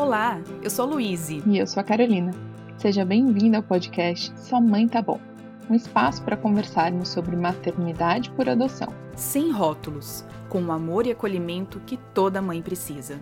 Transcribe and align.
Olá, 0.00 0.42
eu 0.62 0.70
sou 0.70 0.86
a 0.86 0.88
Luíse. 0.92 1.42
E 1.46 1.58
eu 1.58 1.66
sou 1.66 1.78
a 1.78 1.84
Carolina. 1.84 2.32
Seja 2.78 3.04
bem-vinda 3.04 3.58
ao 3.58 3.62
podcast 3.62 4.32
Sua 4.40 4.58
Mãe 4.58 4.88
Tá 4.88 5.02
Bom 5.02 5.20
um 5.68 5.74
espaço 5.74 6.24
para 6.24 6.38
conversarmos 6.38 7.10
sobre 7.10 7.36
maternidade 7.36 8.30
por 8.30 8.48
adoção. 8.48 8.88
Sem 9.14 9.52
rótulos, 9.52 10.24
com 10.48 10.62
o 10.62 10.72
amor 10.72 11.06
e 11.06 11.10
acolhimento 11.10 11.78
que 11.80 11.98
toda 12.14 12.40
mãe 12.40 12.62
precisa. 12.62 13.20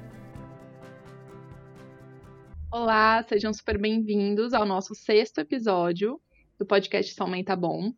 Olá, 2.70 3.24
sejam 3.24 3.52
super 3.52 3.76
bem-vindos 3.76 4.54
ao 4.54 4.64
nosso 4.64 4.94
sexto 4.94 5.40
episódio 5.40 6.20
do 6.60 6.64
podcast 6.64 7.12
Sua 7.12 7.26
Mãe 7.26 7.42
Tá 7.42 7.56
Bom. 7.56 7.90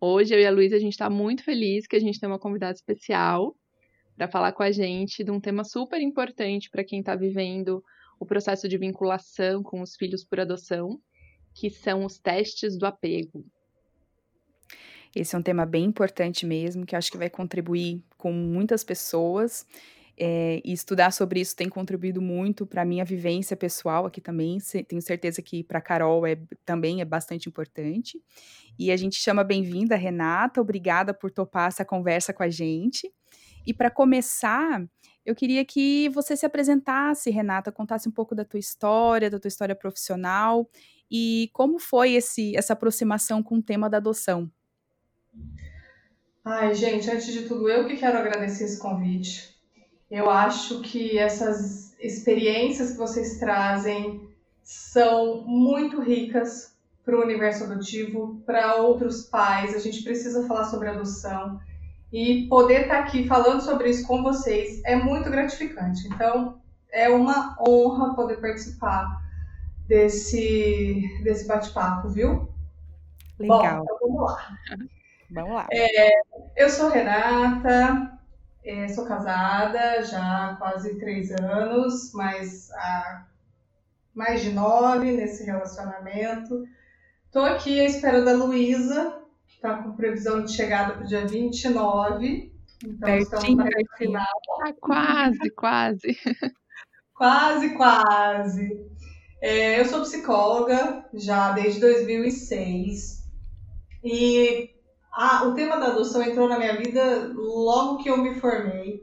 Hoje 0.00 0.34
eu 0.34 0.40
e 0.40 0.46
a 0.46 0.50
Luísa 0.50 0.76
a 0.76 0.80
gente 0.80 0.94
está 0.94 1.10
muito 1.10 1.44
feliz 1.44 1.86
que 1.86 1.96
a 1.96 2.00
gente 2.00 2.18
tem 2.18 2.30
uma 2.30 2.38
convidada 2.38 2.72
especial 2.72 3.54
para 4.16 4.26
falar 4.26 4.52
com 4.52 4.62
a 4.62 4.72
gente 4.72 5.22
de 5.22 5.30
um 5.30 5.38
tema 5.38 5.64
super 5.64 6.00
importante 6.00 6.70
para 6.70 6.82
quem 6.82 7.00
está 7.00 7.14
vivendo 7.14 7.84
o 8.22 8.26
processo 8.26 8.68
de 8.68 8.78
vinculação 8.78 9.64
com 9.64 9.82
os 9.82 9.96
filhos 9.96 10.24
por 10.24 10.38
adoção, 10.38 11.00
que 11.52 11.68
são 11.68 12.04
os 12.04 12.18
testes 12.18 12.78
do 12.78 12.86
apego. 12.86 13.44
Esse 15.14 15.34
é 15.34 15.38
um 15.38 15.42
tema 15.42 15.66
bem 15.66 15.86
importante 15.86 16.46
mesmo, 16.46 16.86
que 16.86 16.94
acho 16.94 17.10
que 17.10 17.18
vai 17.18 17.28
contribuir 17.28 18.00
com 18.16 18.32
muitas 18.32 18.84
pessoas. 18.84 19.66
É, 20.16 20.60
e 20.64 20.72
estudar 20.72 21.10
sobre 21.10 21.40
isso 21.40 21.56
tem 21.56 21.68
contribuído 21.68 22.22
muito 22.22 22.64
para 22.64 22.82
a 22.82 22.84
minha 22.84 23.04
vivência 23.04 23.56
pessoal 23.56 24.06
aqui 24.06 24.20
também. 24.20 24.58
Tenho 24.86 25.02
certeza 25.02 25.42
que 25.42 25.64
para 25.64 25.78
a 25.78 25.82
Carol 25.82 26.24
é, 26.24 26.38
também 26.64 27.00
é 27.00 27.04
bastante 27.04 27.48
importante. 27.48 28.22
E 28.78 28.92
a 28.92 28.96
gente 28.96 29.16
chama 29.16 29.42
bem-vinda 29.42 29.96
Renata, 29.96 30.60
obrigada 30.60 31.12
por 31.12 31.32
topar 31.32 31.68
essa 31.68 31.84
conversa 31.84 32.32
com 32.32 32.44
a 32.44 32.48
gente. 32.48 33.12
E 33.66 33.72
para 33.72 33.90
começar, 33.90 34.84
eu 35.24 35.34
queria 35.34 35.64
que 35.64 36.08
você 36.08 36.36
se 36.36 36.44
apresentasse, 36.44 37.30
Renata, 37.30 37.70
contasse 37.70 38.08
um 38.08 38.12
pouco 38.12 38.34
da 38.34 38.44
tua 38.44 38.58
história, 38.58 39.30
da 39.30 39.38
tua 39.38 39.48
história 39.48 39.74
profissional 39.74 40.68
e 41.10 41.50
como 41.52 41.78
foi 41.78 42.14
esse, 42.14 42.56
essa 42.56 42.72
aproximação 42.72 43.42
com 43.42 43.56
o 43.56 43.62
tema 43.62 43.88
da 43.88 43.98
adoção. 43.98 44.50
Ai, 46.44 46.74
gente, 46.74 47.08
antes 47.08 47.32
de 47.32 47.42
tudo, 47.42 47.68
eu 47.68 47.86
que 47.86 47.96
quero 47.96 48.18
agradecer 48.18 48.64
esse 48.64 48.80
convite. 48.80 49.54
Eu 50.10 50.28
acho 50.28 50.80
que 50.80 51.16
essas 51.16 51.96
experiências 52.00 52.92
que 52.92 52.98
vocês 52.98 53.38
trazem 53.38 54.28
são 54.62 55.42
muito 55.42 56.00
ricas 56.00 56.76
para 57.04 57.16
o 57.16 57.22
universo 57.22 57.64
adotivo, 57.64 58.42
para 58.44 58.76
outros 58.76 59.22
pais. 59.22 59.74
A 59.74 59.78
gente 59.78 60.02
precisa 60.02 60.46
falar 60.46 60.64
sobre 60.64 60.88
adoção 60.88 61.60
e 62.12 62.46
poder 62.48 62.82
estar 62.82 62.96
tá 62.96 63.00
aqui 63.04 63.26
falando 63.26 63.62
sobre 63.62 63.88
isso 63.88 64.06
com 64.06 64.22
vocês 64.22 64.82
é 64.84 64.94
muito 64.94 65.30
gratificante. 65.30 66.06
Então, 66.08 66.60
é 66.90 67.08
uma 67.08 67.56
honra 67.66 68.14
poder 68.14 68.36
participar 68.40 69.22
desse, 69.88 71.02
desse 71.24 71.46
bate-papo, 71.46 72.10
viu? 72.10 72.52
Legal. 73.38 73.78
Bom, 73.78 73.82
então 73.84 73.98
vamos 74.00 74.22
lá. 74.30 74.58
Vamos 75.34 75.54
lá. 75.54 75.66
É, 75.72 76.10
eu 76.54 76.68
sou 76.68 76.90
Renata, 76.90 78.18
é, 78.62 78.86
sou 78.88 79.06
casada 79.06 80.02
já 80.02 80.50
há 80.50 80.56
quase 80.56 80.98
três 80.98 81.30
anos, 81.30 82.12
mas 82.12 82.70
há 82.72 83.24
mais 84.14 84.42
de 84.42 84.52
nove 84.52 85.10
nesse 85.12 85.42
relacionamento. 85.44 86.64
Estou 87.24 87.46
aqui 87.46 87.80
à 87.80 87.84
espera 87.84 88.22
da 88.22 88.34
Luísa, 88.34 89.22
está 89.62 89.80
com 89.80 89.92
previsão 89.92 90.44
de 90.44 90.52
chegada 90.52 90.94
para 90.94 91.04
o 91.04 91.06
dia 91.06 91.24
29. 91.24 92.52
Então 92.84 92.98
pertinho, 93.00 93.22
estamos 93.22 93.56
na 93.56 93.96
final. 93.96 94.26
Ah, 94.60 94.72
quase, 94.80 95.50
quase. 95.50 96.18
quase, 97.14 97.70
quase. 97.70 98.86
É, 99.40 99.80
eu 99.80 99.84
sou 99.84 100.02
psicóloga 100.02 101.06
já 101.14 101.52
desde 101.52 101.80
2006. 101.80 103.22
E 104.02 104.70
ah, 105.12 105.44
o 105.44 105.54
tema 105.54 105.78
da 105.78 105.86
adoção 105.86 106.22
entrou 106.22 106.48
na 106.48 106.58
minha 106.58 106.76
vida 106.76 107.32
logo 107.32 108.02
que 108.02 108.10
eu 108.10 108.16
me 108.16 108.34
formei, 108.34 109.00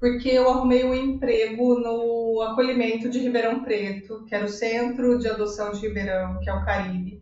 porque 0.00 0.28
eu 0.28 0.50
arrumei 0.50 0.84
um 0.84 0.92
emprego 0.92 1.78
no 1.78 2.42
acolhimento 2.42 3.08
de 3.08 3.20
Ribeirão 3.20 3.62
Preto, 3.62 4.24
que 4.24 4.34
era 4.34 4.44
o 4.44 4.48
Centro 4.48 5.20
de 5.20 5.28
Adoção 5.28 5.70
de 5.70 5.86
Ribeirão, 5.86 6.40
que 6.40 6.50
é 6.50 6.54
o 6.54 6.64
Caribe. 6.64 7.19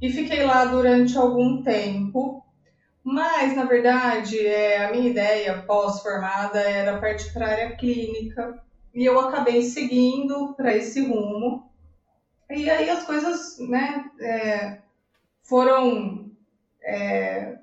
E 0.00 0.10
fiquei 0.10 0.44
lá 0.44 0.64
durante 0.64 1.16
algum 1.18 1.62
tempo, 1.62 2.42
mas 3.04 3.54
na 3.54 3.64
verdade 3.64 4.38
é, 4.38 4.86
a 4.86 4.90
minha 4.90 5.10
ideia 5.10 5.62
pós-formada 5.62 6.58
era 6.58 6.98
partir 6.98 7.32
para 7.32 7.46
a 7.46 7.50
área 7.50 7.76
clínica, 7.76 8.62
e 8.94 9.04
eu 9.04 9.20
acabei 9.20 9.62
seguindo 9.62 10.54
para 10.54 10.74
esse 10.74 11.06
rumo. 11.06 11.70
E 12.48 12.68
aí 12.68 12.88
as 12.90 13.04
coisas 13.04 13.58
né, 13.60 14.10
é, 14.20 14.78
foram 15.42 16.30
é, 16.82 17.58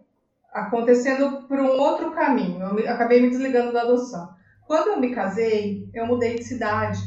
acontecendo 0.54 1.48
por 1.48 1.60
um 1.60 1.80
outro 1.80 2.12
caminho. 2.12 2.62
Eu 2.62 2.74
me, 2.74 2.88
acabei 2.88 3.22
me 3.22 3.30
desligando 3.30 3.74
da 3.74 3.82
adoção. 3.82 4.30
Quando 4.66 4.90
eu 4.90 5.00
me 5.00 5.14
casei, 5.14 5.90
eu 5.94 6.06
mudei 6.06 6.36
de 6.36 6.44
cidade. 6.44 7.00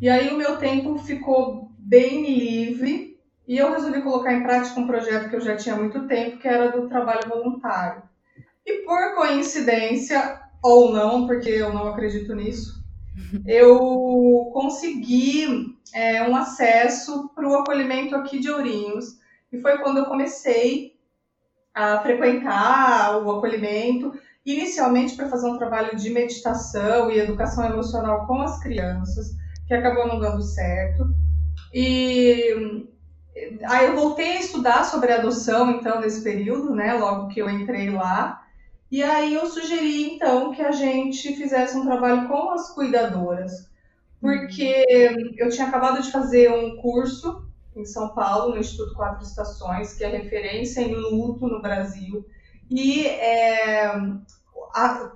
E 0.00 0.08
aí 0.08 0.32
o 0.32 0.36
meu 0.36 0.58
tempo 0.58 0.98
ficou 0.98 1.72
bem 1.78 2.22
livre 2.24 3.15
e 3.46 3.56
eu 3.56 3.70
resolvi 3.70 4.02
colocar 4.02 4.32
em 4.32 4.42
prática 4.42 4.80
um 4.80 4.86
projeto 4.86 5.30
que 5.30 5.36
eu 5.36 5.40
já 5.40 5.56
tinha 5.56 5.74
há 5.74 5.78
muito 5.78 6.06
tempo, 6.08 6.38
que 6.38 6.48
era 6.48 6.70
do 6.70 6.88
trabalho 6.88 7.28
voluntário. 7.28 8.02
E 8.64 8.84
por 8.84 9.14
coincidência, 9.14 10.40
ou 10.62 10.92
não, 10.92 11.26
porque 11.26 11.50
eu 11.50 11.72
não 11.72 11.88
acredito 11.88 12.34
nisso, 12.34 12.82
eu 13.46 14.50
consegui 14.52 15.76
é, 15.94 16.28
um 16.28 16.34
acesso 16.34 17.30
para 17.34 17.48
o 17.48 17.54
acolhimento 17.54 18.16
aqui 18.16 18.40
de 18.40 18.50
Ourinhos. 18.50 19.18
E 19.52 19.60
foi 19.60 19.78
quando 19.78 19.98
eu 19.98 20.06
comecei 20.06 20.96
a 21.72 22.00
frequentar 22.00 23.22
o 23.22 23.30
acolhimento, 23.30 24.12
inicialmente 24.44 25.14
para 25.14 25.28
fazer 25.28 25.46
um 25.48 25.58
trabalho 25.58 25.96
de 25.96 26.10
meditação 26.10 27.10
e 27.10 27.18
educação 27.18 27.64
emocional 27.64 28.26
com 28.26 28.40
as 28.42 28.60
crianças, 28.60 29.36
que 29.68 29.74
acabou 29.74 30.08
não 30.08 30.18
dando 30.18 30.42
certo. 30.42 31.06
E 31.72 32.88
aí 33.64 33.86
eu 33.86 33.96
voltei 33.96 34.36
a 34.36 34.40
estudar 34.40 34.84
sobre 34.84 35.12
adoção, 35.12 35.70
então, 35.70 36.00
nesse 36.00 36.22
período, 36.22 36.74
né, 36.74 36.94
logo 36.94 37.28
que 37.28 37.40
eu 37.40 37.50
entrei 37.50 37.90
lá. 37.90 38.42
E 38.90 39.02
aí 39.02 39.34
eu 39.34 39.46
sugeri, 39.46 40.14
então, 40.14 40.52
que 40.52 40.62
a 40.62 40.72
gente 40.72 41.36
fizesse 41.36 41.76
um 41.76 41.84
trabalho 41.84 42.28
com 42.28 42.50
as 42.50 42.70
cuidadoras, 42.70 43.68
porque 44.20 44.84
eu 45.36 45.50
tinha 45.50 45.66
acabado 45.66 46.00
de 46.02 46.10
fazer 46.10 46.50
um 46.50 46.76
curso 46.76 47.44
em 47.74 47.84
São 47.84 48.14
Paulo, 48.14 48.54
no 48.54 48.60
Instituto 48.60 48.94
Quatro 48.94 49.22
Estações, 49.22 49.92
que 49.92 50.04
é 50.04 50.08
referência 50.08 50.80
em 50.80 50.94
luto 50.94 51.46
no 51.46 51.60
Brasil. 51.60 52.24
E 52.70 53.06
é, 53.06 53.86
a, 54.74 55.12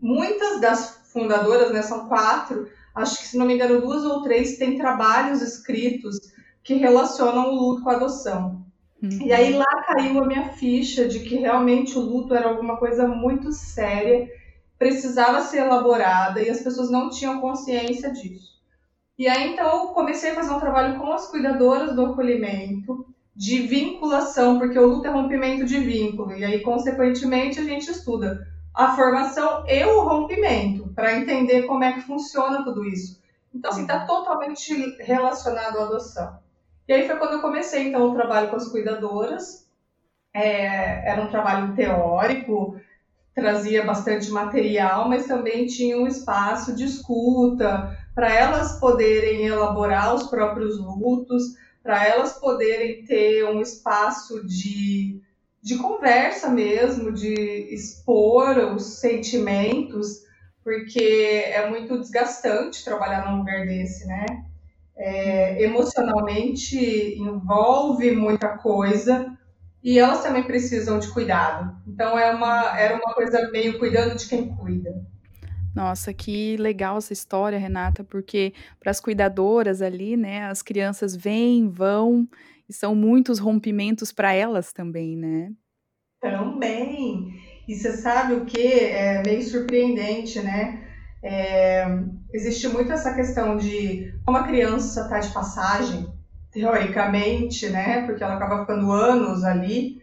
muitas 0.00 0.60
das 0.60 1.00
fundadoras, 1.12 1.72
né, 1.72 1.82
são 1.82 2.08
quatro, 2.08 2.68
acho 2.94 3.18
que 3.18 3.26
se 3.26 3.36
não 3.36 3.46
me 3.46 3.54
engano, 3.54 3.80
duas 3.80 4.04
ou 4.04 4.22
três 4.22 4.58
têm 4.58 4.76
trabalhos 4.76 5.40
escritos 5.40 6.18
que 6.62 6.74
relacionam 6.74 7.50
o 7.50 7.54
luto 7.54 7.82
com 7.82 7.90
a 7.90 7.96
adoção. 7.96 8.64
Uhum. 9.02 9.22
E 9.22 9.32
aí 9.32 9.52
lá 9.54 9.82
caiu 9.86 10.22
a 10.22 10.26
minha 10.26 10.50
ficha 10.50 11.08
de 11.08 11.20
que 11.20 11.36
realmente 11.36 11.96
o 11.96 12.02
luto 12.02 12.34
era 12.34 12.48
alguma 12.48 12.76
coisa 12.76 13.08
muito 13.08 13.50
séria, 13.52 14.28
precisava 14.78 15.40
ser 15.42 15.58
elaborada 15.58 16.42
e 16.42 16.50
as 16.50 16.60
pessoas 16.60 16.90
não 16.90 17.10
tinham 17.10 17.40
consciência 17.40 18.12
disso. 18.12 18.50
E 19.18 19.28
aí, 19.28 19.52
então, 19.52 19.66
eu 19.66 19.88
comecei 19.88 20.30
a 20.30 20.34
fazer 20.34 20.50
um 20.50 20.60
trabalho 20.60 20.98
com 20.98 21.12
as 21.12 21.26
cuidadoras 21.26 21.94
do 21.94 22.06
acolhimento, 22.06 23.06
de 23.36 23.60
vinculação, 23.66 24.58
porque 24.58 24.78
o 24.78 24.86
luto 24.86 25.06
é 25.06 25.10
rompimento 25.10 25.66
de 25.66 25.78
vínculo, 25.78 26.32
e 26.32 26.42
aí, 26.42 26.60
consequentemente, 26.60 27.60
a 27.60 27.64
gente 27.64 27.90
estuda 27.90 28.46
a 28.74 28.96
formação 28.96 29.66
e 29.66 29.84
o 29.84 30.00
rompimento, 30.00 30.88
para 30.94 31.18
entender 31.18 31.64
como 31.64 31.84
é 31.84 31.92
que 31.92 32.00
funciona 32.00 32.64
tudo 32.64 32.82
isso. 32.86 33.20
Então, 33.54 33.70
assim, 33.70 33.82
está 33.82 34.06
totalmente 34.06 34.72
relacionado 35.00 35.78
à 35.78 35.82
adoção. 35.82 36.38
E 36.90 36.92
aí 36.92 37.06
foi 37.06 37.18
quando 37.18 37.34
eu 37.34 37.40
comecei, 37.40 37.86
então, 37.86 38.10
o 38.10 38.14
trabalho 38.14 38.50
com 38.50 38.56
as 38.56 38.66
cuidadoras. 38.66 39.64
É, 40.34 41.08
era 41.08 41.22
um 41.22 41.30
trabalho 41.30 41.72
teórico, 41.76 42.80
trazia 43.32 43.84
bastante 43.84 44.28
material, 44.32 45.08
mas 45.08 45.24
também 45.26 45.66
tinha 45.66 45.96
um 45.96 46.08
espaço 46.08 46.74
de 46.74 46.82
escuta, 46.84 47.96
para 48.12 48.34
elas 48.34 48.80
poderem 48.80 49.46
elaborar 49.46 50.16
os 50.16 50.24
próprios 50.24 50.80
lutos, 50.80 51.54
para 51.80 52.08
elas 52.08 52.32
poderem 52.40 53.04
ter 53.04 53.44
um 53.44 53.60
espaço 53.60 54.44
de, 54.44 55.22
de 55.62 55.78
conversa 55.78 56.48
mesmo, 56.48 57.12
de 57.12 57.34
expor 57.72 58.58
os 58.74 58.98
sentimentos, 58.98 60.24
porque 60.64 61.44
é 61.46 61.70
muito 61.70 62.00
desgastante 62.00 62.84
trabalhar 62.84 63.30
num 63.30 63.38
lugar 63.38 63.64
desse, 63.64 64.08
né? 64.08 64.49
É, 65.02 65.62
emocionalmente 65.64 66.76
envolve 67.18 68.10
muita 68.10 68.58
coisa 68.58 69.34
e 69.82 69.98
elas 69.98 70.22
também 70.22 70.42
precisam 70.42 70.98
de 70.98 71.08
cuidado. 71.08 71.74
Então 71.86 72.18
é 72.18 72.30
uma, 72.34 72.78
era 72.78 72.96
uma 72.96 73.14
coisa 73.14 73.50
meio 73.50 73.78
cuidando 73.78 74.14
de 74.14 74.28
quem 74.28 74.54
cuida. 74.54 74.90
Nossa, 75.74 76.12
que 76.12 76.56
legal 76.58 76.98
essa 76.98 77.12
história, 77.12 77.58
Renata, 77.58 78.04
porque 78.04 78.52
para 78.78 78.90
as 78.90 79.00
cuidadoras 79.00 79.80
ali, 79.80 80.16
né, 80.16 80.44
as 80.44 80.62
crianças 80.62 81.16
vêm, 81.16 81.70
vão, 81.70 82.28
e 82.68 82.72
são 82.72 82.94
muitos 82.94 83.38
rompimentos 83.38 84.12
para 84.12 84.32
elas 84.32 84.72
também, 84.72 85.16
né? 85.16 85.52
Também. 86.20 87.32
E 87.66 87.74
você 87.74 87.96
sabe 87.96 88.34
o 88.34 88.44
que? 88.44 88.60
É 88.60 89.22
meio 89.24 89.42
surpreendente, 89.42 90.40
né? 90.40 90.89
É, 91.22 91.86
existe 92.32 92.68
muito 92.68 92.92
essa 92.92 93.14
questão 93.14 93.56
de 93.56 94.14
como 94.24 94.38
a 94.38 94.44
criança 94.44 95.02
está 95.02 95.18
de 95.18 95.28
passagem, 95.32 96.12
teoricamente, 96.50 97.68
né? 97.68 98.06
Porque 98.06 98.22
ela 98.22 98.34
acaba 98.34 98.60
ficando 98.60 98.90
anos 98.90 99.44
ali. 99.44 100.02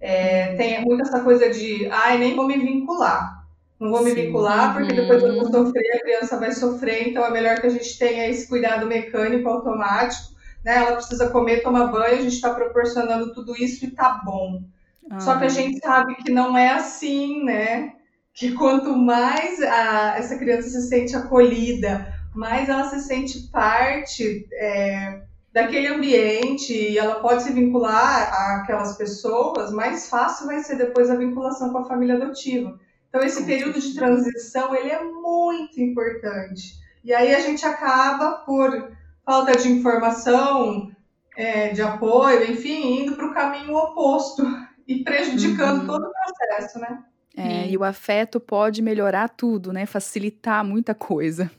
É, 0.00 0.54
tem 0.56 0.84
muito 0.84 1.02
essa 1.02 1.20
coisa 1.20 1.50
de, 1.50 1.86
ai, 1.90 2.18
nem 2.18 2.34
vou 2.34 2.46
me 2.46 2.58
vincular. 2.58 3.42
Não 3.78 3.90
vou 3.90 4.02
me 4.04 4.10
Sim. 4.10 4.26
vincular, 4.26 4.74
porque 4.74 4.92
depois 4.92 5.22
eu 5.22 5.34
vou 5.34 5.44
uhum. 5.44 5.50
sofrer, 5.50 5.96
a 5.96 6.00
criança 6.00 6.38
vai 6.38 6.52
sofrer, 6.52 7.08
então 7.08 7.24
é 7.26 7.30
melhor 7.32 7.60
que 7.60 7.66
a 7.66 7.70
gente 7.70 7.98
tenha 7.98 8.28
esse 8.28 8.48
cuidado 8.48 8.86
mecânico, 8.86 9.48
automático, 9.48 10.32
né? 10.64 10.76
Ela 10.76 10.94
precisa 10.94 11.30
comer, 11.30 11.62
tomar 11.62 11.86
banho, 11.86 12.18
a 12.18 12.22
gente 12.22 12.34
está 12.34 12.54
proporcionando 12.54 13.34
tudo 13.34 13.56
isso 13.56 13.84
e 13.84 13.90
tá 13.90 14.20
bom. 14.24 14.62
Ah. 15.10 15.18
Só 15.18 15.36
que 15.36 15.44
a 15.44 15.48
gente 15.48 15.80
sabe 15.80 16.14
que 16.14 16.30
não 16.30 16.56
é 16.56 16.70
assim, 16.70 17.42
né? 17.42 17.94
Que 18.34 18.52
quanto 18.52 18.96
mais 18.96 19.60
a, 19.62 20.16
essa 20.16 20.38
criança 20.38 20.68
se 20.68 20.88
sente 20.88 21.14
acolhida, 21.14 22.12
mais 22.34 22.68
ela 22.68 22.88
se 22.88 23.00
sente 23.00 23.48
parte 23.50 24.46
é, 24.52 25.22
daquele 25.52 25.88
ambiente 25.88 26.72
e 26.72 26.98
ela 26.98 27.16
pode 27.16 27.42
se 27.42 27.52
vincular 27.52 28.60
àquelas 28.60 28.96
pessoas, 28.96 29.70
mais 29.70 30.08
fácil 30.08 30.46
vai 30.46 30.60
ser 30.60 30.76
depois 30.76 31.10
a 31.10 31.16
vinculação 31.16 31.70
com 31.70 31.78
a 31.78 31.84
família 31.84 32.16
adotiva. 32.16 32.78
Então 33.08 33.22
esse 33.22 33.44
período 33.44 33.78
de 33.78 33.94
transição 33.94 34.74
ele 34.74 34.88
é 34.88 35.04
muito 35.04 35.78
importante. 35.78 36.80
E 37.04 37.12
aí 37.12 37.34
a 37.34 37.40
gente 37.40 37.66
acaba 37.66 38.38
por 38.46 38.90
falta 39.24 39.52
de 39.52 39.70
informação, 39.70 40.90
é, 41.36 41.68
de 41.70 41.82
apoio, 41.82 42.50
enfim, 42.50 43.02
indo 43.02 43.14
para 43.14 43.26
o 43.26 43.34
caminho 43.34 43.76
oposto 43.76 44.42
e 44.88 45.04
prejudicando 45.04 45.80
uhum. 45.80 45.86
todo 45.86 46.06
o 46.06 46.12
processo, 46.12 46.78
né? 46.78 47.04
É, 47.36 47.68
e 47.68 47.76
o 47.76 47.84
afeto 47.84 48.38
pode 48.38 48.82
melhorar 48.82 49.28
tudo, 49.28 49.72
né? 49.72 49.86
Facilitar 49.86 50.64
muita 50.64 50.94
coisa. 50.94 51.50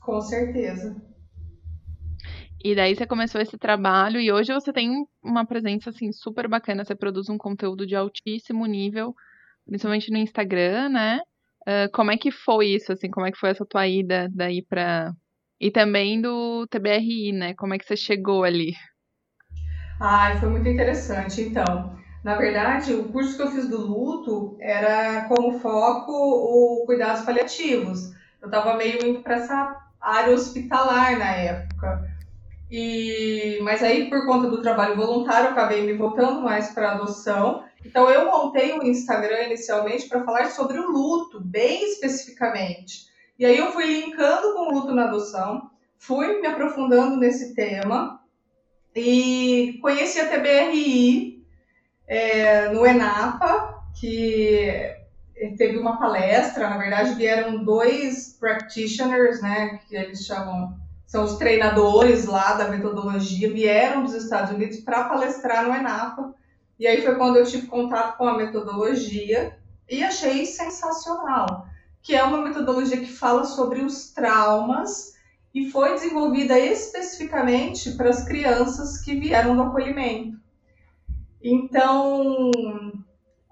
Com 0.00 0.20
certeza. 0.20 0.96
E 2.64 2.74
daí 2.74 2.96
você 2.96 3.06
começou 3.06 3.40
esse 3.40 3.56
trabalho 3.56 4.20
e 4.20 4.32
hoje 4.32 4.52
você 4.52 4.72
tem 4.72 5.06
uma 5.22 5.46
presença 5.46 5.90
assim 5.90 6.10
super 6.10 6.48
bacana, 6.48 6.84
você 6.84 6.94
produz 6.94 7.28
um 7.28 7.38
conteúdo 7.38 7.86
de 7.86 7.94
altíssimo 7.94 8.66
nível, 8.66 9.14
principalmente 9.64 10.10
no 10.10 10.18
Instagram, 10.18 10.88
né? 10.88 11.20
Uh, 11.62 11.90
como 11.92 12.10
é 12.10 12.16
que 12.16 12.30
foi 12.30 12.68
isso, 12.68 12.92
assim, 12.92 13.10
como 13.10 13.26
é 13.26 13.30
que 13.30 13.38
foi 13.38 13.50
essa 13.50 13.64
tua 13.64 13.86
ida 13.86 14.28
daí 14.34 14.62
para 14.62 15.12
e 15.60 15.70
também 15.70 16.20
do 16.20 16.66
TBRI, 16.68 17.32
né? 17.32 17.54
Como 17.54 17.74
é 17.74 17.78
que 17.78 17.84
você 17.84 17.96
chegou 17.96 18.44
ali? 18.44 18.72
Ai, 20.00 20.38
foi 20.38 20.48
muito 20.48 20.68
interessante. 20.68 21.40
Então, 21.42 21.98
na 22.28 22.34
verdade, 22.34 22.92
o 22.92 23.04
curso 23.04 23.36
que 23.36 23.42
eu 23.42 23.50
fiz 23.50 23.66
do 23.70 23.80
luto 23.80 24.54
era 24.60 25.24
como 25.28 25.58
foco 25.60 26.12
o 26.12 26.84
cuidados 26.84 27.24
paliativos. 27.24 28.12
Eu 28.42 28.48
estava 28.48 28.76
meio 28.76 29.02
indo 29.02 29.22
para 29.22 29.36
essa 29.36 29.80
área 29.98 30.34
hospitalar 30.34 31.18
na 31.18 31.34
época. 31.34 32.06
E, 32.70 33.58
mas 33.62 33.82
aí, 33.82 34.10
por 34.10 34.26
conta 34.26 34.46
do 34.46 34.60
trabalho 34.60 34.94
voluntário, 34.94 35.46
eu 35.46 35.52
acabei 35.52 35.86
me 35.86 35.94
voltando 35.94 36.42
mais 36.42 36.68
para 36.74 36.92
adoção. 36.92 37.64
Então, 37.82 38.10
eu 38.10 38.26
montei 38.26 38.78
o 38.78 38.84
Instagram 38.84 39.44
inicialmente 39.44 40.06
para 40.06 40.22
falar 40.22 40.50
sobre 40.50 40.78
o 40.78 40.86
luto, 40.86 41.40
bem 41.40 41.82
especificamente. 41.82 43.06
E 43.38 43.46
aí, 43.46 43.56
eu 43.56 43.72
fui 43.72 43.86
linkando 43.86 44.52
com 44.52 44.68
o 44.68 44.74
luto 44.74 44.94
na 44.94 45.04
adoção, 45.04 45.70
fui 45.96 46.42
me 46.42 46.46
aprofundando 46.46 47.16
nesse 47.16 47.54
tema 47.54 48.20
e 48.94 49.78
conheci 49.80 50.20
a 50.20 50.28
TBRI 50.28 51.37
é, 52.08 52.70
no 52.70 52.86
ENAPA, 52.86 53.82
que 54.00 54.96
teve 55.56 55.78
uma 55.78 55.98
palestra, 55.98 56.68
na 56.68 56.78
verdade, 56.78 57.14
vieram 57.14 57.62
dois 57.62 58.36
practitioners, 58.40 59.40
né, 59.40 59.78
que 59.86 59.94
eles 59.94 60.24
chamam 60.24 60.76
são 61.08 61.24
os 61.24 61.36
treinadores 61.36 62.26
lá 62.26 62.52
da 62.52 62.68
metodologia, 62.68 63.50
vieram 63.50 64.04
dos 64.04 64.12
Estados 64.12 64.52
Unidos 64.52 64.80
para 64.80 65.04
palestrar 65.04 65.66
no 65.66 65.74
ENAPA. 65.74 66.34
E 66.78 66.86
aí 66.86 67.00
foi 67.00 67.14
quando 67.14 67.36
eu 67.36 67.46
tive 67.46 67.66
contato 67.66 68.18
com 68.18 68.28
a 68.28 68.36
metodologia 68.36 69.58
e 69.88 70.04
achei 70.04 70.44
sensacional, 70.44 71.66
que 72.02 72.14
é 72.14 72.22
uma 72.22 72.42
metodologia 72.42 72.98
que 72.98 73.10
fala 73.10 73.44
sobre 73.44 73.80
os 73.80 74.12
traumas 74.12 75.14
e 75.54 75.70
foi 75.70 75.94
desenvolvida 75.94 76.58
especificamente 76.58 77.92
para 77.92 78.10
as 78.10 78.26
crianças 78.26 79.00
que 79.00 79.18
vieram 79.18 79.56
do 79.56 79.62
acolhimento. 79.62 80.36
Então, 81.42 82.50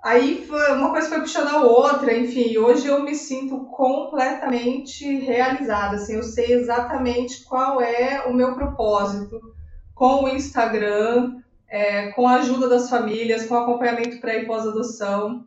Aí 0.07 0.47
foi, 0.47 0.71
uma 0.71 0.91
coisa 0.91 1.09
foi 1.09 1.19
puxando 1.19 1.49
a 1.49 1.65
outra, 1.65 2.17
enfim, 2.17 2.57
hoje 2.59 2.87
eu 2.87 3.03
me 3.03 3.13
sinto 3.13 3.65
completamente 3.65 5.05
realizada, 5.19 5.97
assim, 5.97 6.15
eu 6.15 6.23
sei 6.23 6.53
exatamente 6.53 7.43
qual 7.43 7.81
é 7.81 8.25
o 8.25 8.33
meu 8.33 8.55
propósito 8.55 9.41
com 9.93 10.23
o 10.23 10.29
Instagram, 10.29 11.41
é, 11.69 12.13
com 12.13 12.29
a 12.29 12.37
ajuda 12.37 12.69
das 12.69 12.89
famílias, 12.89 13.47
com 13.47 13.57
acompanhamento 13.57 14.21
pré 14.21 14.43
e 14.43 14.47
pós-adoção. 14.47 15.45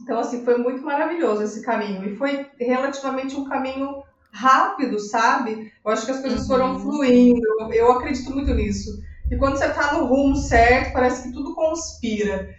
Então, 0.00 0.18
assim, 0.18 0.46
foi 0.46 0.56
muito 0.56 0.82
maravilhoso 0.82 1.42
esse 1.42 1.60
caminho. 1.60 2.08
E 2.08 2.16
foi 2.16 2.46
relativamente 2.58 3.36
um 3.36 3.44
caminho 3.44 4.02
rápido, 4.32 4.98
sabe? 4.98 5.70
Eu 5.84 5.92
acho 5.92 6.06
que 6.06 6.12
as 6.12 6.20
coisas 6.22 6.46
foram 6.46 6.72
uhum. 6.72 6.78
fluindo, 6.80 7.46
eu 7.70 7.92
acredito 7.92 8.30
muito 8.30 8.54
nisso. 8.54 8.98
E 9.30 9.36
quando 9.36 9.56
você 9.56 9.66
está 9.66 9.94
no 9.94 10.06
rumo 10.06 10.36
certo, 10.36 10.92
parece 10.92 11.22
que 11.22 11.32
tudo 11.32 11.54
conspira. 11.54 12.54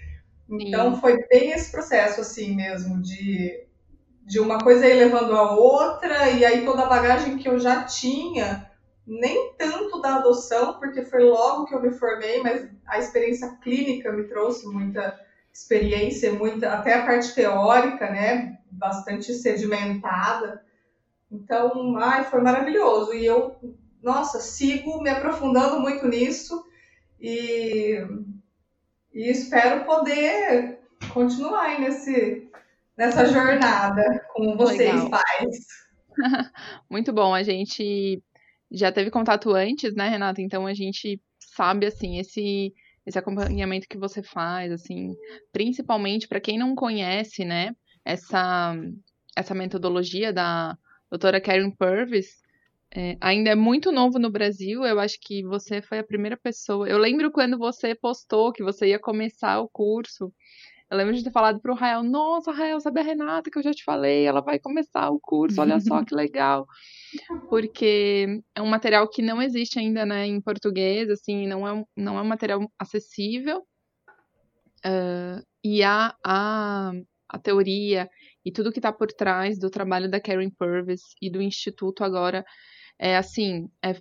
Então 0.50 0.96
Sim. 0.96 1.02
foi 1.02 1.28
bem 1.28 1.52
esse 1.52 1.72
processo 1.72 2.22
assim 2.22 2.56
mesmo 2.56 3.02
de 3.02 3.68
de 4.24 4.40
uma 4.40 4.60
coisa 4.60 4.88
ir 4.88 4.94
levando 4.94 5.36
a 5.36 5.52
outra 5.52 6.30
e 6.30 6.46
aí 6.46 6.64
toda 6.64 6.84
a 6.84 6.90
bagagem 6.90 7.38
que 7.38 7.50
eu 7.50 7.60
já 7.60 7.84
tinha, 7.84 8.72
nem 9.06 9.54
tanto 9.58 10.00
da 10.00 10.18
adoção, 10.18 10.80
porque 10.80 11.04
foi 11.04 11.24
logo 11.24 11.66
que 11.66 11.74
eu 11.74 11.82
me 11.82 11.92
formei, 11.92 12.42
mas 12.42 12.70
a 12.86 13.00
experiência 13.00 13.58
clínica 13.62 14.12
me 14.12 14.24
trouxe 14.26 14.66
muita 14.68 15.20
experiência, 15.52 16.32
muita 16.32 16.72
até 16.72 16.94
a 16.94 17.06
parte 17.06 17.34
teórica, 17.34 18.10
né, 18.10 18.58
bastante 18.72 19.34
sedimentada. 19.34 20.64
Então, 21.30 21.98
ai, 21.98 22.24
foi 22.24 22.42
maravilhoso 22.42 23.14
e 23.14 23.26
eu, 23.26 23.58
nossa, 24.02 24.40
sigo 24.40 25.02
me 25.02 25.10
aprofundando 25.10 25.80
muito 25.80 26.08
nisso 26.08 26.66
e 27.20 28.00
e 29.14 29.30
espero 29.30 29.84
poder 29.86 30.80
continuar 31.14 31.64
aí 31.64 31.82
nesse, 31.82 32.50
nessa 32.98 33.26
jornada 33.26 34.26
com 34.34 34.56
vocês, 34.56 35.04
Legal. 35.04 35.10
pais. 35.10 35.68
Muito 36.90 37.12
bom, 37.12 37.34
a 37.34 37.44
gente 37.44 38.24
já 38.72 38.92
teve 38.92 39.12
contato 39.12 39.54
antes, 39.54 39.94
né, 39.96 40.08
Renata? 40.08 40.42
Então 40.42 40.66
a 40.66 40.74
gente 40.74 41.22
sabe 41.40 41.86
assim 41.86 42.20
esse 42.20 42.74
esse 43.04 43.18
acompanhamento 43.18 43.88
que 43.90 43.98
você 43.98 44.22
faz, 44.22 44.72
assim, 44.72 45.16
principalmente 45.52 46.28
para 46.28 46.40
quem 46.40 46.58
não 46.58 46.76
conhece, 46.76 47.44
né, 47.44 47.76
essa 48.06 48.76
essa 49.36 49.54
metodologia 49.54 50.32
da 50.32 50.78
doutora 51.10 51.42
Karen 51.42 51.72
Purvis, 51.72 52.42
é, 52.94 53.18
ainda 53.22 53.52
é 53.52 53.56
muito 53.56 53.90
novo 53.92 54.20
no 54.20 54.30
Brasil, 54.30 54.84
eu 54.86 55.00
acho 55.00 55.18
que 55.22 55.44
você 55.44 55.82
foi 55.82 56.00
a 56.00 56.04
primeira 56.04 56.36
pessoa. 56.36 56.90
Eu 56.90 56.98
lembro 56.98 57.32
quando 57.32 57.58
você 57.58 57.96
postou 57.96 58.52
que 58.52 58.62
você 58.62 58.88
ia 58.90 59.00
começar 59.00 59.62
o 59.62 59.70
curso. 59.70 60.34
Eu 60.90 60.98
lembro 60.98 61.14
de 61.14 61.24
ter 61.24 61.32
falado 61.32 61.62
para 61.62 61.72
o 61.72 61.76
Rael: 61.76 62.04
Nossa, 62.04 62.52
Rael, 62.52 62.82
sabe 62.82 63.00
a 63.00 63.04
Renata 63.04 63.50
que 63.50 63.58
eu 63.58 63.64
já 63.64 63.72
te 63.72 63.82
falei? 63.82 64.26
Ela 64.26 64.42
vai 64.42 64.60
começar 64.60 65.10
o 65.10 65.22
curso, 65.22 65.62
olha 65.62 65.80
só 65.80 66.04
que 66.04 66.14
legal. 66.14 66.68
Porque 67.50 68.42
é 68.54 68.62
um 68.62 68.68
material 68.68 69.08
que 69.08 69.22
não 69.22 69.42
existe 69.42 69.80
ainda 69.80 70.06
né, 70.06 70.26
em 70.26 70.42
português, 70.42 71.10
assim, 71.10 71.48
não 71.48 71.66
é, 71.66 71.86
não 71.96 72.20
é 72.20 72.22
um 72.22 72.28
material 72.28 72.70
acessível. 72.78 73.60
Uh, 74.86 75.42
e 75.64 75.82
a, 75.82 76.14
a, 76.26 76.92
a 77.30 77.40
teoria 77.40 78.10
e 78.44 78.52
tudo 78.52 78.72
que 78.72 78.80
está 78.80 78.92
por 78.92 79.14
trás 79.14 79.58
do 79.58 79.70
trabalho 79.70 80.10
da 80.10 80.20
Karen 80.20 80.50
Purvis 80.50 81.02
e 81.22 81.30
do 81.30 81.42
Instituto 81.42 82.04
agora 82.04 82.44
é 83.02 83.18
assim, 83.18 83.68
é 83.84 83.96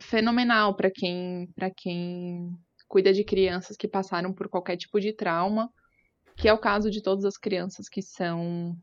fenomenal 0.00 0.74
para 0.74 0.90
quem, 0.90 1.46
para 1.54 1.70
quem 1.70 2.50
cuida 2.88 3.12
de 3.12 3.22
crianças 3.22 3.76
que 3.76 3.86
passaram 3.86 4.32
por 4.32 4.48
qualquer 4.48 4.78
tipo 4.78 4.98
de 4.98 5.12
trauma, 5.12 5.70
que 6.36 6.48
é 6.48 6.52
o 6.52 6.58
caso 6.58 6.90
de 6.90 7.02
todas 7.02 7.26
as 7.26 7.36
crianças 7.36 7.86
que 7.86 8.00
são 8.00 8.74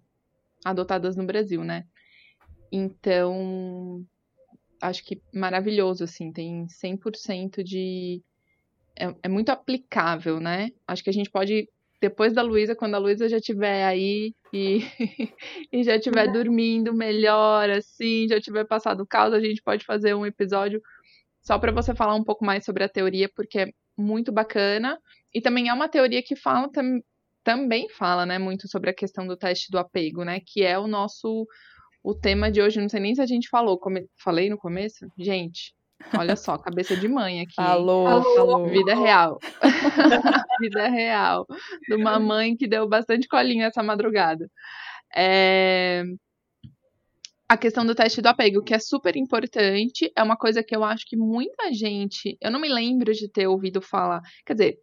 adotadas 0.63 1.15
no 1.15 1.25
Brasil, 1.25 1.63
né? 1.63 1.85
Então, 2.71 4.05
acho 4.79 5.03
que 5.03 5.19
maravilhoso, 5.33 6.03
assim, 6.03 6.31
tem 6.31 6.67
100% 6.67 7.63
de. 7.63 8.21
É, 8.95 9.15
é, 9.23 9.27
muito 9.27 9.49
aplicável, 9.49 10.39
né? 10.39 10.69
Acho 10.87 11.03
que 11.03 11.09
a 11.09 11.13
gente 11.13 11.31
pode, 11.31 11.67
depois 11.99 12.31
da 12.31 12.43
Luísa, 12.43 12.75
quando 12.75 12.93
a 12.93 12.99
Luísa 12.99 13.27
já 13.27 13.39
tiver 13.39 13.85
aí 13.85 14.35
e, 14.53 14.79
e 15.71 15.83
já 15.83 15.95
estiver 15.95 16.31
dormindo 16.31 16.93
melhor, 16.93 17.69
assim, 17.69 18.27
já 18.27 18.39
tiver 18.39 18.65
passado 18.65 19.01
o 19.01 19.07
caos, 19.07 19.33
a 19.33 19.39
gente 19.39 19.61
pode 19.61 19.85
fazer 19.85 20.13
um 20.13 20.25
episódio 20.25 20.81
só 21.41 21.57
para 21.57 21.71
você 21.71 21.95
falar 21.95 22.15
um 22.15 22.23
pouco 22.23 22.45
mais 22.45 22.65
sobre 22.65 22.83
a 22.83 22.89
teoria, 22.89 23.29
porque 23.33 23.59
é 23.59 23.67
muito 23.97 24.31
bacana. 24.31 24.99
E 25.33 25.41
também 25.41 25.69
é 25.69 25.73
uma 25.73 25.89
teoria 25.89 26.21
que 26.21 26.35
fala 26.35 26.69
tam, 26.71 26.99
também 27.43 27.89
fala, 27.89 28.25
né, 28.25 28.37
muito 28.37 28.67
sobre 28.67 28.89
a 28.89 28.93
questão 28.93 29.25
do 29.25 29.37
teste 29.37 29.71
do 29.71 29.77
apego, 29.77 30.23
né, 30.23 30.41
que 30.45 30.63
é 30.63 30.77
o 30.77 30.87
nosso 30.87 31.47
o 32.03 32.13
tema 32.13 32.51
de 32.51 32.61
hoje. 32.61 32.79
Não 32.79 32.89
sei 32.89 32.99
nem 32.99 33.15
se 33.15 33.21
a 33.21 33.25
gente 33.25 33.49
falou, 33.49 33.77
come, 33.79 34.07
falei 34.17 34.49
no 34.49 34.57
começo, 34.57 35.07
gente. 35.17 35.73
Olha 36.17 36.35
só, 36.35 36.57
cabeça 36.57 36.95
de 36.95 37.07
mãe 37.07 37.41
aqui. 37.41 37.55
Alô, 37.57 38.07
alô. 38.07 38.69
Vida 38.69 38.95
real. 38.95 39.39
Vida 40.61 40.87
real. 40.87 41.45
De 41.87 41.95
uma 41.95 42.19
mãe 42.19 42.55
que 42.55 42.67
deu 42.67 42.87
bastante 42.87 43.27
colinho 43.27 43.63
essa 43.63 43.83
madrugada. 43.83 44.49
É... 45.15 46.03
A 47.49 47.57
questão 47.57 47.85
do 47.85 47.95
teste 47.95 48.21
do 48.21 48.27
apego, 48.27 48.61
que 48.61 48.73
é 48.73 48.79
super 48.79 49.15
importante, 49.15 50.11
é 50.15 50.21
uma 50.21 50.35
coisa 50.35 50.61
que 50.61 50.75
eu 50.75 50.83
acho 50.83 51.05
que 51.07 51.15
muita 51.15 51.73
gente. 51.73 52.37
Eu 52.41 52.51
não 52.51 52.59
me 52.59 52.67
lembro 52.67 53.13
de 53.13 53.29
ter 53.29 53.47
ouvido 53.47 53.81
falar. 53.81 54.21
Quer 54.45 54.53
dizer, 54.53 54.77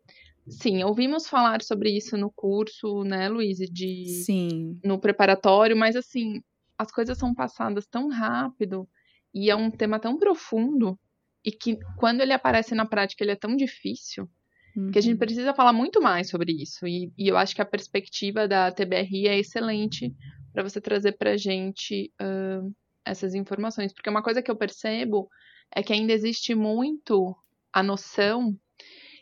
sim, 0.49 0.83
ouvimos 0.83 1.29
falar 1.29 1.63
sobre 1.63 1.91
isso 1.91 2.17
no 2.17 2.31
curso, 2.31 3.05
né, 3.05 3.29
Luiz? 3.29 3.59
De... 3.59 4.07
Sim. 4.25 4.79
No 4.83 4.99
preparatório, 4.99 5.77
mas 5.77 5.95
assim, 5.95 6.41
as 6.79 6.91
coisas 6.91 7.19
são 7.19 7.35
passadas 7.35 7.87
tão 7.87 8.09
rápido 8.09 8.89
e 9.33 9.51
é 9.51 9.57
um 9.57 9.71
tema 9.71 9.99
tão 9.99 10.17
profundo 10.17 10.99
e 11.45 11.53
que 11.53 11.79
quando 11.99 12.21
ele 12.21 12.33
aparece 12.33 12.75
na 12.75 12.87
prática 12.87 13.23
ele 13.23 13.33
é 13.33 13.37
tão 13.37 13.55
difícil 13.55 14.29
uhum. 14.77 14.91
que 14.91 14.99
a 14.99 15.03
gente 15.03 15.15
uhum. 15.15 15.19
precisa 15.19 15.55
falar 15.55 15.73
muito 15.73 16.01
mais 16.01 16.29
sobre 16.29 16.53
isso. 16.53 16.87
E, 16.87 17.13
e, 17.17 17.29
eu 17.29 17.37
acho 17.37 17.55
que 17.55 17.63
a 17.63 17.67
perspectiva 17.67 18.49
da 18.49 18.71
TBRI 18.71 19.29
é 19.29 19.39
excelente 19.39 20.15
para 20.53 20.63
você 20.63 20.81
trazer 20.81 21.13
para 21.13 21.33
a 21.33 21.37
gente 21.37 22.13
uh, 22.21 22.75
essas 23.05 23.35
informações. 23.35 23.93
Porque 23.93 24.11
uma 24.11 24.23
coisa 24.23 24.43
que 24.43 24.51
eu 24.51 24.57
percebo 24.57 25.29
é 25.75 25.83
que 25.83 25.93
ainda 25.93 26.13
existe 26.13 26.55
muito 26.55 27.37
a 27.73 27.83
noção 27.83 28.57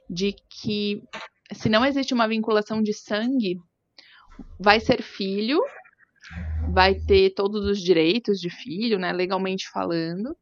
de 0.08 0.34
que 0.60 1.02
se 1.52 1.68
não 1.68 1.84
existe 1.84 2.14
uma 2.14 2.28
vinculação 2.28 2.82
de 2.82 2.92
sangue, 2.92 3.56
vai 4.58 4.80
ser 4.80 5.02
filho, 5.02 5.60
vai 6.72 6.94
ter 6.94 7.30
todos 7.30 7.66
os 7.66 7.80
direitos 7.80 8.38
de 8.38 8.50
filho, 8.50 8.98
né, 8.98 9.12
legalmente 9.12 9.68
falando, 9.70 10.36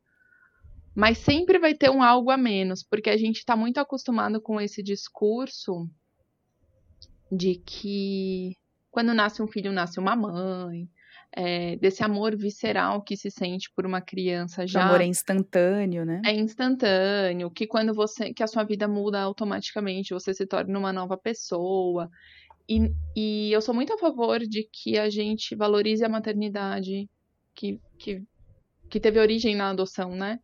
mas 0.94 1.18
sempre 1.18 1.59
vai 1.59 1.75
ter 1.75 1.90
um 1.90 2.02
algo 2.02 2.30
a 2.30 2.37
menos, 2.37 2.82
porque 2.82 3.11
a 3.11 3.16
gente 3.16 3.38
está 3.38 3.56
muito 3.56 3.78
acostumado 3.78 4.40
com 4.40 4.61
esse 4.61 4.82
discurso 4.82 5.88
de 7.30 7.56
que 7.56 8.56
quando 8.90 9.14
nasce 9.14 9.40
um 9.40 9.47
filho, 9.47 9.73
nasce 9.73 10.00
uma 10.00 10.16
mãe, 10.16 10.88
é, 11.32 11.76
desse 11.76 12.02
amor 12.02 12.37
visceral 12.37 13.02
que 13.02 13.16
se 13.16 13.30
sente 13.30 13.70
por 13.75 13.87
uma 13.87 14.00
criança 14.00 14.66
já. 14.66 14.80
O 14.80 14.88
amor 14.88 15.00
é 15.00 15.06
instantâneo, 15.06 16.04
né? 16.04 16.20
É 16.25 16.35
instantâneo, 16.35 17.50
que 17.50 17.66
quando 17.66 17.94
você. 17.94 18.35
que 18.35 18.42
a 18.42 18.47
sua 18.47 18.64
vida 18.64 18.88
muda 18.88 19.20
automaticamente, 19.20 20.12
você 20.12 20.35
se 20.35 20.47
torna 20.47 20.76
uma 20.78 20.92
nova 20.92 21.16
pessoa. 21.16 22.11
E, 22.68 22.92
e 23.16 23.52
eu 23.52 23.61
sou 23.61 23.75
muito 23.75 23.92
a 23.92 23.99
favor 23.99 24.40
de 24.40 24.68
que 24.73 24.99
a 24.99 25.09
gente 25.09 25.54
valorize 25.54 26.04
a 26.04 26.09
maternidade 26.09 27.09
que, 27.54 27.80
que, 27.99 28.23
que 28.88 29.00
teve 29.00 29.18
origem 29.18 29.56
na 29.56 29.70
adoção, 29.70 30.14
né? 30.14 30.38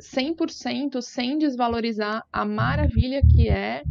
100% 0.00 1.00
sem 1.02 1.38
desvalorizar 1.38 2.24
a 2.32 2.44
maravilha 2.44 3.20
que 3.22 3.48
é 3.48 3.82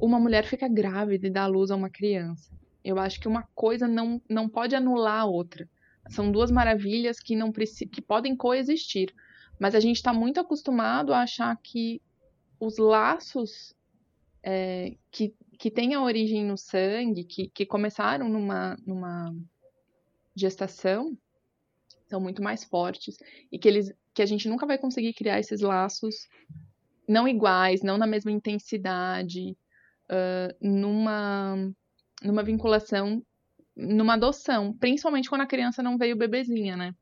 uma 0.00 0.18
mulher 0.18 0.44
ficar 0.44 0.68
grávida 0.68 1.26
e 1.26 1.30
dar 1.30 1.44
à 1.44 1.46
luz 1.46 1.70
a 1.70 1.76
uma 1.76 1.90
criança. 1.90 2.50
Eu 2.84 2.98
acho 2.98 3.20
que 3.20 3.28
uma 3.28 3.42
coisa 3.54 3.88
não, 3.88 4.22
não 4.28 4.48
pode 4.48 4.74
anular 4.74 5.20
a 5.20 5.26
outra. 5.26 5.68
São 6.08 6.30
duas 6.30 6.50
maravilhas 6.50 7.18
que 7.20 7.36
não 7.36 7.52
que 7.52 8.00
podem 8.00 8.34
coexistir. 8.34 9.12
Mas 9.58 9.74
a 9.74 9.80
gente 9.80 9.96
está 9.96 10.12
muito 10.12 10.40
acostumado 10.40 11.12
a 11.12 11.22
achar 11.22 11.54
que 11.56 12.00
os 12.60 12.78
laços 12.78 13.74
é, 14.42 14.94
que, 15.10 15.34
que 15.58 15.70
têm 15.70 15.94
a 15.94 16.02
origem 16.02 16.44
no 16.44 16.56
sangue, 16.56 17.24
que, 17.24 17.48
que 17.48 17.66
começaram 17.66 18.28
numa, 18.28 18.76
numa 18.86 19.34
gestação, 20.34 21.18
são 22.08 22.20
muito 22.20 22.42
mais 22.42 22.64
fortes 22.64 23.16
e 23.52 23.58
que 23.58 23.68
eles 23.68 23.92
que 24.14 24.22
a 24.22 24.26
gente 24.26 24.48
nunca 24.48 24.66
vai 24.66 24.78
conseguir 24.78 25.12
criar 25.12 25.38
esses 25.38 25.60
laços 25.60 26.28
não 27.08 27.28
iguais, 27.28 27.82
não 27.82 27.96
na 27.96 28.06
mesma 28.06 28.32
intensidade, 28.32 29.56
uh, 30.10 30.54
numa 30.60 31.56
numa 32.22 32.42
vinculação, 32.42 33.22
numa 33.76 34.14
adoção, 34.14 34.72
principalmente 34.72 35.28
quando 35.28 35.42
a 35.42 35.46
criança 35.46 35.82
não 35.82 35.96
veio 35.96 36.16
bebezinha, 36.16 36.76
né? 36.76 36.94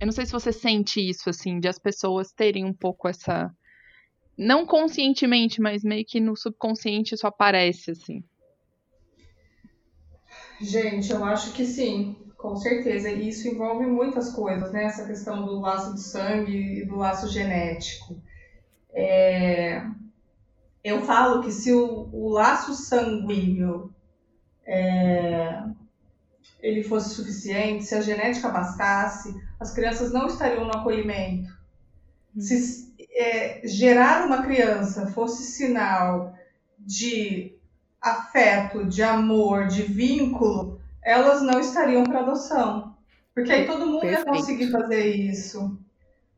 Eu 0.00 0.06
não 0.06 0.12
sei 0.12 0.26
se 0.26 0.32
você 0.32 0.52
sente 0.52 1.00
isso 1.00 1.28
assim, 1.28 1.58
de 1.58 1.66
as 1.66 1.78
pessoas 1.78 2.32
terem 2.32 2.64
um 2.64 2.74
pouco 2.74 3.08
essa 3.08 3.50
não 4.36 4.66
conscientemente, 4.66 5.60
mas 5.60 5.82
meio 5.82 6.04
que 6.04 6.20
no 6.20 6.36
subconsciente 6.36 7.14
isso 7.14 7.26
aparece 7.26 7.92
assim. 7.92 8.22
Gente, 10.60 11.10
eu 11.10 11.24
acho 11.24 11.52
que 11.52 11.64
sim. 11.64 12.16
Com 12.44 12.56
certeza, 12.56 13.08
e 13.08 13.30
isso 13.30 13.48
envolve 13.48 13.86
muitas 13.86 14.30
coisas, 14.30 14.70
né? 14.70 14.84
Essa 14.84 15.06
questão 15.06 15.46
do 15.46 15.60
laço 15.60 15.94
de 15.94 16.02
sangue 16.02 16.82
e 16.82 16.84
do 16.84 16.96
laço 16.96 17.26
genético. 17.26 18.20
É... 18.92 19.82
Eu 20.84 21.00
falo 21.06 21.42
que 21.42 21.50
se 21.50 21.72
o, 21.72 22.10
o 22.12 22.28
laço 22.28 22.74
sanguíneo 22.74 23.90
é... 24.66 25.58
ele 26.60 26.82
fosse 26.82 27.14
suficiente, 27.14 27.86
se 27.86 27.94
a 27.94 28.02
genética 28.02 28.50
bastasse, 28.50 29.34
as 29.58 29.72
crianças 29.72 30.12
não 30.12 30.26
estariam 30.26 30.66
no 30.66 30.76
acolhimento. 30.76 31.48
Hum. 32.36 32.42
Se 32.42 32.94
é, 33.10 33.66
gerar 33.66 34.26
uma 34.26 34.42
criança 34.42 35.06
fosse 35.06 35.44
sinal 35.44 36.34
de 36.78 37.56
afeto, 38.02 38.84
de 38.84 39.02
amor, 39.02 39.66
de 39.66 39.80
vínculo, 39.80 40.73
elas 41.04 41.42
não 41.42 41.60
estariam 41.60 42.04
para 42.04 42.20
adoção. 42.20 42.94
Porque 43.34 43.52
aí 43.52 43.66
todo 43.66 43.86
mundo 43.86 44.00
Perfeito. 44.00 44.28
ia 44.28 44.32
conseguir 44.32 44.70
fazer 44.70 45.06
isso. 45.06 45.78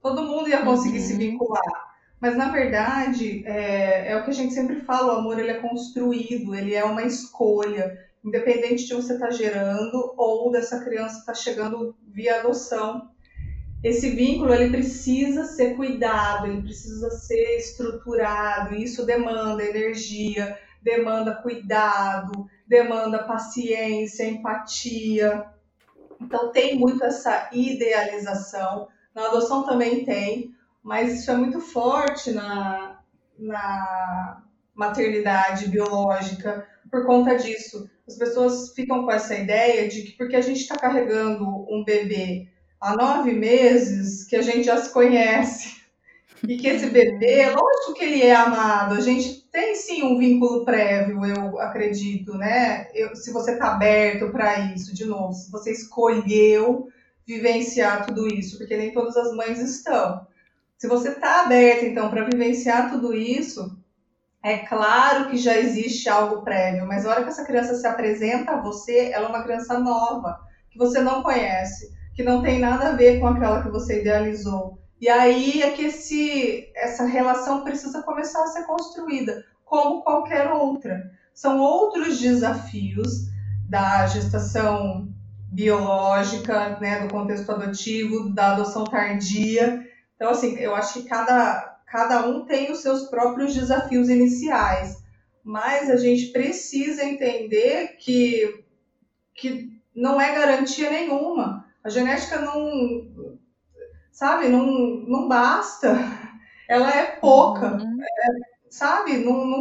Todo 0.03 0.23
mundo 0.23 0.49
ia 0.49 0.63
conseguir 0.63 0.99
uhum. 0.99 1.05
se 1.05 1.15
vincular. 1.15 1.97
Mas 2.21 2.37
na 2.37 2.51
verdade, 2.51 3.45
é, 3.47 4.13
é, 4.13 4.17
o 4.17 4.25
que 4.25 4.31
a 4.31 4.35
gente 4.35 4.55
sempre 4.55 4.81
fala, 4.81 5.15
o 5.15 5.19
amor 5.19 5.39
ele 5.39 5.51
é 5.51 5.61
construído, 5.61 6.55
ele 6.55 6.75
é 6.75 6.83
uma 6.85 7.03
escolha, 7.03 7.99
independente 8.25 8.87
de 8.87 8.95
você 8.95 9.15
estar 9.15 9.27
tá 9.27 9.33
gerando 9.33 10.15
ou 10.17 10.51
dessa 10.51 10.83
criança 10.83 11.19
estar 11.19 11.33
tá 11.33 11.39
chegando 11.39 11.95
via 12.09 12.41
adoção. 12.41 13.11
Esse 13.85 14.11
vínculo 14.11 14.55
ele 14.55 14.71
precisa 14.71 15.45
ser 15.45 15.77
cuidado, 15.77 16.47
ele 16.47 16.63
precisa 16.63 17.11
ser 17.11 17.59
estruturado, 17.59 18.75
e 18.75 18.83
isso 18.83 19.05
demanda 19.05 19.63
energia, 19.63 20.59
demanda 20.83 21.35
cuidado, 21.35 22.49
demanda 22.67 23.25
paciência, 23.25 24.29
empatia. 24.29 25.47
Então 26.21 26.51
tem 26.51 26.79
muito 26.79 27.05
essa 27.05 27.49
idealização. 27.53 28.89
Na 29.15 29.27
adoção 29.27 29.65
também 29.65 30.05
tem, 30.05 30.55
mas 30.83 31.21
isso 31.21 31.31
é 31.31 31.37
muito 31.37 31.61
forte 31.61 32.33
na, 32.33 33.01
na 33.39 34.43
maternidade 34.75 35.69
biológica 35.69 36.67
por 36.91 37.07
conta 37.07 37.37
disso. 37.37 37.89
As 38.07 38.17
pessoas 38.17 38.73
ficam 38.75 39.05
com 39.05 39.11
essa 39.11 39.35
ideia 39.35 39.89
de 39.89 40.03
que 40.03 40.13
porque 40.13 40.37
a 40.37 40.41
gente 40.41 40.61
está 40.61 40.77
carregando 40.77 41.45
um 41.69 41.83
bebê 41.85 42.49
há 42.81 42.95
nove 42.95 43.33
meses, 43.33 44.25
que 44.25 44.37
a 44.37 44.43
gente 44.43 44.65
já 44.65 44.77
se 44.77 44.93
conhece, 44.93 45.81
e 46.47 46.57
que 46.57 46.69
esse 46.69 46.87
bebê, 46.91 47.47
lógico 47.47 47.95
que 47.95 48.05
ele 48.05 48.23
é 48.23 48.35
amado, 48.35 48.95
a 48.95 49.01
gente 49.01 49.46
tem 49.57 49.75
sim 49.75 50.03
um 50.03 50.19
vínculo 50.19 50.67
prévio, 50.67 51.25
eu 51.25 51.59
acredito, 51.59 52.37
né? 52.37 52.89
Eu, 52.93 53.17
se 53.17 53.33
você 53.33 53.53
está 53.53 53.73
aberto 53.73 54.31
para 54.31 54.61
isso, 54.75 54.95
de 54.95 55.07
novo, 55.07 55.33
se 55.33 55.51
você 55.51 55.73
escolheu 55.73 56.89
vivenciar 57.27 58.05
tudo 58.05 58.29
isso, 58.29 58.59
porque 58.59 58.77
nem 58.77 58.93
todas 58.93 59.17
as 59.17 59.35
mães 59.35 59.59
estão. 59.59 60.27
Se 60.77 60.87
você 60.87 61.09
está 61.09 61.41
aberto, 61.41 61.87
então, 61.87 62.11
para 62.11 62.27
vivenciar 62.27 62.91
tudo 62.91 63.15
isso, 63.15 63.83
é 64.45 64.59
claro 64.59 65.31
que 65.31 65.39
já 65.39 65.57
existe 65.57 66.07
algo 66.07 66.45
prévio, 66.45 66.87
mas 66.87 67.07
a 67.07 67.13
hora 67.13 67.23
que 67.23 67.31
essa 67.31 67.47
criança 67.47 67.75
se 67.77 67.87
apresenta 67.87 68.53
a 68.53 68.61
você, 68.61 69.11
ela 69.11 69.25
é 69.25 69.29
uma 69.31 69.43
criança 69.43 69.81
nova, 69.81 70.39
que 70.71 70.77
você 70.77 71.01
não 71.01 71.23
conhece, 71.23 71.91
que 72.15 72.23
não 72.23 72.43
tem 72.43 72.59
nada 72.59 72.91
a 72.91 72.95
ver 72.95 73.21
com 73.21 73.27
aquela 73.27 73.63
que 73.63 73.71
você 73.71 74.03
idealizou. 74.03 74.79
E 75.00 75.09
aí 75.09 75.62
é 75.62 75.73
que 75.73 75.87
esse, 75.87 76.71
essa 76.75 77.05
relação 77.05 77.62
precisa 77.62 78.03
começar 78.03 78.43
a 78.43 78.47
ser 78.47 78.65
construída, 78.65 79.45
como 79.65 80.03
qualquer 80.03 80.50
outra. 80.50 81.11
São 81.35 81.59
outros 81.61 82.19
desafios 82.19 83.26
da 83.69 84.07
gestação 84.07 85.09
biológica, 85.53 86.79
né, 86.81 87.00
do 87.00 87.12
contexto 87.12 87.50
adotivo, 87.50 88.31
da 88.31 88.53
adoção 88.53 88.85
tardia. 88.85 89.87
Então, 90.15 90.31
assim, 90.31 90.57
eu 90.57 90.75
acho 90.75 90.95
que 90.95 91.09
cada, 91.09 91.79
cada 91.87 92.26
um 92.26 92.45
tem 92.45 92.71
os 92.73 92.81
seus 92.81 93.05
próprios 93.11 93.55
desafios 93.55 94.09
iniciais, 94.09 95.03
mas 95.45 95.91
a 95.91 95.97
gente 95.97 96.26
precisa 96.33 97.05
entender 97.05 97.97
que, 97.99 98.65
que 99.35 99.81
não 99.95 100.21
é 100.21 100.35
garantia 100.35 100.91
nenhuma. 100.91 101.67
A 101.85 101.88
genética 101.88 102.41
não, 102.41 103.25
sabe, 104.17 104.49
não, 104.49 104.67
não 105.07 105.29
basta. 105.29 105.95
Ela 106.67 106.91
é 106.91 107.17
pouca, 107.17 107.75
uhum. 107.75 108.03
é, 108.03 108.71
sabe? 108.71 109.19
Não, 109.19 109.45
não, 109.45 109.59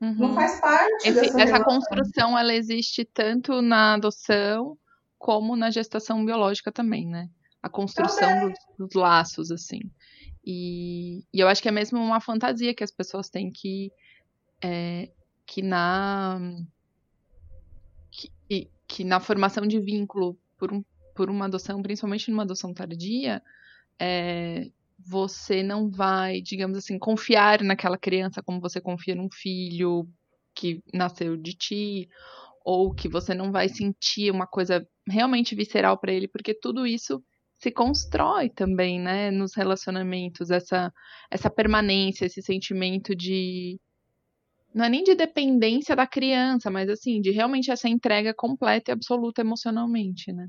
uhum. 0.00 0.14
não 0.14 0.34
faz 0.34 0.60
parte 0.60 1.08
Esse, 1.08 1.20
dessa 1.20 1.40
Essa 1.40 1.64
construção, 1.64 2.36
ela 2.36 2.52
existe 2.52 3.04
tanto 3.04 3.62
na 3.62 3.94
adoção 3.94 4.76
como 5.16 5.54
na 5.54 5.70
gestação 5.70 6.24
biológica 6.24 6.72
também, 6.72 7.06
né? 7.06 7.30
A 7.62 7.68
construção 7.68 8.48
dos, 8.48 8.58
dos, 8.76 8.94
laços, 8.94 9.52
assim. 9.52 9.82
E, 10.44 11.24
e, 11.32 11.38
eu 11.38 11.46
acho 11.46 11.62
que 11.62 11.68
é 11.68 11.72
mesmo 11.72 12.00
uma 12.00 12.20
fantasia 12.20 12.74
que 12.74 12.82
as 12.82 12.90
pessoas 12.90 13.30
têm 13.30 13.52
que, 13.52 13.92
é, 14.60 15.10
que 15.46 15.62
na 15.62 16.40
que, 18.10 18.68
que 18.88 19.04
na 19.04 19.20
formação 19.20 19.64
de 19.64 19.78
vínculo 19.78 20.36
por, 20.58 20.72
um, 20.72 20.82
por 21.14 21.30
uma 21.30 21.44
adoção, 21.44 21.80
principalmente 21.80 22.30
numa 22.30 22.42
adoção 22.42 22.74
tardia, 22.74 23.40
é, 24.00 24.70
você 24.98 25.62
não 25.62 25.90
vai, 25.90 26.40
digamos 26.40 26.78
assim, 26.78 26.98
confiar 26.98 27.62
naquela 27.62 27.98
criança 27.98 28.42
como 28.42 28.60
você 28.60 28.80
confia 28.80 29.14
num 29.14 29.28
filho 29.30 30.08
que 30.54 30.82
nasceu 30.92 31.36
de 31.36 31.54
ti, 31.54 32.08
ou 32.64 32.94
que 32.94 33.08
você 33.08 33.34
não 33.34 33.50
vai 33.52 33.68
sentir 33.68 34.30
uma 34.30 34.46
coisa 34.46 34.86
realmente 35.08 35.54
visceral 35.54 35.98
para 35.98 36.12
ele, 36.12 36.28
porque 36.28 36.54
tudo 36.54 36.86
isso 36.86 37.22
se 37.58 37.70
constrói 37.70 38.48
também, 38.48 38.98
né, 39.00 39.30
nos 39.30 39.54
relacionamentos, 39.54 40.50
essa, 40.50 40.92
essa 41.30 41.50
permanência, 41.50 42.26
esse 42.26 42.42
sentimento 42.42 43.14
de. 43.14 43.78
Não 44.74 44.84
é 44.84 44.88
nem 44.88 45.02
de 45.02 45.14
dependência 45.14 45.96
da 45.96 46.06
criança, 46.06 46.70
mas 46.70 46.88
assim, 46.88 47.20
de 47.20 47.30
realmente 47.32 47.70
essa 47.70 47.88
entrega 47.88 48.32
completa 48.32 48.90
e 48.90 48.94
absoluta 48.94 49.40
emocionalmente, 49.40 50.32
né? 50.32 50.48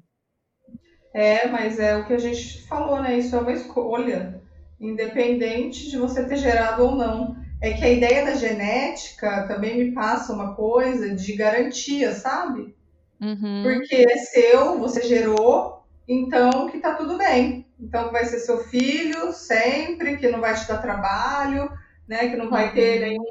É, 1.13 1.47
mas 1.47 1.79
é 1.79 1.95
o 1.97 2.05
que 2.05 2.13
a 2.13 2.17
gente 2.17 2.61
falou, 2.63 3.01
né? 3.01 3.17
Isso 3.17 3.35
é 3.35 3.39
uma 3.39 3.51
escolha, 3.51 4.41
independente 4.79 5.89
de 5.89 5.97
você 5.97 6.25
ter 6.25 6.37
gerado 6.37 6.83
ou 6.83 6.95
não. 6.95 7.35
É 7.61 7.73
que 7.73 7.85
a 7.85 7.89
ideia 7.89 8.25
da 8.25 8.33
genética 8.33 9.45
também 9.47 9.77
me 9.77 9.91
passa 9.91 10.33
uma 10.33 10.55
coisa 10.55 11.13
de 11.13 11.33
garantia, 11.33 12.13
sabe? 12.13 12.75
Uhum. 13.21 13.61
Porque 13.61 13.95
é 13.95 14.17
seu, 14.17 14.79
você 14.79 15.03
gerou, 15.03 15.83
então 16.07 16.67
que 16.69 16.79
tá 16.79 16.95
tudo 16.95 17.17
bem. 17.17 17.67
Então 17.79 18.11
vai 18.11 18.25
ser 18.25 18.39
seu 18.39 18.63
filho 18.63 19.31
sempre, 19.31 20.17
que 20.17 20.29
não 20.29 20.39
vai 20.39 20.55
te 20.55 20.67
dar 20.67 20.81
trabalho, 20.81 21.71
né? 22.07 22.29
Que 22.29 22.35
não 22.35 22.49
vai 22.49 22.69
uhum. 22.69 22.73
ter 22.73 22.99
nenhum, 23.01 23.25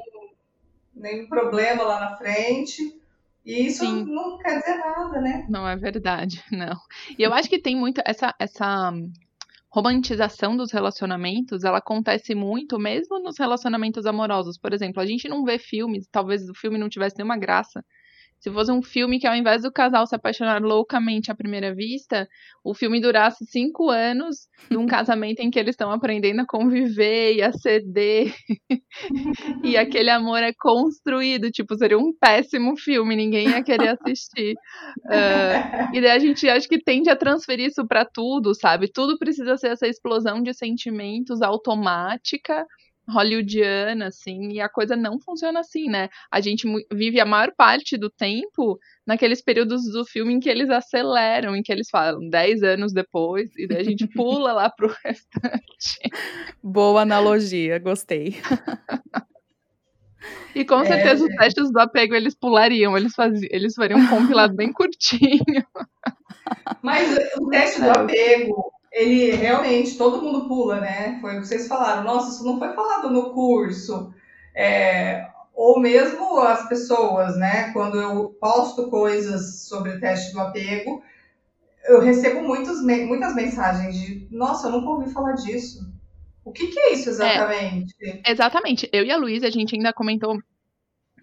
nenhum 0.95 1.27
problema 1.27 1.83
lá 1.83 1.99
na 1.99 2.15
frente. 2.15 3.00
E 3.45 3.65
isso 3.65 3.83
Sim. 3.83 4.05
não 4.05 4.37
quer 4.37 4.59
dizer 4.59 4.77
nada, 4.77 5.19
né? 5.21 5.45
Não 5.49 5.67
é 5.67 5.75
verdade, 5.75 6.43
não. 6.51 6.75
E 7.17 7.23
eu 7.23 7.33
acho 7.33 7.49
que 7.49 7.59
tem 7.59 7.75
muito 7.75 8.01
essa 8.05 8.33
essa 8.39 8.91
romantização 9.69 10.55
dos 10.57 10.71
relacionamentos, 10.71 11.63
ela 11.63 11.77
acontece 11.77 12.35
muito 12.35 12.77
mesmo 12.77 13.19
nos 13.19 13.37
relacionamentos 13.39 14.05
amorosos. 14.05 14.57
Por 14.57 14.73
exemplo, 14.73 15.01
a 15.01 15.05
gente 15.05 15.29
não 15.29 15.45
vê 15.45 15.57
filmes, 15.57 16.07
talvez 16.11 16.47
o 16.49 16.53
filme 16.53 16.77
não 16.77 16.89
tivesse 16.89 17.17
nenhuma 17.17 17.37
graça 17.37 17.83
se 18.41 18.51
fosse 18.51 18.71
um 18.71 18.81
filme 18.81 19.19
que, 19.19 19.27
ao 19.27 19.35
invés 19.35 19.61
do 19.61 19.71
casal 19.71 20.07
se 20.07 20.15
apaixonar 20.15 20.61
loucamente 20.63 21.31
à 21.31 21.35
primeira 21.35 21.75
vista, 21.75 22.27
o 22.63 22.73
filme 22.73 22.99
durasse 22.99 23.45
cinco 23.45 23.89
anos 23.91 24.47
num 24.69 24.85
casamento 24.87 25.41
em 25.41 25.51
que 25.51 25.59
eles 25.59 25.73
estão 25.73 25.91
aprendendo 25.91 26.41
a 26.41 26.45
conviver 26.47 27.35
e 27.35 27.43
a 27.43 27.53
ceder. 27.53 28.33
e 29.63 29.77
aquele 29.77 30.09
amor 30.09 30.39
é 30.41 30.51
construído. 30.57 31.51
Tipo, 31.51 31.75
seria 31.75 31.99
um 31.99 32.11
péssimo 32.19 32.75
filme, 32.75 33.15
ninguém 33.15 33.47
ia 33.47 33.63
querer 33.63 33.89
assistir. 33.89 34.55
Uh, 35.05 35.93
e 35.93 36.01
daí 36.01 36.11
a 36.11 36.19
gente 36.19 36.49
acho 36.49 36.67
que 36.67 36.81
tende 36.81 37.11
a 37.11 37.15
transferir 37.15 37.67
isso 37.67 37.85
para 37.87 38.05
tudo, 38.05 38.55
sabe? 38.55 38.91
Tudo 38.91 39.19
precisa 39.19 39.55
ser 39.55 39.67
essa 39.67 39.87
explosão 39.87 40.41
de 40.41 40.51
sentimentos 40.51 41.43
automática 41.43 42.65
hollywoodiana, 43.07 44.07
assim, 44.07 44.49
e 44.51 44.61
a 44.61 44.69
coisa 44.69 44.95
não 44.95 45.19
funciona 45.19 45.59
assim, 45.59 45.89
né? 45.89 46.09
A 46.31 46.39
gente 46.39 46.67
vive 46.91 47.19
a 47.19 47.25
maior 47.25 47.51
parte 47.55 47.97
do 47.97 48.09
tempo 48.09 48.79
naqueles 49.05 49.41
períodos 49.41 49.83
do 49.91 50.05
filme 50.05 50.33
em 50.33 50.39
que 50.39 50.49
eles 50.49 50.69
aceleram, 50.69 51.55
em 51.55 51.61
que 51.61 51.71
eles 51.71 51.89
falam 51.89 52.29
10 52.29 52.63
anos 52.63 52.93
depois, 52.93 53.49
e 53.57 53.67
daí 53.67 53.79
a 53.79 53.83
gente 53.83 54.07
pula 54.15 54.53
lá 54.53 54.69
pro 54.69 54.95
restante. 55.03 55.99
Boa 56.63 57.01
analogia, 57.01 57.79
gostei. 57.79 58.35
E 60.53 60.65
com 60.65 60.85
certeza 60.85 61.23
é, 61.23 61.27
os 61.27 61.35
testes 61.35 61.71
do 61.71 61.79
apego 61.79 62.13
eles 62.13 62.35
pulariam, 62.35 62.95
eles, 62.97 63.13
faziam, 63.15 63.49
eles 63.51 63.73
fariam 63.73 63.99
um 63.99 64.07
compilado 64.07 64.53
bem 64.53 64.71
curtinho. 64.71 65.65
Mas 66.83 67.17
o 67.37 67.49
teste 67.49 67.81
do 67.81 67.87
é. 67.87 67.91
apego, 67.91 68.71
ele 68.91 69.31
realmente, 69.31 69.97
todo 69.97 70.21
mundo 70.21 70.47
pula, 70.47 70.81
né? 70.81 71.17
Foi 71.21 71.37
o 71.37 71.41
que 71.41 71.47
vocês 71.47 71.67
falaram. 71.67 72.03
Nossa, 72.03 72.31
isso 72.31 72.43
não 72.43 72.59
foi 72.59 72.73
falado 72.73 73.09
no 73.09 73.33
curso. 73.33 74.13
É, 74.53 75.29
ou 75.53 75.79
mesmo 75.79 76.39
as 76.39 76.67
pessoas, 76.67 77.37
né? 77.37 77.71
Quando 77.71 77.99
eu 77.99 78.29
posto 78.39 78.89
coisas 78.89 79.63
sobre 79.63 79.91
o 79.91 79.99
teste 79.99 80.33
do 80.33 80.41
apego, 80.41 81.01
eu 81.85 82.01
recebo 82.01 82.41
muitos, 82.41 82.81
muitas 82.83 83.33
mensagens 83.33 83.95
de: 83.95 84.27
Nossa, 84.29 84.67
eu 84.67 84.71
nunca 84.73 84.89
ouvi 84.89 85.13
falar 85.13 85.33
disso. 85.33 85.89
O 86.43 86.51
que, 86.51 86.67
que 86.67 86.79
é 86.79 86.93
isso 86.93 87.09
exatamente? 87.09 87.95
É, 88.01 88.31
exatamente. 88.31 88.89
Eu 88.91 89.05
e 89.05 89.11
a 89.11 89.17
Luísa, 89.17 89.47
a 89.47 89.51
gente 89.51 89.75
ainda 89.75 89.93
comentou 89.93 90.37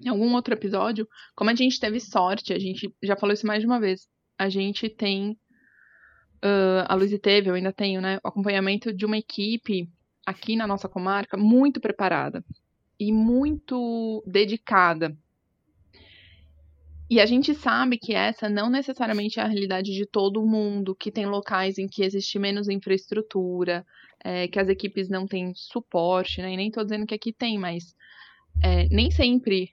em 0.01 0.09
algum 0.09 0.33
outro 0.35 0.55
episódio 0.55 1.07
como 1.35 1.51
a 1.51 1.55
gente 1.55 1.81
teve 1.81 1.99
sorte, 2.01 2.53
a 2.53 2.59
gente 2.59 2.95
já 3.03 3.17
falou 3.17 3.35
isso 3.35 3.47
mais 3.47 3.61
de 3.61 3.67
uma 3.67 3.81
vez. 3.81 4.07
A 4.39 4.49
gente 4.49 4.89
tem 4.89 5.37
uh, 6.45 6.85
a 6.87 6.95
Luiz 6.95 7.17
teve, 7.21 7.51
eu 7.51 7.55
ainda 7.55 7.73
tenho, 7.73 8.01
né, 8.01 8.19
o 8.23 8.29
acompanhamento 8.29 8.93
de 8.93 9.05
uma 9.05 9.19
equipe 9.19 9.89
aqui 10.27 10.57
na 10.57 10.67
nossa 10.67 10.89
comarca 10.89 11.37
muito 11.37 11.81
preparada 11.81 12.45
e 12.99 13.13
muito 13.13 14.23
dedicada. 14.27 15.17
E 17.11 17.21
a 17.21 17.27
gente 17.27 17.55
sabe 17.55 17.97
que 17.97 18.15
essa 18.15 18.51
não 18.51 18.69
necessariamente 18.69 19.41
é 19.41 19.43
a 19.43 19.47
realidade 19.47 19.95
de 19.95 20.05
todo 20.05 20.45
mundo, 20.45 20.95
que 20.95 21.11
tem 21.11 21.25
locais 21.25 21.79
em 21.79 21.87
que 21.87 22.03
existe 22.03 22.39
menos 22.39 22.69
infraestrutura, 22.69 23.87
é, 24.23 24.47
que 24.47 24.59
as 24.59 24.69
equipes 24.69 25.09
não 25.09 25.27
têm 25.27 25.55
suporte, 25.55 26.43
né? 26.43 26.53
E 26.53 26.57
nem 26.57 26.69
estou 26.69 26.85
dizendo 26.85 27.07
que 27.07 27.15
aqui 27.15 27.33
tem, 27.33 27.59
mas 27.59 27.97
é, 28.63 28.87
nem 28.91 29.11
sempre 29.11 29.73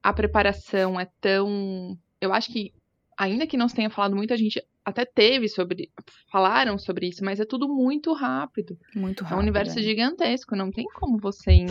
a 0.00 0.12
preparação 0.12 1.00
é 1.00 1.08
tão. 1.20 1.98
Eu 2.20 2.32
acho 2.32 2.52
que, 2.52 2.72
ainda 3.18 3.48
que 3.48 3.56
não 3.56 3.68
se 3.68 3.74
tenha 3.74 3.90
falado 3.90 4.14
muito, 4.14 4.32
a 4.32 4.36
gente 4.36 4.62
até 4.86 5.04
teve 5.04 5.48
sobre. 5.48 5.90
Falaram 6.30 6.78
sobre 6.78 7.08
isso, 7.08 7.24
mas 7.24 7.40
é 7.40 7.44
tudo 7.44 7.68
muito 7.68 8.12
rápido. 8.12 8.78
Muito 8.94 9.24
rápido. 9.24 9.34
É 9.34 9.36
um 9.36 9.42
universo 9.42 9.80
é. 9.80 9.82
gigantesco, 9.82 10.54
não 10.54 10.70
tem 10.70 10.86
como 10.94 11.18
você. 11.18 11.66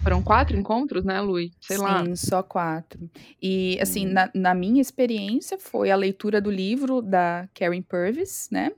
Foram 0.00 0.22
quatro 0.22 0.56
encontros, 0.56 1.04
né, 1.04 1.20
Lui? 1.20 1.50
Sei 1.60 1.76
Sim, 1.76 1.82
lá. 1.82 2.04
Sim, 2.04 2.14
só 2.14 2.40
quatro. 2.40 3.10
E, 3.42 3.76
assim, 3.80 4.06
hum. 4.06 4.12
na, 4.12 4.30
na 4.32 4.54
minha 4.54 4.80
experiência, 4.80 5.58
foi 5.58 5.90
a 5.90 5.96
leitura 5.96 6.40
do 6.40 6.50
livro 6.50 7.02
da 7.02 7.48
Karen 7.52 7.82
Purvis, 7.82 8.48
né? 8.52 8.70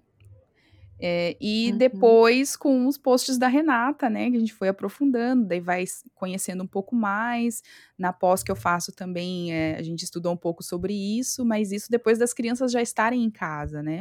É, 1.01 1.37
e 1.41 1.71
uhum. 1.71 1.79
depois 1.79 2.57
com 2.57 2.87
os 2.87 2.99
posts 2.99 3.39
da 3.39 3.49
Renata, 3.49 4.11
né, 4.11 4.31
que 4.31 4.37
a 4.37 4.41
gente 4.41 4.53
foi 4.53 4.69
aprofundando, 4.69 5.47
daí 5.47 5.61
vai 5.61 5.85
conhecendo 6.15 6.63
um 6.63 6.67
pouco 6.67 6.95
mais. 6.95 7.63
Na 7.99 8.13
pós 8.13 8.43
que 8.43 8.51
eu 8.51 8.57
faço 8.57 8.93
também, 8.93 9.53
é, 9.53 9.77
a 9.77 9.83
gente 9.83 10.03
estudou 10.05 10.33
um 10.33 10.37
pouco 10.37 10.63
sobre 10.63 10.93
isso, 10.93 11.45
mas 11.45 11.73
isso 11.73 11.91
depois 11.91 12.19
das 12.19 12.35
crianças 12.35 12.71
já 12.71 12.83
estarem 12.83 13.25
em 13.25 13.31
casa, 13.31 13.83
né? 13.83 13.99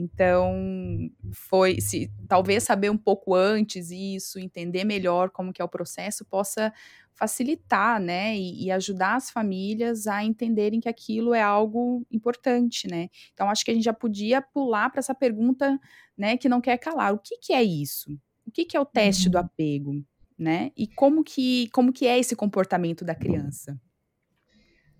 Então, 0.00 1.10
foi 1.32 1.80
se 1.80 2.08
talvez 2.28 2.62
saber 2.62 2.88
um 2.88 2.96
pouco 2.96 3.34
antes 3.34 3.90
isso, 3.90 4.38
entender 4.38 4.84
melhor 4.84 5.28
como 5.30 5.52
que 5.52 5.60
é 5.60 5.64
o 5.64 5.68
processo, 5.68 6.24
possa 6.24 6.72
facilitar, 7.16 8.00
né, 8.00 8.36
e, 8.36 8.66
e, 8.66 8.70
ajudar 8.70 9.16
as 9.16 9.28
famílias 9.28 10.06
a 10.06 10.22
entenderem 10.22 10.78
que 10.78 10.88
aquilo 10.88 11.34
é 11.34 11.42
algo 11.42 12.06
importante, 12.12 12.86
né? 12.86 13.08
Então, 13.34 13.50
acho 13.50 13.64
que 13.64 13.72
a 13.72 13.74
gente 13.74 13.82
já 13.82 13.92
podia 13.92 14.40
pular 14.40 14.88
para 14.88 15.00
essa 15.00 15.16
pergunta, 15.16 15.80
né, 16.16 16.36
que 16.36 16.48
não 16.48 16.60
quer 16.60 16.78
calar. 16.78 17.12
O 17.12 17.18
que, 17.18 17.36
que 17.38 17.52
é 17.52 17.62
isso? 17.64 18.12
O 18.46 18.52
que, 18.52 18.64
que 18.64 18.76
é 18.76 18.80
o 18.80 18.86
teste 18.86 19.26
uhum. 19.26 19.32
do 19.32 19.38
apego, 19.38 20.04
né? 20.38 20.70
E 20.76 20.86
como 20.86 21.24
que, 21.24 21.68
como 21.70 21.92
que 21.92 22.06
é 22.06 22.16
esse 22.16 22.36
comportamento 22.36 23.04
da 23.04 23.16
criança? 23.16 23.76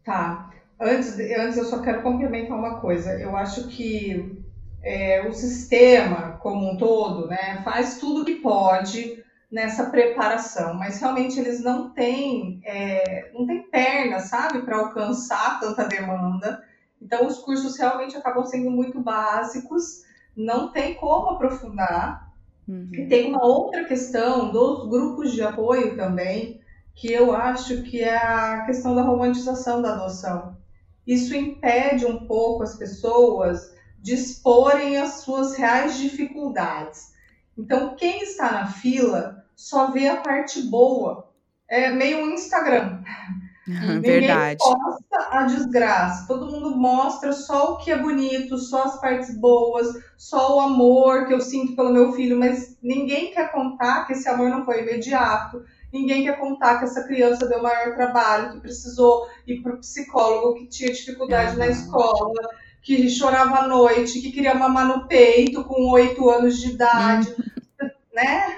Tá. 0.03 0.51
Antes, 0.81 1.17
antes 1.21 1.57
eu 1.57 1.67
só 1.67 1.83
quero 1.83 2.03
complementar 2.03 2.59
uma 2.59 2.81
coisa. 2.81 3.13
Eu 3.13 3.37
acho 3.37 3.69
que 3.69 4.45
é, 4.83 5.27
o 5.29 5.33
sistema 5.33 6.39
como 6.41 6.71
um 6.71 6.77
todo, 6.77 7.27
né, 7.27 7.61
faz 7.65 7.99
tudo 7.99 8.25
que 8.25 8.37
pode 8.37 9.23
nessa 9.51 9.87
preparação, 9.87 10.75
mas 10.75 11.01
realmente 11.01 11.39
eles 11.41 11.61
não 11.61 11.91
têm, 11.91 12.61
é, 12.65 13.31
não 13.33 13.47
têm 13.47 13.63
perna, 13.63 14.21
sabe, 14.21 14.63
para 14.63 14.77
alcançar 14.77 15.59
tanta 15.59 15.85
demanda. 15.85 16.63
Então 17.01 17.27
os 17.27 17.39
cursos 17.39 17.77
realmente 17.79 18.17
acabam 18.17 18.45
sendo 18.45 18.71
muito 18.71 19.01
básicos, 19.01 20.03
não 20.37 20.71
tem 20.71 20.95
como 20.95 21.31
aprofundar. 21.31 22.29
Uhum. 22.69 22.91
E 22.93 23.07
tem 23.07 23.31
uma 23.31 23.45
outra 23.45 23.85
questão 23.85 24.51
dos 24.51 24.87
grupos 24.89 25.33
de 25.33 25.41
apoio 25.41 25.97
também, 25.97 26.61
que 26.95 27.11
eu 27.11 27.35
acho 27.35 27.83
que 27.85 28.03
é 28.03 28.17
a 28.17 28.65
questão 28.67 28.95
da 28.95 29.03
romantização 29.03 29.81
da 29.81 29.95
adoção. 29.95 30.59
Isso 31.07 31.35
impede 31.35 32.05
um 32.05 32.27
pouco 32.27 32.63
as 32.63 32.77
pessoas 32.77 33.73
de 34.09 34.15
exporem 34.15 34.97
as 34.97 35.21
suas 35.21 35.55
reais 35.55 35.99
dificuldades. 35.99 37.13
Então, 37.59 37.95
quem 37.95 38.23
está 38.23 38.51
na 38.51 38.67
fila 38.67 39.45
só 39.55 39.91
vê 39.91 40.09
a 40.09 40.17
parte 40.17 40.63
boa. 40.63 41.31
É 41.69 41.91
meio 41.91 42.25
um 42.25 42.31
Instagram. 42.31 43.03
Uhum, 43.69 44.01
Verdade. 44.01 44.57
Ninguém 44.65 44.79
posta 44.81 45.29
a 45.31 45.43
desgraça. 45.43 46.27
Todo 46.27 46.51
mundo 46.51 46.75
mostra 46.75 47.35
só 47.35 47.75
o 47.75 47.77
que 47.77 47.91
é 47.91 47.99
bonito, 47.99 48.57
só 48.57 48.85
as 48.85 48.99
partes 48.99 49.39
boas, 49.39 49.89
só 50.17 50.57
o 50.57 50.61
amor 50.61 51.27
que 51.27 51.35
eu 51.35 51.41
sinto 51.43 51.77
pelo 51.77 51.93
meu 51.93 52.15
filho, 52.15 52.39
mas 52.39 52.79
ninguém 52.83 53.31
quer 53.31 53.53
contar 53.53 54.07
que 54.07 54.15
esse 54.15 54.27
amor 54.27 54.49
não 54.49 54.65
foi 54.65 54.81
imediato. 54.81 55.63
Ninguém 55.93 56.25
quer 56.25 56.41
contar 56.41 56.79
que 56.79 56.87
essa 56.87 57.05
criança 57.05 57.47
deu 57.47 57.63
maior 57.63 57.95
trabalho, 57.95 58.53
que 58.53 58.61
precisou 58.61 59.29
ir 59.47 59.61
para 59.61 59.75
o 59.75 59.81
psicólogo, 59.81 60.55
que 60.55 60.69
tinha 60.69 60.91
dificuldade 60.91 61.53
uhum. 61.53 61.59
na 61.59 61.67
escola, 61.67 62.49
que 62.89 63.11
chorava 63.11 63.59
à 63.59 63.69
noite, 63.69 64.19
que 64.19 64.33
queria 64.33 64.55
mamar 64.55 64.89
no 64.89 65.07
peito 65.07 65.63
com 65.65 65.91
oito 65.91 66.31
anos 66.31 66.59
de 66.59 66.71
idade, 66.71 67.29
uhum. 67.29 67.91
né? 68.15 68.57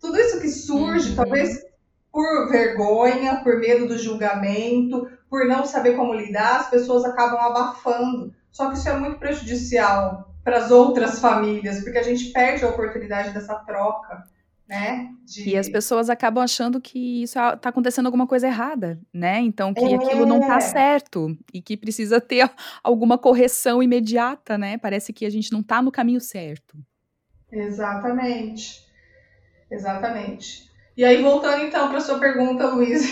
Tudo 0.00 0.18
isso 0.18 0.40
que 0.40 0.48
surge, 0.48 1.10
uhum. 1.10 1.14
talvez 1.14 1.64
por 2.10 2.50
vergonha, 2.50 3.36
por 3.36 3.60
medo 3.60 3.86
do 3.86 3.96
julgamento, 3.96 5.08
por 5.30 5.46
não 5.46 5.64
saber 5.64 5.94
como 5.94 6.12
lidar, 6.12 6.58
as 6.58 6.70
pessoas 6.70 7.04
acabam 7.04 7.38
abafando. 7.38 8.34
Só 8.50 8.68
que 8.68 8.78
isso 8.78 8.88
é 8.88 8.98
muito 8.98 9.20
prejudicial 9.20 10.34
para 10.42 10.58
as 10.58 10.72
outras 10.72 11.20
famílias, 11.20 11.80
porque 11.84 11.98
a 11.98 12.02
gente 12.02 12.32
perde 12.32 12.64
a 12.64 12.70
oportunidade 12.70 13.30
dessa 13.30 13.54
troca. 13.60 14.24
Né? 14.68 15.08
De... 15.24 15.48
E 15.48 15.56
as 15.56 15.66
pessoas 15.66 16.10
acabam 16.10 16.44
achando 16.44 16.78
que 16.78 17.22
isso 17.22 17.38
está 17.38 17.70
acontecendo 17.70 18.04
alguma 18.04 18.26
coisa 18.26 18.46
errada, 18.46 19.00
né? 19.12 19.40
Então 19.40 19.72
que 19.72 19.82
é... 19.82 19.94
aquilo 19.94 20.26
não 20.26 20.40
está 20.40 20.60
certo 20.60 21.34
e 21.54 21.62
que 21.62 21.74
precisa 21.74 22.20
ter 22.20 22.50
alguma 22.84 23.16
correção 23.16 23.82
imediata, 23.82 24.58
né? 24.58 24.76
Parece 24.76 25.12
que 25.12 25.24
a 25.24 25.30
gente 25.30 25.50
não 25.52 25.60
está 25.60 25.80
no 25.80 25.90
caminho 25.90 26.20
certo. 26.20 26.76
Exatamente. 27.50 28.86
Exatamente. 29.70 30.68
E 30.96 31.04
aí, 31.04 31.22
voltando 31.22 31.64
então 31.64 31.88
para 31.88 32.00
sua 32.00 32.18
pergunta, 32.18 32.66
Luiz. 32.66 33.02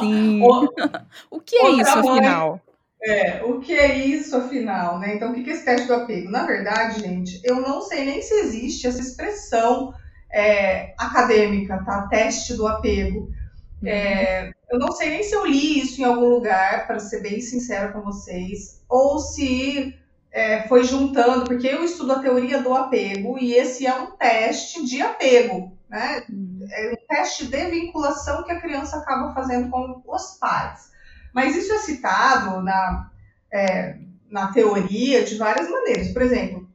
Sim. 0.00 0.40
o, 1.30 1.40
que 1.40 1.56
é 1.56 1.70
isso, 1.70 2.02
mãe, 2.02 2.18
afinal? 2.18 2.60
É, 3.02 3.44
o 3.44 3.60
que 3.60 3.74
é 3.74 3.98
isso, 3.98 4.36
afinal, 4.36 4.98
né? 4.98 5.14
Então, 5.14 5.30
o 5.30 5.34
que 5.34 5.48
é 5.48 5.52
esse 5.52 5.64
teste 5.64 5.86
do 5.86 5.94
apego? 5.94 6.30
Na 6.30 6.46
verdade, 6.46 7.00
gente, 7.00 7.40
eu 7.44 7.60
não 7.60 7.80
sei 7.82 8.04
nem 8.04 8.22
se 8.22 8.34
existe 8.34 8.86
essa 8.86 9.00
expressão 9.00 9.92
é, 10.34 10.94
acadêmica, 10.98 11.80
tá? 11.84 12.08
Teste 12.08 12.54
do 12.54 12.66
apego. 12.66 13.30
Uhum. 13.80 13.88
É, 13.88 14.52
eu 14.68 14.78
não 14.80 14.90
sei 14.90 15.10
nem 15.10 15.22
se 15.22 15.32
eu 15.32 15.46
li 15.46 15.80
isso 15.80 16.00
em 16.00 16.04
algum 16.04 16.28
lugar, 16.28 16.88
para 16.88 16.98
ser 16.98 17.22
bem 17.22 17.40
sincera 17.40 17.92
com 17.92 18.02
vocês, 18.02 18.82
ou 18.88 19.20
se 19.20 19.94
é, 20.32 20.66
foi 20.66 20.82
juntando, 20.82 21.44
porque 21.44 21.68
eu 21.68 21.84
estudo 21.84 22.12
a 22.12 22.18
teoria 22.18 22.60
do 22.60 22.74
apego 22.74 23.38
e 23.38 23.54
esse 23.54 23.86
é 23.86 23.94
um 23.94 24.10
teste 24.16 24.84
de 24.84 25.00
apego, 25.00 25.78
né? 25.88 26.24
Uhum. 26.28 26.66
É 26.68 26.92
um 26.92 27.06
teste 27.06 27.46
de 27.46 27.70
vinculação 27.70 28.42
que 28.42 28.50
a 28.50 28.60
criança 28.60 28.96
acaba 28.96 29.32
fazendo 29.32 29.70
com 29.70 30.02
os 30.04 30.36
pais. 30.38 30.90
Mas 31.32 31.54
isso 31.54 31.72
é 31.72 31.78
citado 31.78 32.60
na, 32.60 33.10
é, 33.52 33.98
na 34.28 34.52
teoria 34.52 35.22
de 35.22 35.36
várias 35.36 35.68
maneiras. 35.68 36.08
Por 36.08 36.22
exemplo, 36.22 36.68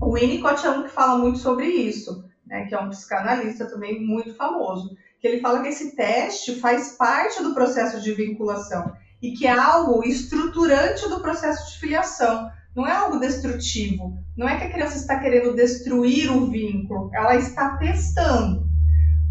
o 0.00 0.14
Winnicott 0.14 0.66
é 0.66 0.70
um 0.70 0.84
que 0.84 0.90
fala 0.90 1.18
muito 1.18 1.38
sobre 1.38 1.66
isso, 1.66 2.24
né? 2.46 2.66
Que 2.66 2.74
é 2.74 2.80
um 2.80 2.90
psicanalista 2.90 3.66
também 3.66 4.04
muito 4.04 4.34
famoso. 4.34 4.96
Que 5.20 5.26
ele 5.26 5.40
fala 5.40 5.62
que 5.62 5.68
esse 5.68 5.96
teste 5.96 6.60
faz 6.60 6.92
parte 6.92 7.42
do 7.42 7.54
processo 7.54 8.00
de 8.00 8.12
vinculação 8.12 8.94
e 9.20 9.32
que 9.32 9.46
é 9.46 9.58
algo 9.58 10.04
estruturante 10.04 11.08
do 11.08 11.20
processo 11.20 11.72
de 11.72 11.80
filiação 11.80 12.50
não 12.76 12.86
é 12.86 12.92
algo 12.92 13.18
destrutivo. 13.18 14.22
Não 14.36 14.46
é 14.46 14.58
que 14.58 14.64
a 14.64 14.70
criança 14.70 14.98
está 14.98 15.18
querendo 15.18 15.54
destruir 15.54 16.30
o 16.30 16.50
vínculo, 16.50 17.10
ela 17.14 17.34
está 17.34 17.78
testando. 17.78 18.66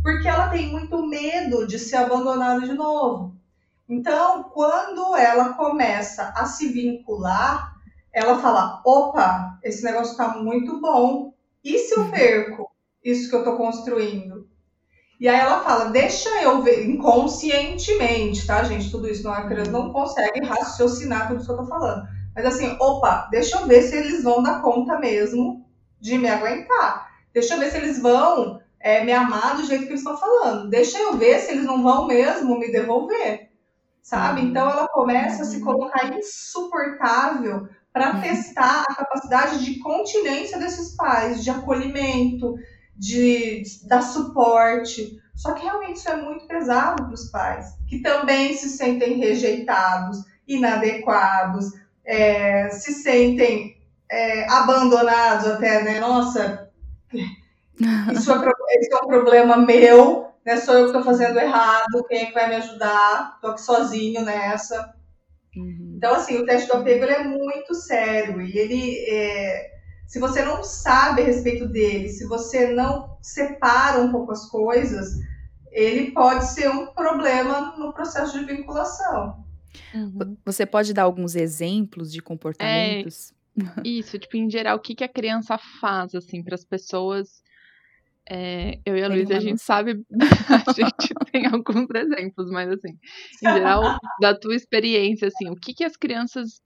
Porque 0.02 0.28
ela 0.28 0.50
tem 0.50 0.72
muito 0.72 1.06
medo 1.06 1.68
de 1.68 1.78
ser 1.78 1.98
abandonada 1.98 2.62
de 2.62 2.74
novo. 2.74 3.36
Então, 3.88 4.46
quando 4.46 5.16
ela 5.16 5.54
começa 5.54 6.34
a 6.36 6.46
se 6.46 6.70
vincular, 6.70 7.76
ela 8.12 8.40
fala: 8.40 8.82
opa, 8.84 9.60
esse 9.64 9.84
negócio 9.84 10.14
está 10.14 10.38
muito 10.38 10.82
bom. 10.82 11.34
E 11.64 11.78
se 11.78 11.94
eu 11.94 12.04
uhum. 12.04 12.12
perco 12.12 12.75
isso 13.06 13.30
que 13.30 13.36
eu 13.36 13.40
estou 13.40 13.56
construindo? 13.56 14.50
E 15.20 15.30
aí 15.30 15.40
ela 15.40 15.64
fala: 15.64 15.86
deixa 15.86 16.30
eu 16.42 16.62
ver 16.62 16.90
inconscientemente, 16.90 18.46
tá, 18.46 18.64
gente? 18.64 18.92
Tudo 18.92 19.08
isso 19.08 19.24
não, 19.24 19.32
a 19.32 19.48
criança 19.48 19.72
não 19.72 19.94
consegue 19.94 20.46
raciocinar 20.46 21.28
tudo 21.28 21.38
isso 21.38 21.46
que 21.46 21.52
eu 21.54 21.62
estou 21.62 21.80
falando. 21.80 22.04
Mas 22.36 22.46
assim, 22.46 22.76
opa, 22.80 23.30
deixa 23.32 23.58
eu 23.58 23.66
ver 23.66 23.82
se 23.84 23.96
eles 23.96 24.24
vão 24.24 24.44
dar 24.44 24.62
conta 24.62 25.00
mesmo 25.00 25.66
de 26.02 26.18
me 26.18 26.28
aguentar. 26.28 27.10
Deixa 27.34 27.54
eu 27.54 27.60
ver 27.60 27.72
se 27.72 27.78
eles 27.78 28.02
vão 28.02 28.60
é, 28.80 29.06
me 29.06 29.14
amar 29.14 29.56
do 29.56 29.66
jeito 29.66 29.84
que 29.84 29.92
eles 29.92 30.02
estão 30.02 30.18
falando. 30.18 30.70
Deixa 30.70 30.98
eu 30.98 31.16
ver 31.18 31.40
se 31.40 31.52
eles 31.52 31.64
não 31.64 31.82
vão 31.82 32.08
mesmo 32.08 32.60
me 32.60 32.72
devolver. 32.72 33.52
Sabe? 34.02 34.42
Uhum. 34.42 34.48
Então 34.48 34.70
ela 34.70 34.88
começa 34.90 35.44
a 35.44 35.46
se 35.46 35.62
colocar 35.62 36.14
insuportável 36.16 37.68
para 37.92 38.16
uhum. 38.16 38.22
testar 38.22 38.84
a 38.88 38.94
capacidade 38.94 39.64
de 39.64 39.80
continência 39.80 40.60
desses 40.60 40.96
pais, 40.96 41.42
de 41.42 41.50
acolhimento, 41.50 42.56
de, 42.96 43.62
de 43.62 43.88
dar 43.88 44.02
suporte. 44.02 45.22
Só 45.36 45.54
que 45.54 45.64
realmente 45.64 45.98
isso 45.98 46.10
é 46.10 46.16
muito 46.16 46.48
pesado 46.48 47.04
para 47.04 47.14
os 47.14 47.30
pais, 47.30 47.78
que 47.88 48.00
também 48.00 48.56
se 48.56 48.70
sentem 48.70 49.18
rejeitados, 49.18 50.24
inadequados, 50.48 51.72
é, 52.06 52.70
se 52.70 52.94
sentem 52.94 53.78
é, 54.10 54.48
abandonados 54.50 55.48
até, 55.48 55.84
né? 55.84 56.00
Nossa, 56.00 56.72
isso 58.14 58.32
é, 58.32 58.80
isso 58.80 58.94
é 58.94 59.04
um 59.04 59.08
problema 59.08 59.58
meu, 59.58 60.28
né? 60.46 60.58
Sou 60.58 60.76
eu 60.76 60.82
que 60.82 60.98
estou 60.98 61.04
fazendo 61.04 61.40
errado, 61.40 62.06
quem 62.08 62.20
é 62.20 62.26
que 62.28 62.34
vai 62.34 62.48
me 62.48 62.56
ajudar? 62.56 63.34
Estou 63.36 63.52
aqui 63.52 63.62
sozinho 63.62 64.22
nessa. 64.24 64.94
Uhum. 65.56 65.96
Então, 65.98 66.16
assim, 66.16 66.38
o 66.38 66.46
teste 66.46 66.68
do 66.68 66.76
apego 66.76 67.06
é 67.06 67.24
muito 67.24 67.74
sério 67.74 68.42
e 68.42 68.58
ele, 68.58 69.06
é, 69.10 69.72
se 70.08 70.20
você 70.20 70.44
não 70.44 70.64
sabe 70.64 71.22
a 71.22 71.26
respeito 71.26 71.68
dele, 71.68 72.10
se 72.10 72.26
você 72.26 72.74
não 72.74 73.18
separa 73.22 74.02
um 74.02 74.12
pouco 74.12 74.32
as 74.32 74.48
coisas, 74.50 75.20
ele 75.72 76.12
pode 76.12 76.46
ser 76.46 76.70
um 76.70 76.88
problema 76.88 77.76
no 77.78 77.92
processo 77.94 78.40
de 78.40 78.46
vinculação. 78.46 79.44
Uhum. 79.94 80.38
Você 80.46 80.66
pode 80.66 80.94
dar 80.94 81.04
alguns 81.04 81.36
exemplos 81.36 82.12
de 82.12 82.22
comportamentos? 82.22 83.32
É, 83.32 83.36
isso, 83.84 84.18
tipo, 84.20 84.38
em 84.38 84.50
geral, 84.50 84.78
o 84.78 84.80
que, 84.80 84.96
que 84.96 85.04
a 85.04 85.10
criança 85.10 85.58
faz, 85.58 86.14
assim, 86.14 86.44
para 86.44 86.56
as 86.56 86.64
pessoas. 86.64 87.44
É, 88.28 88.80
eu 88.86 88.98
e 88.98 89.04
a 89.04 89.08
Luísa, 89.08 89.38
a 89.38 89.40
gente 89.40 89.62
sabe, 89.62 90.04
a 90.68 90.72
gente 90.72 91.14
tem 91.32 91.46
alguns 91.46 91.88
exemplos, 91.94 92.50
mas 92.50 92.70
assim, 92.72 92.98
em 93.44 93.54
geral, 93.54 94.00
da 94.20 94.34
tua 94.34 94.56
experiência, 94.56 95.28
assim, 95.28 95.50
o 95.50 95.56
que, 95.56 95.74
que 95.74 95.84
as 95.84 95.96
crianças 95.96 96.60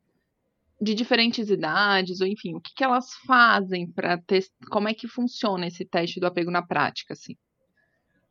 de 0.81 0.93
diferentes 0.93 1.49
idades, 1.49 2.21
ou 2.21 2.27
enfim, 2.27 2.55
o 2.55 2.61
que, 2.61 2.73
que 2.73 2.83
elas 2.83 3.07
fazem 3.27 3.91
para 3.91 4.17
ter. 4.17 4.45
Como 4.69 4.87
é 4.87 4.93
que 4.93 5.07
funciona 5.07 5.67
esse 5.67 5.83
teste 5.83 6.19
do 6.19 6.27
apego 6.27 6.49
na 6.49 6.61
prática, 6.61 7.13
assim? 7.13 7.35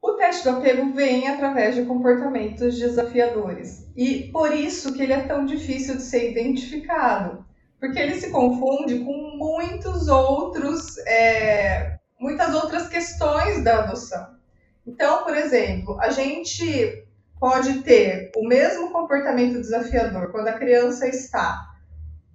O 0.00 0.12
teste 0.12 0.44
do 0.44 0.56
apego 0.56 0.92
vem 0.92 1.28
através 1.28 1.74
de 1.74 1.84
comportamentos 1.84 2.78
desafiadores 2.78 3.86
e 3.96 4.30
por 4.32 4.54
isso 4.54 4.94
que 4.94 5.02
ele 5.02 5.12
é 5.12 5.26
tão 5.26 5.44
difícil 5.44 5.96
de 5.96 6.02
ser 6.02 6.30
identificado, 6.30 7.44
porque 7.80 7.98
ele 7.98 8.14
se 8.14 8.30
confunde 8.30 9.00
com 9.00 9.36
muitos 9.36 10.06
outros, 10.06 10.96
é, 10.98 11.98
muitas 12.18 12.54
outras 12.54 12.88
questões 12.88 13.62
da 13.64 13.80
adoção. 13.80 14.38
Então, 14.86 15.24
por 15.24 15.36
exemplo, 15.36 16.00
a 16.00 16.10
gente 16.10 17.04
pode 17.38 17.82
ter 17.82 18.30
o 18.36 18.46
mesmo 18.46 18.90
comportamento 18.90 19.60
desafiador 19.60 20.30
quando 20.30 20.48
a 20.48 20.58
criança 20.58 21.08
está 21.08 21.68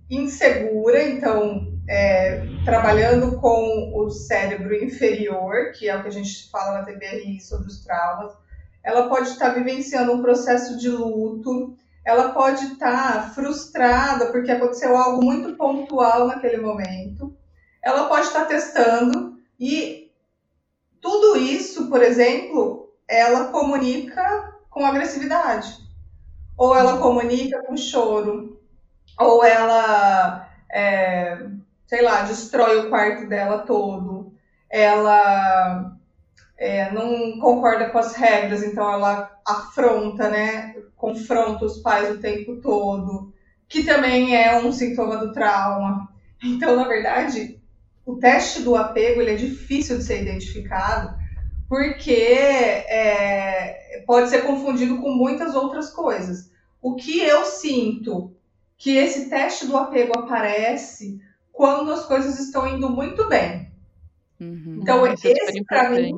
insegura, 0.10 1.02
então 1.04 1.74
é, 1.88 2.46
trabalhando 2.64 3.38
com 3.40 3.92
o 3.96 4.10
cérebro 4.10 4.74
inferior, 4.76 5.72
que 5.74 5.90
é 5.90 5.96
o 5.96 6.02
que 6.02 6.08
a 6.08 6.12
gente 6.12 6.50
fala 6.50 6.80
na 6.80 6.86
TBRI 6.86 7.40
sobre 7.40 7.68
os 7.68 7.84
traumas, 7.84 8.34
ela 8.84 9.08
pode 9.08 9.30
estar 9.30 9.50
vivenciando 9.50 10.12
um 10.12 10.22
processo 10.22 10.78
de 10.78 10.90
luto, 10.90 11.76
ela 12.06 12.34
pode 12.34 12.74
estar 12.74 13.34
frustrada 13.34 14.32
porque 14.32 14.52
aconteceu 14.52 14.96
algo 14.98 15.24
muito 15.24 15.56
pontual 15.56 16.28
naquele 16.28 16.58
momento, 16.58 17.36
ela 17.82 18.08
pode 18.08 18.28
estar 18.28 18.46
testando 18.46 19.38
e 19.60 20.12
tudo 21.00 21.38
isso, 21.38 21.90
por 21.90 22.02
exemplo, 22.02 22.94
ela 23.08 23.46
comunica 23.46 24.54
com 24.70 24.86
agressividade, 24.86 25.78
ou 26.58 26.76
ela 26.76 26.98
comunica 26.98 27.62
com 27.64 27.76
choro, 27.76 28.53
ou 29.20 29.44
ela 29.44 30.50
é, 30.72 31.38
sei 31.86 32.02
lá, 32.02 32.24
destrói 32.24 32.80
o 32.80 32.90
quarto 32.90 33.28
dela 33.28 33.60
todo, 33.60 34.34
ela 34.70 35.96
é, 36.58 36.92
não 36.92 37.40
concorda 37.40 37.90
com 37.90 38.00
as 38.00 38.16
regras, 38.16 38.64
então 38.64 38.92
ela 38.92 39.30
afronta, 39.46 40.30
né? 40.30 40.76
Confronta 40.96 41.66
os 41.66 41.78
pais 41.78 42.10
o 42.10 42.20
tempo 42.20 42.56
todo, 42.62 43.34
que 43.68 43.84
também 43.84 44.36
é 44.36 44.58
um 44.58 44.72
sintoma 44.72 45.18
do 45.18 45.32
trauma. 45.32 46.10
Então, 46.44 46.76
na 46.76 46.88
verdade, 46.88 47.60
o 48.06 48.16
teste 48.16 48.62
do 48.62 48.76
apego 48.76 49.22
ele 49.22 49.32
é 49.32 49.36
difícil 49.36 49.98
de 49.98 50.04
ser 50.04 50.22
identificado 50.22 51.16
porque 51.70 52.12
é, 52.12 54.04
pode 54.06 54.30
ser 54.30 54.44
confundido 54.44 55.02
com 55.02 55.12
muitas 55.12 55.56
outras 55.56 55.90
coisas. 55.90 56.52
O 56.82 56.96
que 56.96 57.20
eu 57.20 57.46
sinto 57.46 58.33
que 58.84 58.98
esse 58.98 59.30
teste 59.30 59.66
do 59.66 59.78
apego 59.78 60.12
aparece 60.20 61.18
quando 61.54 61.90
as 61.90 62.06
coisas 62.06 62.38
estão 62.38 62.68
indo 62.68 62.90
muito 62.90 63.30
bem. 63.30 63.72
Uhum, 64.42 64.80
então, 64.82 65.08
esse 65.08 65.32
é 65.32 65.64
para 65.66 65.90
mim, 65.90 66.12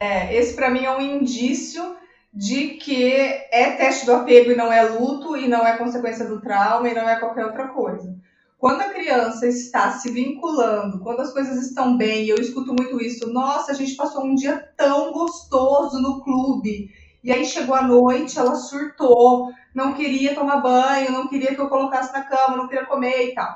é, 0.00 0.34
esse 0.34 0.54
para 0.56 0.68
mim 0.68 0.84
é 0.84 0.90
um 0.90 1.00
indício 1.00 1.94
de 2.34 2.70
que 2.70 3.12
é 3.12 3.70
teste 3.76 4.04
do 4.04 4.14
apego 4.14 4.50
e 4.50 4.56
não 4.56 4.72
é 4.72 4.82
luto 4.82 5.36
e 5.36 5.46
não 5.46 5.64
é 5.64 5.76
consequência 5.76 6.26
do 6.26 6.40
trauma 6.40 6.88
e 6.88 6.94
não 6.94 7.08
é 7.08 7.20
qualquer 7.20 7.46
outra 7.46 7.68
coisa. 7.68 8.18
Quando 8.58 8.80
a 8.80 8.88
criança 8.88 9.46
está 9.46 9.92
se 9.92 10.10
vinculando, 10.10 10.98
quando 10.98 11.20
as 11.20 11.32
coisas 11.32 11.64
estão 11.64 11.96
bem, 11.96 12.24
e 12.24 12.30
eu 12.30 12.36
escuto 12.40 12.74
muito 12.74 13.00
isso, 13.00 13.32
nossa, 13.32 13.70
a 13.70 13.74
gente 13.76 13.94
passou 13.94 14.24
um 14.24 14.34
dia 14.34 14.58
tão 14.76 15.12
gostoso 15.12 16.02
no 16.02 16.20
clube. 16.24 16.90
E 17.26 17.32
aí 17.32 17.44
chegou 17.44 17.74
a 17.74 17.82
noite, 17.82 18.38
ela 18.38 18.54
surtou, 18.54 19.52
não 19.74 19.94
queria 19.94 20.32
tomar 20.32 20.60
banho, 20.60 21.10
não 21.10 21.26
queria 21.26 21.56
que 21.56 21.60
eu 21.60 21.68
colocasse 21.68 22.12
na 22.12 22.22
cama, 22.22 22.56
não 22.56 22.68
queria 22.68 22.86
comer 22.86 23.30
e 23.30 23.34
tal. 23.34 23.52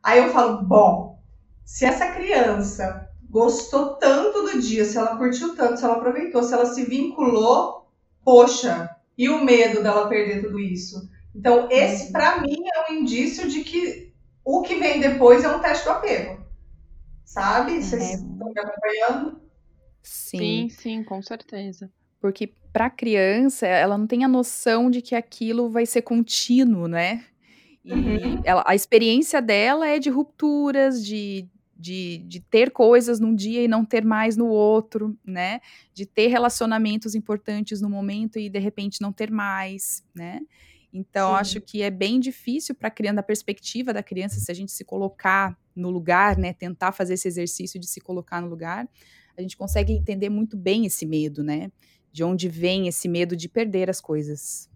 Aí 0.00 0.20
eu 0.20 0.28
falo, 0.28 0.62
bom, 0.62 1.20
se 1.64 1.84
essa 1.84 2.12
criança 2.12 3.10
gostou 3.28 3.96
tanto 3.96 4.42
do 4.42 4.60
dia, 4.60 4.84
se 4.84 4.96
ela 4.96 5.16
curtiu 5.16 5.56
tanto, 5.56 5.78
se 5.78 5.84
ela 5.84 5.96
aproveitou, 5.96 6.44
se 6.44 6.54
ela 6.54 6.66
se 6.66 6.84
vinculou, 6.84 7.90
poxa, 8.24 8.88
e 9.18 9.28
o 9.28 9.44
medo 9.44 9.82
dela 9.82 10.08
perder 10.08 10.40
tudo 10.40 10.60
isso? 10.60 11.10
Então, 11.34 11.66
esse 11.72 12.12
para 12.12 12.40
mim 12.40 12.56
é 12.72 12.92
um 12.92 12.94
indício 12.98 13.48
de 13.48 13.64
que 13.64 14.14
o 14.44 14.62
que 14.62 14.76
vem 14.76 15.00
depois 15.00 15.42
é 15.42 15.48
um 15.48 15.58
teste 15.58 15.84
do 15.84 15.90
apego. 15.90 16.46
Sabe? 17.24 17.82
Vocês 17.82 18.00
é. 18.00 18.12
estão 18.14 18.52
me 18.52 18.60
acompanhando? 18.60 19.42
Sim. 20.04 20.38
sim, 20.38 20.68
sim, 20.68 21.02
com 21.02 21.20
certeza. 21.20 21.90
Porque 22.20 22.52
para 22.72 22.86
a 22.86 22.90
criança, 22.90 23.66
ela 23.66 23.96
não 23.96 24.06
tem 24.06 24.24
a 24.24 24.28
noção 24.28 24.90
de 24.90 25.00
que 25.00 25.14
aquilo 25.14 25.70
vai 25.70 25.86
ser 25.86 26.02
contínuo, 26.02 26.86
né? 26.86 27.24
E 27.84 27.92
uhum. 27.92 28.42
ela, 28.44 28.62
a 28.66 28.74
experiência 28.74 29.40
dela 29.40 29.86
é 29.86 29.98
de 29.98 30.10
rupturas, 30.10 31.04
de, 31.04 31.48
de, 31.76 32.18
de 32.18 32.40
ter 32.40 32.70
coisas 32.70 33.18
num 33.18 33.34
dia 33.34 33.62
e 33.62 33.68
não 33.68 33.84
ter 33.84 34.04
mais 34.04 34.36
no 34.36 34.48
outro, 34.48 35.16
né? 35.24 35.60
De 35.94 36.04
ter 36.04 36.26
relacionamentos 36.26 37.14
importantes 37.14 37.80
no 37.80 37.88
momento 37.88 38.38
e 38.38 38.50
de 38.50 38.58
repente 38.58 39.00
não 39.00 39.12
ter 39.12 39.30
mais, 39.30 40.04
né? 40.14 40.40
Então, 40.92 41.30
Sim. 41.30 41.40
acho 41.40 41.60
que 41.60 41.82
é 41.82 41.90
bem 41.90 42.18
difícil 42.18 42.74
para 42.74 42.88
a 42.88 42.90
criança, 42.90 43.16
da 43.16 43.22
perspectiva 43.22 43.92
da 43.92 44.02
criança, 44.02 44.40
se 44.40 44.50
a 44.50 44.54
gente 44.54 44.72
se 44.72 44.84
colocar 44.84 45.56
no 45.76 45.90
lugar, 45.90 46.36
né, 46.36 46.52
tentar 46.52 46.92
fazer 46.92 47.14
esse 47.14 47.28
exercício 47.28 47.78
de 47.78 47.86
se 47.86 48.00
colocar 48.00 48.40
no 48.40 48.48
lugar, 48.48 48.88
a 49.36 49.42
gente 49.42 49.56
consegue 49.56 49.92
entender 49.92 50.28
muito 50.28 50.56
bem 50.56 50.86
esse 50.86 51.06
medo, 51.06 51.44
né? 51.44 51.70
De 52.12 52.24
onde 52.24 52.48
vem 52.48 52.88
esse 52.88 53.08
medo 53.08 53.36
de 53.36 53.48
perder 53.48 53.88
as 53.90 54.00
coisas. 54.00 54.68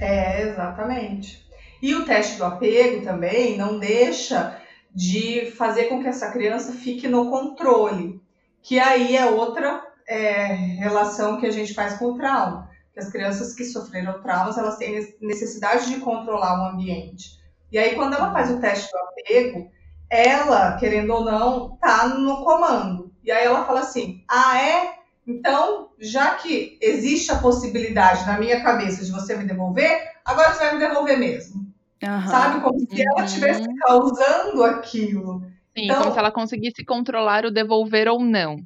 É, 0.00 0.42
exatamente. 0.42 1.46
E 1.82 1.94
o 1.94 2.04
teste 2.04 2.36
do 2.36 2.44
apego 2.44 3.04
também 3.04 3.56
não 3.56 3.78
deixa 3.78 4.60
de 4.94 5.50
fazer 5.52 5.84
com 5.84 6.00
que 6.00 6.08
essa 6.08 6.30
criança 6.30 6.72
fique 6.72 7.06
no 7.06 7.30
controle, 7.30 8.20
que 8.62 8.78
aí 8.78 9.16
é 9.16 9.26
outra 9.26 9.82
é, 10.06 10.54
relação 10.54 11.40
que 11.40 11.46
a 11.46 11.50
gente 11.50 11.74
faz 11.74 11.98
com 11.98 12.06
o 12.06 12.16
trauma 12.16 12.68
as 12.98 13.10
crianças 13.10 13.54
que 13.54 13.64
sofreram 13.64 14.20
traumas, 14.20 14.58
elas 14.58 14.76
têm 14.76 15.16
necessidade 15.20 15.86
de 15.86 16.00
controlar 16.00 16.60
o 16.60 16.72
ambiente. 16.72 17.38
E 17.70 17.78
aí, 17.78 17.94
quando 17.94 18.14
ela 18.14 18.32
faz 18.32 18.50
o 18.50 18.60
teste 18.60 18.90
do 18.90 18.98
apego, 18.98 19.70
ela, 20.10 20.76
querendo 20.76 21.12
ou 21.12 21.24
não, 21.24 21.76
tá 21.76 22.08
no 22.08 22.42
comando. 22.44 23.12
E 23.22 23.30
aí 23.30 23.44
ela 23.44 23.64
fala 23.64 23.80
assim: 23.80 24.24
ah, 24.28 24.60
é? 24.60 24.97
Então, 25.28 25.90
já 25.98 26.36
que 26.36 26.78
existe 26.80 27.30
a 27.30 27.36
possibilidade 27.36 28.26
na 28.26 28.38
minha 28.38 28.62
cabeça 28.62 29.04
de 29.04 29.12
você 29.12 29.36
me 29.36 29.44
devolver, 29.44 30.10
agora 30.24 30.54
você 30.54 30.64
vai 30.64 30.72
me 30.72 30.80
devolver 30.80 31.18
mesmo. 31.18 31.70
Uhum. 32.02 32.26
Sabe? 32.26 32.60
Como 32.62 32.80
se 32.80 33.02
ela 33.02 33.24
estivesse 33.24 33.60
uhum. 33.60 33.76
causando 33.76 34.64
aquilo. 34.64 35.42
Sim, 35.76 35.84
então, 35.84 35.98
como 35.98 36.12
se 36.12 36.18
ela 36.18 36.32
conseguisse 36.32 36.82
controlar 36.82 37.44
o 37.44 37.50
devolver 37.50 38.08
ou 38.08 38.20
não. 38.20 38.64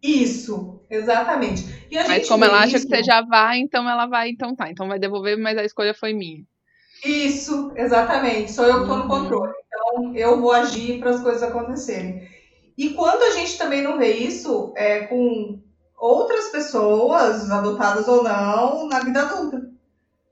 Isso, 0.00 0.80
exatamente. 0.88 1.64
mas 2.06 2.28
como 2.28 2.44
ela 2.44 2.60
acha 2.60 2.76
isso... 2.76 2.86
que 2.86 2.96
você 2.96 3.02
já 3.02 3.22
vai, 3.22 3.58
então 3.58 3.90
ela 3.90 4.06
vai, 4.06 4.28
então 4.28 4.54
tá. 4.54 4.70
Então 4.70 4.86
vai 4.86 5.00
devolver, 5.00 5.36
mas 5.36 5.58
a 5.58 5.64
escolha 5.64 5.92
foi 5.92 6.12
minha. 6.12 6.44
Isso, 7.04 7.72
exatamente. 7.74 8.52
Sou 8.52 8.64
eu 8.64 8.76
que 8.76 8.80
estou 8.82 8.96
no 8.98 9.02
uhum. 9.02 9.08
controle. 9.08 9.52
Então 9.66 10.14
eu 10.14 10.40
vou 10.40 10.52
agir 10.52 11.00
para 11.00 11.10
as 11.10 11.20
coisas 11.20 11.42
acontecerem. 11.42 12.28
E 12.78 12.90
quando 12.90 13.22
a 13.22 13.30
gente 13.30 13.58
também 13.58 13.82
não 13.82 13.98
vê 13.98 14.12
isso 14.12 14.72
é, 14.76 15.00
com 15.00 15.58
outras 15.96 16.48
pessoas, 16.48 17.50
adotadas 17.50 18.06
ou 18.08 18.22
não, 18.22 18.88
na 18.88 19.00
vida 19.00 19.22
adulta. 19.22 19.70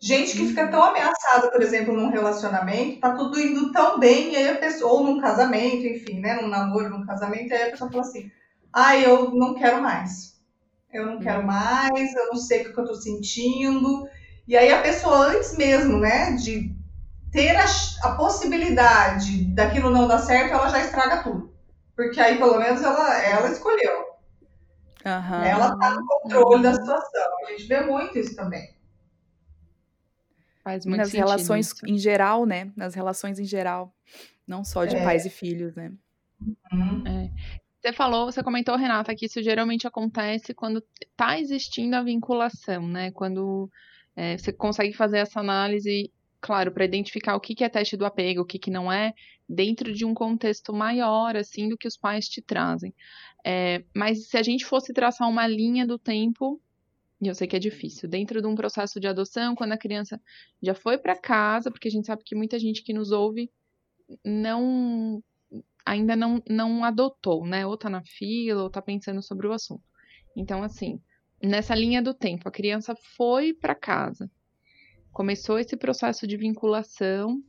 Gente 0.00 0.36
que 0.36 0.48
fica 0.48 0.68
tão 0.68 0.82
ameaçada, 0.82 1.50
por 1.50 1.62
exemplo, 1.62 1.94
num 1.94 2.10
relacionamento, 2.10 3.00
tá 3.00 3.14
tudo 3.14 3.40
indo 3.40 3.72
tão 3.72 3.98
bem, 3.98 4.32
e 4.32 4.36
aí 4.36 4.50
a 4.50 4.58
pessoa, 4.58 4.92
ou 4.92 5.04
num 5.04 5.20
casamento, 5.20 5.86
enfim, 5.86 6.20
né? 6.20 6.34
Num 6.34 6.48
namoro, 6.48 6.90
num 6.90 7.06
casamento, 7.06 7.48
e 7.48 7.54
aí 7.54 7.68
a 7.68 7.70
pessoa 7.70 7.90
fala 7.90 8.02
assim: 8.02 8.30
ah, 8.72 8.96
eu 8.98 9.30
não 9.30 9.54
quero 9.54 9.80
mais. 9.80 10.34
Eu 10.92 11.06
não 11.06 11.18
quero 11.18 11.42
mais, 11.42 12.14
eu 12.14 12.26
não 12.26 12.36
sei 12.36 12.62
o 12.62 12.72
que 12.72 12.78
eu 12.78 12.84
tô 12.84 12.94
sentindo. 12.94 14.06
E 14.46 14.56
aí 14.56 14.70
a 14.70 14.82
pessoa, 14.82 15.28
antes 15.28 15.56
mesmo, 15.56 15.98
né, 15.98 16.32
de 16.32 16.70
ter 17.32 17.56
a, 17.56 17.64
a 18.02 18.14
possibilidade 18.14 19.44
daquilo 19.54 19.90
não 19.90 20.06
dar 20.06 20.18
certo, 20.18 20.52
ela 20.52 20.68
já 20.68 20.80
estraga 20.80 21.22
tudo. 21.22 21.52
Porque 21.96 22.20
aí, 22.20 22.36
pelo 22.36 22.58
menos, 22.58 22.82
ela, 22.82 23.22
ela 23.22 23.50
escolheu. 23.50 24.13
Uhum. 25.04 25.44
Ela 25.44 25.76
tá 25.76 25.94
no 25.94 26.06
controle 26.06 26.62
da 26.62 26.74
situação. 26.74 27.46
A 27.46 27.50
gente 27.50 27.66
vê 27.66 27.80
muito 27.80 28.18
isso 28.18 28.34
também. 28.34 28.74
Faz 30.62 30.86
muito 30.86 30.98
Nas 30.98 31.12
relações 31.12 31.66
isso. 31.72 31.86
em 31.86 31.98
geral, 31.98 32.46
né? 32.46 32.72
Nas 32.74 32.94
relações 32.94 33.38
em 33.38 33.44
geral. 33.44 33.94
Não 34.46 34.64
só 34.64 34.86
de 34.86 34.96
é. 34.96 35.04
pais 35.04 35.26
e 35.26 35.30
filhos, 35.30 35.74
né? 35.74 35.92
Uhum. 36.72 37.06
É. 37.06 37.30
Você 37.80 37.92
falou, 37.92 38.32
você 38.32 38.42
comentou, 38.42 38.76
Renata, 38.76 39.14
que 39.14 39.26
isso 39.26 39.42
geralmente 39.42 39.86
acontece 39.86 40.54
quando 40.54 40.82
está 41.02 41.38
existindo 41.38 41.94
a 41.96 42.02
vinculação, 42.02 42.88
né? 42.88 43.10
Quando 43.10 43.70
é, 44.16 44.38
você 44.38 44.54
consegue 44.54 44.94
fazer 44.94 45.18
essa 45.18 45.40
análise, 45.40 46.10
claro, 46.44 46.70
para 46.70 46.84
identificar 46.84 47.34
o 47.36 47.40
que, 47.40 47.54
que 47.54 47.64
é 47.64 47.70
teste 47.70 47.96
do 47.96 48.04
apego, 48.04 48.42
o 48.42 48.44
que, 48.44 48.58
que 48.58 48.70
não 48.70 48.92
é, 48.92 49.14
dentro 49.48 49.94
de 49.94 50.04
um 50.04 50.12
contexto 50.12 50.74
maior, 50.74 51.34
assim, 51.36 51.70
do 51.70 51.78
que 51.78 51.88
os 51.88 51.96
pais 51.96 52.28
te 52.28 52.42
trazem. 52.42 52.94
É, 53.42 53.82
mas 53.96 54.28
se 54.28 54.36
a 54.36 54.42
gente 54.42 54.66
fosse 54.66 54.92
traçar 54.92 55.26
uma 55.26 55.46
linha 55.46 55.86
do 55.86 55.98
tempo, 55.98 56.60
e 57.18 57.28
eu 57.28 57.34
sei 57.34 57.48
que 57.48 57.56
é 57.56 57.58
difícil, 57.58 58.10
dentro 58.10 58.42
de 58.42 58.46
um 58.46 58.54
processo 58.54 59.00
de 59.00 59.06
adoção, 59.06 59.54
quando 59.54 59.72
a 59.72 59.78
criança 59.78 60.20
já 60.62 60.74
foi 60.74 60.98
para 60.98 61.16
casa, 61.16 61.70
porque 61.70 61.88
a 61.88 61.90
gente 61.90 62.06
sabe 62.06 62.22
que 62.22 62.34
muita 62.34 62.58
gente 62.58 62.82
que 62.82 62.92
nos 62.92 63.10
ouve 63.10 63.50
não 64.22 65.24
ainda 65.86 66.14
não, 66.14 66.42
não 66.46 66.84
adotou, 66.84 67.46
né? 67.46 67.66
Ou 67.66 67.74
tá 67.78 67.88
na 67.88 68.02
fila, 68.02 68.64
ou 68.64 68.70
tá 68.70 68.82
pensando 68.82 69.22
sobre 69.22 69.46
o 69.46 69.52
assunto. 69.54 69.82
Então, 70.36 70.62
assim, 70.62 71.00
nessa 71.42 71.74
linha 71.74 72.02
do 72.02 72.12
tempo, 72.12 72.46
a 72.46 72.52
criança 72.52 72.94
foi 73.16 73.54
para 73.54 73.74
casa, 73.74 74.30
começou 75.14 75.58
esse 75.58 75.76
processo 75.76 76.26
de 76.26 76.36
vinculação. 76.36 77.40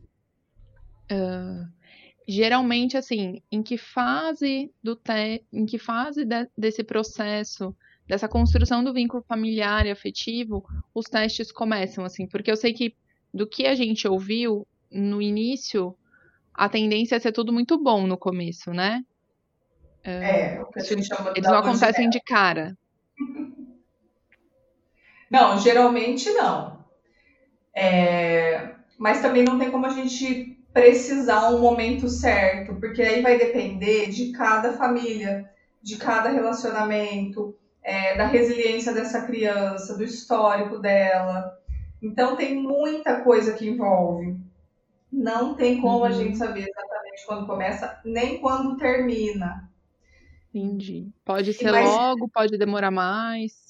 Uh, 1.12 1.68
geralmente, 2.28 2.96
assim, 2.96 3.42
em 3.52 3.62
que 3.62 3.78
fase 3.78 4.72
do 4.82 4.96
te 4.96 5.44
em 5.52 5.66
que 5.66 5.78
fase 5.78 6.24
de 6.24 6.48
desse 6.56 6.84
processo, 6.84 7.76
dessa 8.08 8.30
construção 8.30 8.84
do 8.84 8.94
vínculo 8.94 9.24
familiar 9.28 9.86
e 9.86 9.92
afetivo, 9.92 10.64
os 10.94 11.06
testes 11.06 11.52
começam, 11.52 12.06
assim, 12.06 12.28
porque 12.28 12.52
eu 12.52 12.56
sei 12.56 12.72
que 12.72 12.96
do 13.34 13.48
que 13.48 13.66
a 13.66 13.76
gente 13.76 14.08
ouviu 14.08 14.66
no 14.90 15.22
início, 15.22 15.98
a 16.54 16.70
tendência 16.70 17.16
é 17.16 17.20
ser 17.20 17.34
tudo 17.34 17.52
muito 17.52 17.78
bom 17.78 18.08
no 18.08 18.18
começo, 18.18 18.72
né? 18.72 19.04
É, 20.04 20.62
o 20.62 20.68
que 20.68 20.80
a 20.80 20.84
gente 20.84 21.08
chama 21.08 21.34
Eles 21.36 21.50
não 21.50 21.58
acontecem 21.58 22.10
de 22.10 22.22
cara. 22.22 22.78
Não, 25.28 25.60
geralmente 25.60 26.32
não. 26.32 26.85
É, 27.76 28.72
mas 28.98 29.22
também 29.22 29.44
não 29.44 29.60
tem 29.60 29.70
como 29.70 29.86
a 29.86 29.90
gente 29.90 30.58
precisar 30.74 31.50
um 31.50 31.60
momento 31.60 32.08
certo, 32.08 32.76
porque 32.76 33.02
aí 33.02 33.22
vai 33.22 33.38
depender 33.38 34.10
de 34.10 34.32
cada 34.32 34.74
família, 34.74 35.50
de 35.82 35.98
cada 35.98 36.30
relacionamento, 36.30 37.56
é, 37.84 38.18
da 38.18 38.26
resiliência 38.26 38.94
dessa 38.94 39.26
criança, 39.26 39.96
do 39.96 40.04
histórico 40.04 40.80
dela. 40.80 41.58
Então 42.02 42.36
tem 42.36 42.56
muita 42.56 43.22
coisa 43.22 43.54
que 43.54 43.68
envolve. 43.68 44.38
Não 45.12 45.56
tem 45.56 45.80
como 45.80 46.00
uhum. 46.00 46.06
a 46.06 46.12
gente 46.12 46.38
saber 46.38 46.68
exatamente 46.68 47.26
quando 47.26 47.46
começa, 47.46 48.02
nem 48.04 48.40
quando 48.40 48.76
termina. 48.76 49.70
Entendi. 50.54 51.10
Pode 51.24 51.54
ser 51.54 51.72
Mas... 51.72 51.86
logo, 51.86 52.28
pode 52.28 52.58
demorar 52.58 52.92
mais. 52.92 53.65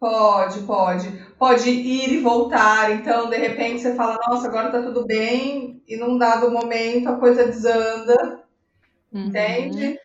Pode, 0.00 0.62
pode. 0.62 1.12
Pode 1.38 1.68
ir 1.68 2.10
e 2.14 2.20
voltar. 2.22 2.90
Então, 2.90 3.28
de 3.28 3.36
repente, 3.36 3.82
você 3.82 3.94
fala, 3.94 4.18
nossa, 4.26 4.48
agora 4.48 4.70
tá 4.70 4.82
tudo 4.82 5.04
bem, 5.04 5.82
e 5.86 5.94
num 5.94 6.16
dado 6.16 6.50
momento 6.50 7.06
a 7.06 7.18
coisa 7.18 7.44
desanda. 7.44 8.42
Uhum. 9.12 9.26
Entende? 9.26 9.98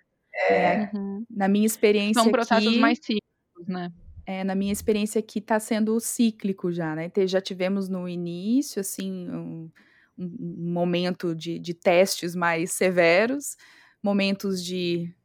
É. 0.50 0.90
Uhum. 0.94 1.24
Na 1.30 1.48
minha 1.48 1.66
experiência. 1.66 2.22
São 2.22 2.30
processos 2.30 2.68
aqui, 2.68 2.78
mais 2.78 2.98
cíclicos, 2.98 3.68
né? 3.68 3.90
É, 4.26 4.44
na 4.44 4.54
minha 4.54 4.74
experiência 4.74 5.20
aqui 5.20 5.40
está 5.40 5.60
sendo 5.62 5.98
cíclico 6.02 6.74
já, 6.74 6.94
né? 6.94 7.10
Já 7.26 7.40
tivemos 7.40 7.88
no 7.88 8.10
início, 8.10 8.82
assim, 8.82 9.30
um, 9.30 9.72
um 10.18 10.74
momento 10.74 11.34
de, 11.34 11.58
de 11.58 11.74
testes 11.74 12.36
mais 12.36 12.74
severos, 12.74 13.56
momentos 14.04 14.62
de 14.62 15.16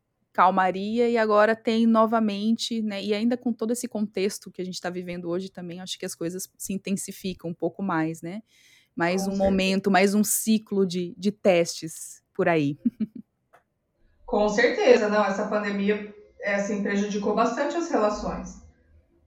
calmaria 0.41 1.07
e 1.07 1.19
agora 1.19 1.55
tem 1.55 1.87
novamente, 1.87 2.81
né? 2.81 3.03
E 3.03 3.13
ainda 3.13 3.37
com 3.37 3.53
todo 3.53 3.73
esse 3.73 3.87
contexto 3.87 4.51
que 4.51 4.63
a 4.63 4.65
gente 4.65 4.77
está 4.77 4.89
vivendo 4.89 5.29
hoje 5.29 5.51
também, 5.51 5.81
acho 5.81 5.99
que 5.99 6.07
as 6.07 6.15
coisas 6.15 6.49
se 6.57 6.73
intensificam 6.73 7.51
um 7.51 7.55
pouco 7.55 7.83
mais, 7.83 8.23
né? 8.23 8.41
Mais 8.97 9.21
com 9.21 9.29
um 9.29 9.33
certeza. 9.33 9.45
momento, 9.45 9.91
mais 9.91 10.15
um 10.15 10.25
ciclo 10.25 10.87
de, 10.87 11.15
de 11.19 11.31
testes 11.31 12.23
por 12.33 12.49
aí. 12.49 12.79
Com 14.25 14.49
certeza, 14.49 15.11
não. 15.11 15.23
Essa 15.27 15.47
pandemia 15.47 16.15
é, 16.41 16.55
assim, 16.55 16.83
prejudicou 16.83 17.35
bastante 17.35 17.77
as 17.77 17.91
relações. 17.91 18.63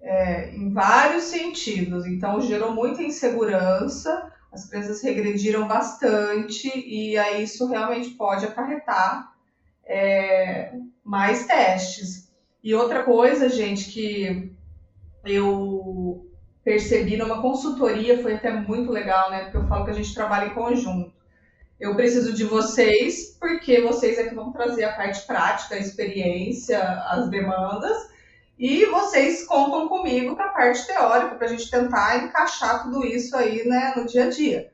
É, 0.02 0.50
em 0.56 0.74
vários 0.74 1.26
sentidos. 1.26 2.08
Então, 2.08 2.42
gerou 2.42 2.74
muita 2.74 3.04
insegurança, 3.04 4.34
as 4.52 4.66
empresas 4.66 5.04
regrediram 5.04 5.68
bastante, 5.68 6.72
e 6.76 7.16
aí 7.20 7.44
isso 7.44 7.68
realmente 7.68 8.10
pode 8.16 8.46
acarretar 8.46 9.32
é, 9.86 10.74
mais 11.04 11.46
testes. 11.46 12.32
E 12.64 12.74
outra 12.74 13.04
coisa, 13.04 13.50
gente, 13.50 13.92
que 13.92 14.56
eu 15.26 16.30
percebi 16.64 17.18
numa 17.18 17.42
consultoria, 17.42 18.22
foi 18.22 18.36
até 18.36 18.52
muito 18.52 18.92
legal, 18.92 19.30
né? 19.30 19.44
Porque 19.44 19.58
eu 19.58 19.68
falo 19.68 19.86
que 19.86 19.92
a 19.92 19.96
gente 19.96 20.14
trabalha 20.14 20.48
em 20.48 20.54
conjunto. 20.54 21.14
Eu 21.80 21.96
preciso 21.96 22.34
de 22.34 22.46
vocês, 22.46 23.36
porque 23.40 23.82
vocês 23.82 24.18
é 24.18 24.30
que 24.30 24.36
vão 24.36 24.54
trazer 24.54 24.86
a 24.86 24.94
parte 24.94 25.26
prática, 25.28 25.76
a 25.76 25.80
experiência, 25.80 26.80
as 26.82 27.30
demandas, 27.30 27.98
e 28.58 28.86
vocês 28.86 29.46
contam 29.46 29.90
comigo 29.90 30.36
para 30.36 30.46
a 30.46 30.54
parte 30.54 30.86
teórica, 30.88 31.36
para 31.36 31.48
a 31.48 31.50
gente 31.50 31.70
tentar 31.70 32.24
encaixar 32.24 32.84
tudo 32.84 33.06
isso 33.06 33.36
aí 33.36 33.68
né, 33.68 33.94
no 33.98 34.06
dia 34.06 34.26
a 34.26 34.30
dia. 34.30 34.72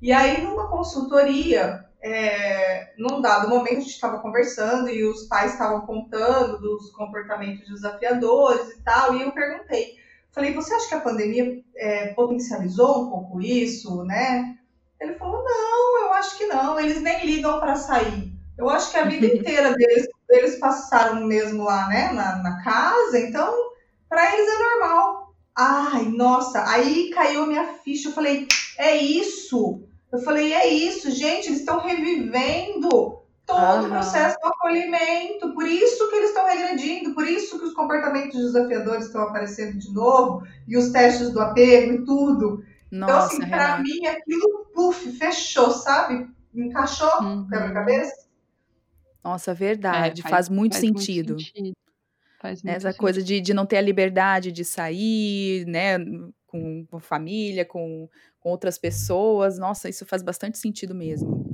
E 0.00 0.12
aí, 0.12 0.42
numa 0.42 0.68
consultoria, 0.68 1.84
é, 2.02 2.92
num 2.98 3.20
dado 3.20 3.48
momento 3.48 3.78
a 3.78 3.80
gente 3.80 3.90
estava 3.90 4.18
conversando 4.20 4.88
e 4.88 5.04
os 5.04 5.24
pais 5.24 5.52
estavam 5.52 5.82
contando 5.82 6.58
dos 6.58 6.90
comportamentos 6.90 7.68
desafiadores 7.68 8.70
e 8.70 8.82
tal, 8.82 9.14
e 9.14 9.22
eu 9.22 9.32
perguntei, 9.32 9.96
falei, 10.32 10.52
você 10.52 10.74
acha 10.74 10.88
que 10.88 10.94
a 10.94 11.00
pandemia 11.00 11.62
é, 11.76 12.08
potencializou 12.14 13.06
um 13.06 13.10
pouco 13.10 13.40
isso, 13.40 14.04
né? 14.04 14.56
Ele 15.00 15.14
falou, 15.14 15.42
não, 15.42 16.04
eu 16.04 16.12
acho 16.14 16.36
que 16.38 16.46
não, 16.46 16.78
eles 16.78 17.02
nem 17.02 17.24
ligam 17.26 17.58
para 17.58 17.76
sair. 17.76 18.32
Eu 18.56 18.68
acho 18.68 18.90
que 18.90 18.98
a 18.98 19.04
vida 19.04 19.26
inteira 19.34 19.74
deles, 19.74 20.06
eles 20.30 20.58
passaram 20.58 21.24
mesmo 21.24 21.64
lá, 21.64 21.88
né, 21.88 22.12
na, 22.12 22.36
na 22.36 22.62
casa, 22.62 23.18
então 23.18 23.54
para 24.08 24.34
eles 24.34 24.48
é 24.48 24.58
normal. 24.58 25.34
Ai, 25.54 26.04
nossa, 26.04 26.68
aí 26.68 27.10
caiu 27.10 27.44
a 27.44 27.46
minha 27.46 27.66
ficha, 27.82 28.08
eu 28.08 28.12
falei, 28.12 28.46
é 28.76 28.94
isso, 28.94 29.85
eu 30.12 30.18
falei, 30.20 30.52
é 30.52 30.68
isso, 30.68 31.10
gente, 31.10 31.48
eles 31.48 31.60
estão 31.60 31.80
revivendo 31.80 33.20
todo 33.46 33.86
o 33.86 33.88
processo 33.88 34.36
do 34.42 34.48
acolhimento, 34.48 35.54
por 35.54 35.66
isso 35.66 36.10
que 36.10 36.16
eles 36.16 36.30
estão 36.30 36.46
regredindo, 36.46 37.14
por 37.14 37.26
isso 37.26 37.58
que 37.58 37.64
os 37.64 37.74
comportamentos 37.74 38.40
desafiadores 38.40 39.06
estão 39.06 39.22
aparecendo 39.22 39.78
de 39.78 39.92
novo, 39.92 40.46
e 40.66 40.76
os 40.76 40.90
testes 40.90 41.30
do 41.30 41.40
apego 41.40 41.92
e 41.92 42.04
tudo. 42.04 42.64
Nossa, 42.90 43.36
então, 43.36 43.44
assim, 43.44 43.50
para 43.50 43.78
mim, 43.78 44.06
aquilo, 44.06 44.66
puf, 44.74 45.12
fechou, 45.12 45.70
sabe? 45.70 46.28
Encaixou 46.54 47.22
uhum. 47.22 47.46
quebra-cabeça. 47.48 48.26
Nossa, 49.22 49.54
verdade, 49.54 50.20
é, 50.20 50.22
faz, 50.22 50.32
faz, 50.32 50.48
muito 50.48 50.72
faz 50.72 50.84
sentido. 50.84 51.34
Muito 51.34 51.46
sentido. 51.46 51.76
Faz 52.40 52.62
muito 52.62 52.76
Essa 52.76 52.88
sentido. 52.88 53.00
coisa 53.00 53.22
de, 53.22 53.40
de 53.40 53.54
não 53.54 53.66
ter 53.66 53.78
a 53.78 53.82
liberdade 53.82 54.52
de 54.52 54.64
sair, 54.64 55.66
né, 55.66 55.98
com, 56.46 56.86
com 56.86 57.00
família, 57.00 57.64
com, 57.64 58.08
com 58.46 58.50
outras 58.50 58.78
pessoas. 58.78 59.58
Nossa, 59.58 59.88
isso 59.88 60.06
faz 60.06 60.22
bastante 60.22 60.56
sentido 60.56 60.94
mesmo. 60.94 61.44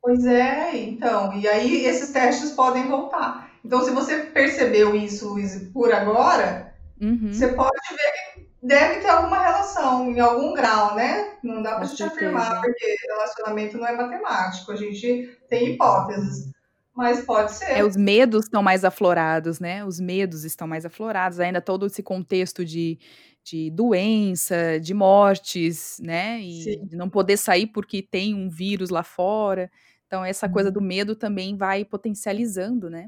Pois 0.00 0.24
é, 0.24 0.74
então. 0.74 1.38
E 1.38 1.46
aí 1.46 1.84
esses 1.84 2.10
testes 2.12 2.52
podem 2.52 2.88
voltar. 2.88 3.50
Então, 3.62 3.84
se 3.84 3.90
você 3.90 4.20
percebeu 4.20 4.96
isso, 4.96 5.28
Luiz, 5.28 5.68
por 5.70 5.92
agora, 5.92 6.74
uhum. 7.00 7.30
você 7.30 7.48
pode 7.48 7.78
ver 7.90 8.12
que 8.34 8.48
deve 8.62 9.00
ter 9.00 9.08
alguma 9.08 9.38
relação, 9.38 10.10
em 10.10 10.18
algum 10.18 10.54
grau, 10.54 10.94
né? 10.94 11.34
Não 11.42 11.62
dá 11.62 11.76
pra 11.76 11.84
gente 11.84 12.02
afirmar, 12.02 12.62
porque 12.62 12.96
relacionamento 13.06 13.76
não 13.76 13.86
é 13.86 13.94
matemático, 13.94 14.72
a 14.72 14.76
gente 14.76 15.38
tem 15.50 15.74
hipóteses. 15.74 16.50
Mas 16.94 17.24
pode 17.24 17.52
ser. 17.52 17.78
É, 17.78 17.84
os 17.84 17.96
medos 17.96 18.44
estão 18.44 18.62
mais 18.62 18.84
aflorados, 18.84 19.58
né? 19.58 19.84
Os 19.84 19.98
medos 20.00 20.44
estão 20.44 20.66
mais 20.66 20.86
aflorados, 20.86 21.40
ainda 21.40 21.60
todo 21.60 21.86
esse 21.86 22.02
contexto 22.02 22.64
de, 22.64 22.98
de 23.44 23.70
doença, 23.70 24.80
de 24.80 24.94
mortes, 24.94 26.00
né? 26.02 26.40
E 26.40 26.62
Sim. 26.62 26.86
de 26.86 26.96
não 26.96 27.10
poder 27.10 27.36
sair 27.36 27.66
porque 27.66 28.02
tem 28.02 28.34
um 28.34 28.48
vírus 28.48 28.88
lá 28.88 29.02
fora. 29.02 29.70
Então, 30.06 30.24
essa 30.24 30.48
coisa 30.48 30.70
do 30.70 30.80
uhum. 30.80 30.86
medo 30.86 31.14
também 31.14 31.56
vai 31.56 31.84
potencializando, 31.84 32.88
né? 32.88 33.06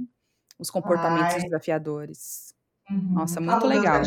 Os 0.59 0.70
comportamentos 0.70 1.35
Ai. 1.35 1.42
desafiadores. 1.42 2.55
Uhum. 2.90 3.14
Nossa, 3.14 3.40
muito 3.40 3.66
legal. 3.66 4.03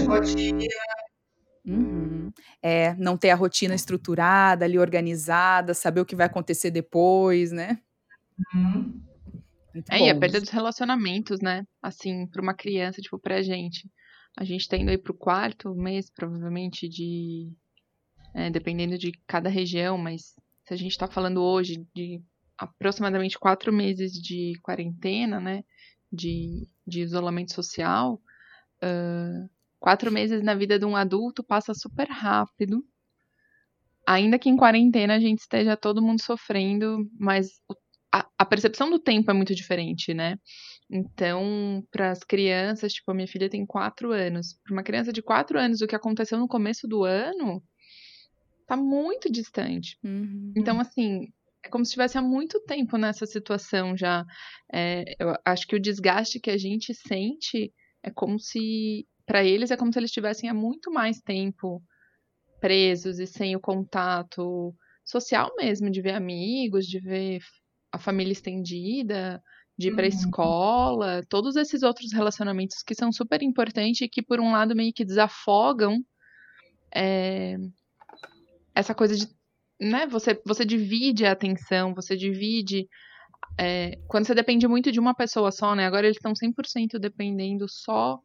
Uhum. 1.65 2.31
É, 2.61 2.93
não 2.95 3.17
ter 3.17 3.31
a 3.31 3.35
rotina 3.35 3.73
estruturada, 3.73 4.65
ali 4.65 4.77
organizada, 4.77 5.73
saber 5.73 6.01
o 6.01 6.05
que 6.05 6.15
vai 6.15 6.27
acontecer 6.27 6.71
depois, 6.71 7.51
né? 7.51 7.79
Uhum. 8.53 9.01
é, 9.89 10.07
e 10.07 10.09
a 10.09 10.17
perda 10.17 10.39
dos 10.39 10.49
relacionamentos, 10.49 11.39
né? 11.41 11.65
Assim, 11.81 12.27
para 12.27 12.41
uma 12.41 12.53
criança, 12.53 13.01
tipo, 13.01 13.17
pra 13.17 13.41
gente. 13.41 13.89
A 14.39 14.45
gente 14.45 14.69
tá 14.69 14.77
indo 14.77 14.89
aí 14.89 14.97
pro 14.97 15.13
quarto 15.13 15.75
mês, 15.75 16.09
provavelmente, 16.09 16.87
de. 16.87 17.51
É, 18.33 18.49
dependendo 18.49 18.97
de 18.97 19.11
cada 19.27 19.49
região, 19.49 19.97
mas 19.97 20.33
se 20.63 20.73
a 20.73 20.77
gente 20.77 20.97
tá 20.97 21.09
falando 21.09 21.43
hoje 21.43 21.85
de 21.93 22.23
aproximadamente 22.57 23.37
quatro 23.37 23.73
meses 23.73 24.13
de 24.13 24.53
quarentena, 24.61 25.41
né? 25.41 25.61
De, 26.09 26.65
de 26.87 27.01
isolamento 27.01 27.53
social. 27.53 28.13
Uh, 28.81 29.49
quatro 29.77 30.09
meses 30.09 30.41
na 30.41 30.55
vida 30.55 30.79
de 30.79 30.85
um 30.85 30.95
adulto 30.95 31.43
passa 31.43 31.73
super 31.73 32.07
rápido. 32.07 32.81
Ainda 34.07 34.39
que 34.39 34.47
em 34.47 34.55
quarentena 34.55 35.15
a 35.15 35.19
gente 35.19 35.39
esteja 35.39 35.75
todo 35.75 36.01
mundo 36.01 36.21
sofrendo, 36.21 37.05
mas 37.19 37.61
a, 38.09 38.25
a 38.37 38.45
percepção 38.45 38.89
do 38.89 38.99
tempo 38.99 39.29
é 39.29 39.33
muito 39.33 39.53
diferente, 39.53 40.13
né? 40.13 40.39
Então, 40.89 41.83
para 41.91 42.11
as 42.11 42.23
crianças, 42.23 42.93
tipo, 42.93 43.11
a 43.11 43.13
minha 43.13 43.27
filha 43.27 43.49
tem 43.49 43.65
quatro 43.65 44.11
anos. 44.11 44.59
Para 44.63 44.73
uma 44.73 44.83
criança 44.83 45.13
de 45.13 45.21
quatro 45.21 45.59
anos, 45.59 45.81
o 45.81 45.87
que 45.87 45.95
aconteceu 45.95 46.39
no 46.39 46.47
começo 46.47 46.87
do 46.87 47.03
ano 47.03 47.61
tá 48.65 48.75
muito 48.75 49.31
distante. 49.31 49.97
Uhum. 50.03 50.51
Então, 50.55 50.79
assim, 50.79 51.27
é 51.63 51.69
como 51.69 51.85
se 51.85 51.89
estivesse 51.89 52.17
há 52.17 52.21
muito 52.21 52.59
tempo 52.61 52.97
nessa 52.97 53.25
situação 53.25 53.95
já. 53.95 54.25
É, 54.73 55.03
eu 55.19 55.35
acho 55.45 55.67
que 55.67 55.75
o 55.75 55.79
desgaste 55.79 56.39
que 56.39 56.49
a 56.49 56.57
gente 56.57 56.93
sente 56.93 57.71
é 58.01 58.09
como 58.09 58.39
se, 58.39 59.07
para 59.25 59.43
eles, 59.43 59.71
é 59.71 59.77
como 59.77 59.93
se 59.93 59.99
eles 59.99 60.09
estivessem 60.09 60.49
há 60.49 60.53
muito 60.53 60.91
mais 60.91 61.19
tempo 61.19 61.83
presos 62.59 63.19
e 63.19 63.27
sem 63.27 63.55
o 63.55 63.59
contato 63.59 64.73
social 65.05 65.51
mesmo, 65.57 65.89
de 65.89 66.01
ver 66.01 66.13
amigos, 66.13 66.85
de 66.85 66.99
ver 66.99 67.41
a 67.91 67.97
família 67.97 68.31
estendida, 68.31 69.41
de 69.79 69.87
ir 69.87 69.95
para 69.95 70.05
a 70.05 70.09
uhum. 70.09 70.15
escola, 70.15 71.23
todos 71.29 71.55
esses 71.55 71.83
outros 71.83 72.11
relacionamentos 72.11 72.83
que 72.83 72.93
são 72.93 73.13
super 73.13 73.41
importantes 73.41 74.01
e 74.01 74.09
que, 74.09 74.21
por 74.21 74.37
um 74.41 74.51
lado, 74.51 74.75
meio 74.75 74.91
que 74.91 75.05
desafogam 75.05 76.03
é, 76.93 77.55
essa 78.75 78.93
coisa 78.93 79.15
de. 79.15 79.25
Né, 79.79 80.05
você, 80.05 80.37
você 80.45 80.65
divide 80.65 81.25
a 81.25 81.31
atenção, 81.31 81.93
você 81.95 82.17
divide. 82.17 82.89
É, 83.57 83.97
quando 84.09 84.27
você 84.27 84.35
depende 84.35 84.67
muito 84.67 84.91
de 84.91 84.99
uma 84.99 85.15
pessoa 85.15 85.49
só, 85.49 85.73
né? 85.73 85.85
Agora 85.85 86.05
eles 86.05 86.17
estão 86.17 86.33
100% 86.33 86.99
dependendo 86.99 87.65
só 87.69 88.19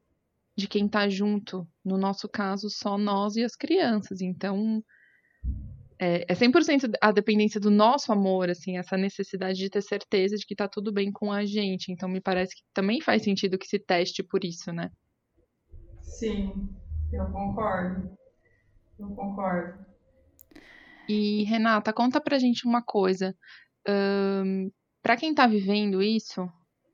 de 0.56 0.66
quem 0.66 0.88
tá 0.88 1.08
junto. 1.08 1.64
No 1.84 1.96
nosso 1.96 2.28
caso, 2.28 2.68
só 2.68 2.98
nós 2.98 3.36
e 3.36 3.44
as 3.44 3.54
crianças. 3.54 4.20
Então, 4.20 4.82
é, 6.04 6.26
é 6.28 6.34
100% 6.34 6.92
a 7.00 7.10
dependência 7.10 7.58
do 7.58 7.70
nosso 7.70 8.12
amor, 8.12 8.50
assim, 8.50 8.76
essa 8.76 8.94
necessidade 8.94 9.58
de 9.58 9.70
ter 9.70 9.80
certeza 9.80 10.36
de 10.36 10.44
que 10.44 10.54
tá 10.54 10.68
tudo 10.68 10.92
bem 10.92 11.10
com 11.10 11.32
a 11.32 11.46
gente. 11.46 11.90
Então, 11.90 12.06
me 12.08 12.20
parece 12.20 12.54
que 12.54 12.62
também 12.74 13.00
faz 13.00 13.22
sentido 13.22 13.56
que 13.56 13.66
se 13.66 13.78
teste 13.78 14.22
por 14.22 14.44
isso, 14.44 14.70
né? 14.70 14.90
Sim, 16.02 16.68
eu 17.10 17.24
concordo. 17.32 18.10
Eu 18.98 19.08
concordo. 19.08 19.84
E, 21.08 21.44
Renata, 21.44 21.90
conta 21.90 22.20
pra 22.20 22.38
gente 22.38 22.66
uma 22.66 22.82
coisa. 22.82 23.34
Um, 23.88 24.70
para 25.02 25.16
quem 25.16 25.34
tá 25.34 25.46
vivendo 25.46 26.02
isso, 26.02 26.46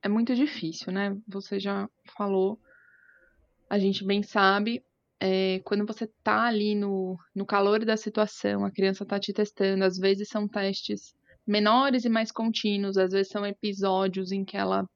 é 0.05 0.09
muito 0.09 0.37
difícil, 0.37 0.93
né? 0.93 1.17
Você 1.27 1.59
já 1.59 1.89
falou, 2.17 2.61
a 3.69 3.77
gente 3.77 4.05
bem 4.05 4.23
sabe, 4.23 4.85
é, 5.21 5.61
quando 5.65 5.87
você 5.87 6.09
tá 6.25 6.45
ali 6.45 6.75
no, 6.75 7.19
no 7.35 7.45
calor 7.45 7.85
da 7.85 7.97
situação, 7.97 8.65
a 8.65 8.71
criança 8.71 9.05
tá 9.05 9.21
te 9.21 9.33
testando, 9.33 9.85
às 9.85 9.99
vezes 9.99 10.29
são 10.29 10.49
testes 10.49 11.15
menores 11.47 12.05
e 12.05 12.09
mais 12.09 12.33
contínuos, 12.33 12.97
às 12.97 13.13
vezes 13.13 13.29
são 13.29 13.45
episódios 13.45 14.33
em 14.33 14.45
que 14.45 14.57
ela 14.57 14.87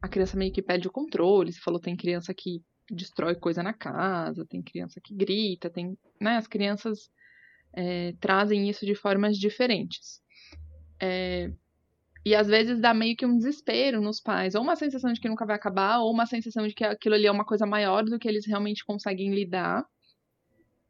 a 0.00 0.08
criança 0.08 0.36
meio 0.36 0.52
que 0.52 0.62
perde 0.62 0.86
o 0.86 0.92
controle. 0.92 1.52
Você 1.52 1.60
falou 1.60 1.80
tem 1.80 1.96
criança 1.96 2.32
que 2.32 2.62
destrói 2.90 3.34
coisa 3.34 3.62
na 3.62 3.72
casa, 3.72 4.46
tem 4.48 4.62
criança 4.62 5.00
que 5.02 5.14
grita, 5.14 5.68
tem, 5.68 5.98
né, 6.20 6.36
as 6.36 6.46
crianças 6.46 7.10
é, 7.72 8.12
trazem 8.20 8.68
isso 8.68 8.86
de 8.86 8.94
formas 8.94 9.36
diferentes. 9.36 10.20
É, 11.00 11.50
e 12.26 12.34
às 12.34 12.48
vezes 12.48 12.80
dá 12.80 12.92
meio 12.92 13.16
que 13.16 13.24
um 13.24 13.36
desespero 13.36 14.00
nos 14.00 14.20
pais, 14.20 14.56
ou 14.56 14.62
uma 14.62 14.74
sensação 14.74 15.12
de 15.12 15.20
que 15.20 15.28
nunca 15.28 15.46
vai 15.46 15.54
acabar, 15.54 16.00
ou 16.00 16.10
uma 16.12 16.26
sensação 16.26 16.66
de 16.66 16.74
que 16.74 16.82
aquilo 16.82 17.14
ali 17.14 17.24
é 17.24 17.30
uma 17.30 17.44
coisa 17.44 17.64
maior 17.64 18.02
do 18.04 18.18
que 18.18 18.26
eles 18.26 18.44
realmente 18.44 18.84
conseguem 18.84 19.32
lidar. 19.32 19.86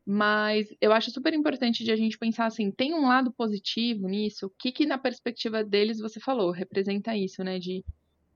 Mas 0.07 0.67
eu 0.81 0.95
acho 0.95 1.11
super 1.11 1.35
importante 1.35 1.85
de 1.85 1.93
a 1.93 1.97
gente 1.97 2.17
pensar 2.17 2.47
assim, 2.47 2.71
tem 2.71 2.95
um 2.95 3.07
lado 3.07 3.31
positivo 3.31 4.09
nisso? 4.09 4.47
O 4.47 4.51
que 4.59 4.73
que 4.73 4.87
na 4.87 4.97
perspectiva 4.97 5.63
deles 5.63 5.99
você 5.99 6.19
falou? 6.19 6.51
Representa 6.53 7.15
isso, 7.15 7.45
né? 7.45 7.59
De, 7.59 7.85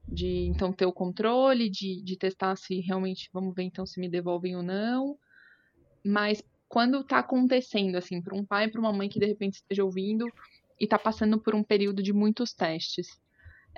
de 0.07 0.45
então 0.49 0.71
ter 0.71 0.85
o 0.85 0.93
controle, 0.93 1.71
de, 1.71 2.03
de 2.03 2.19
testar 2.19 2.55
se 2.57 2.81
realmente, 2.81 3.31
vamos 3.33 3.55
ver 3.55 3.63
então 3.63 3.87
se 3.87 3.99
me 3.99 4.11
devolvem 4.11 4.57
ou 4.57 4.63
não. 4.63 5.17
Mas 6.05 6.45
quando 6.69 7.03
tá 7.03 7.21
acontecendo, 7.21 7.97
assim, 7.97 8.21
para 8.21 8.37
um 8.37 8.45
pai 8.45 8.69
para 8.69 8.79
uma 8.79 8.93
mãe 8.93 9.09
que 9.09 9.19
de 9.19 9.25
repente 9.25 9.55
esteja 9.55 9.83
ouvindo 9.83 10.27
e 10.81 10.87
tá 10.87 10.99
passando 10.99 11.39
por 11.39 11.55
um 11.55 11.63
período 11.63 12.03
de 12.03 12.13
muitos 12.13 12.55
testes, 12.55 13.07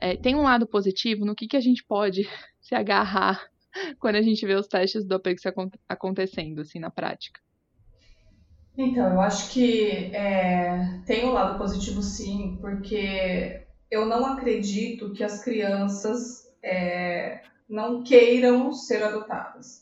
é, 0.00 0.16
tem 0.16 0.34
um 0.34 0.42
lado 0.42 0.66
positivo 0.66 1.24
no 1.24 1.34
que, 1.34 1.46
que 1.46 1.56
a 1.56 1.60
gente 1.60 1.84
pode 1.84 2.22
se 2.60 2.74
agarrar 2.74 3.44
quando 3.98 4.16
a 4.16 4.22
gente 4.22 4.46
vê 4.46 4.54
os 4.54 4.68
testes 4.68 5.04
do 5.04 5.14
apego 5.14 5.40
acontecendo, 5.88 6.60
assim, 6.60 6.78
na 6.78 6.90
prática? 6.90 7.40
Então, 8.76 9.12
eu 9.12 9.20
acho 9.20 9.52
que 9.52 10.14
é, 10.14 11.02
tem 11.04 11.26
um 11.26 11.32
lado 11.32 11.58
positivo 11.58 12.02
sim, 12.02 12.56
porque 12.60 13.66
eu 13.90 14.06
não 14.06 14.24
acredito 14.24 15.12
que 15.12 15.22
as 15.22 15.44
crianças 15.44 16.50
é, 16.62 17.42
não 17.68 18.02
queiram 18.02 18.72
ser 18.72 19.02
adotadas. 19.02 19.81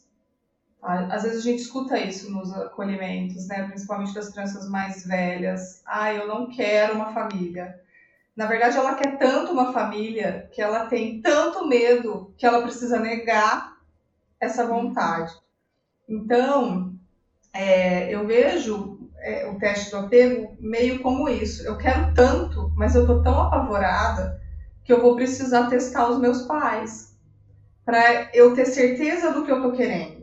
Às 0.82 1.24
vezes 1.24 1.40
a 1.40 1.42
gente 1.42 1.60
escuta 1.60 1.98
isso 1.98 2.30
nos 2.30 2.52
acolhimentos, 2.54 3.46
né? 3.48 3.64
principalmente 3.68 4.14
das 4.14 4.30
crianças 4.30 4.68
mais 4.68 5.06
velhas. 5.06 5.82
Ah, 5.84 6.12
eu 6.12 6.26
não 6.26 6.48
quero 6.48 6.94
uma 6.94 7.12
família. 7.12 7.78
Na 8.34 8.46
verdade, 8.46 8.78
ela 8.78 8.94
quer 8.94 9.18
tanto 9.18 9.52
uma 9.52 9.72
família 9.72 10.48
que 10.52 10.62
ela 10.62 10.86
tem 10.86 11.20
tanto 11.20 11.66
medo 11.66 12.32
que 12.38 12.46
ela 12.46 12.62
precisa 12.62 12.98
negar 12.98 13.76
essa 14.40 14.66
vontade. 14.66 15.32
Então, 16.08 16.94
é, 17.52 18.14
eu 18.14 18.26
vejo 18.26 19.10
é, 19.18 19.46
o 19.46 19.58
teste 19.58 19.90
do 19.90 19.98
apego 19.98 20.56
meio 20.58 21.00
como 21.00 21.28
isso. 21.28 21.62
Eu 21.66 21.76
quero 21.76 22.14
tanto, 22.14 22.72
mas 22.74 22.94
eu 22.94 23.06
tô 23.06 23.22
tão 23.22 23.38
apavorada 23.38 24.40
que 24.84 24.92
eu 24.92 25.02
vou 25.02 25.14
precisar 25.14 25.68
testar 25.68 26.08
os 26.08 26.18
meus 26.18 26.42
pais 26.42 27.14
para 27.84 28.30
eu 28.34 28.54
ter 28.54 28.66
certeza 28.66 29.32
do 29.32 29.44
que 29.44 29.52
eu 29.52 29.60
tô 29.60 29.72
querendo. 29.72 30.19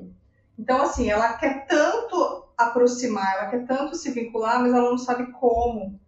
Então, 0.58 0.82
assim, 0.82 1.10
ela 1.10 1.34
quer 1.34 1.66
tanto 1.68 2.45
aproximar, 2.58 3.36
ela 3.38 3.49
quer 3.49 3.66
tanto 3.66 3.95
se 3.95 4.12
vincular, 4.12 4.60
mas 4.62 4.74
ela 4.74 4.89
não 4.89 4.97
sabe 4.97 5.32
como. 5.34 5.99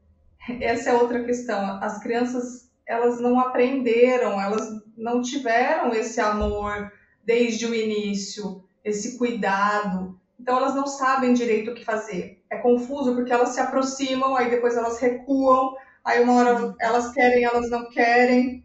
Essa 0.59 0.89
é 0.91 0.93
outra 0.93 1.23
questão. 1.23 1.79
As 1.81 1.99
crianças, 1.99 2.71
elas 2.87 3.19
não 3.19 3.39
aprenderam, 3.39 4.41
elas 4.41 4.67
não 4.97 5.21
tiveram 5.21 5.93
esse 5.93 6.19
amor 6.19 6.91
desde 7.23 7.65
o 7.67 7.75
início, 7.75 8.63
esse 8.83 9.17
cuidado. 9.17 10.19
Então 10.39 10.57
elas 10.57 10.73
não 10.73 10.87
sabem 10.87 11.33
direito 11.33 11.71
o 11.71 11.75
que 11.75 11.85
fazer. 11.85 12.41
É 12.49 12.57
confuso 12.57 13.13
porque 13.13 13.31
elas 13.31 13.49
se 13.49 13.59
aproximam, 13.59 14.35
aí 14.35 14.49
depois 14.49 14.75
elas 14.75 14.99
recuam, 14.99 15.75
aí 16.03 16.23
uma 16.23 16.33
hora 16.33 16.75
elas 16.81 17.11
querem, 17.11 17.43
elas 17.43 17.69
não 17.69 17.89
querem. 17.89 18.63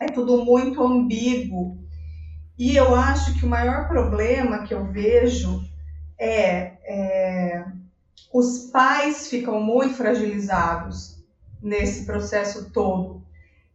É 0.00 0.06
tudo 0.06 0.44
muito 0.44 0.82
ambíguo. 0.82 1.81
E 2.58 2.76
eu 2.76 2.94
acho 2.94 3.38
que 3.38 3.44
o 3.44 3.48
maior 3.48 3.88
problema 3.88 4.64
que 4.64 4.74
eu 4.74 4.84
vejo 4.84 5.62
é, 6.18 6.72
é 6.84 7.64
os 8.32 8.70
pais 8.70 9.28
ficam 9.28 9.60
muito 9.60 9.94
fragilizados 9.94 11.18
nesse 11.62 12.06
processo 12.06 12.70
todo. 12.70 13.22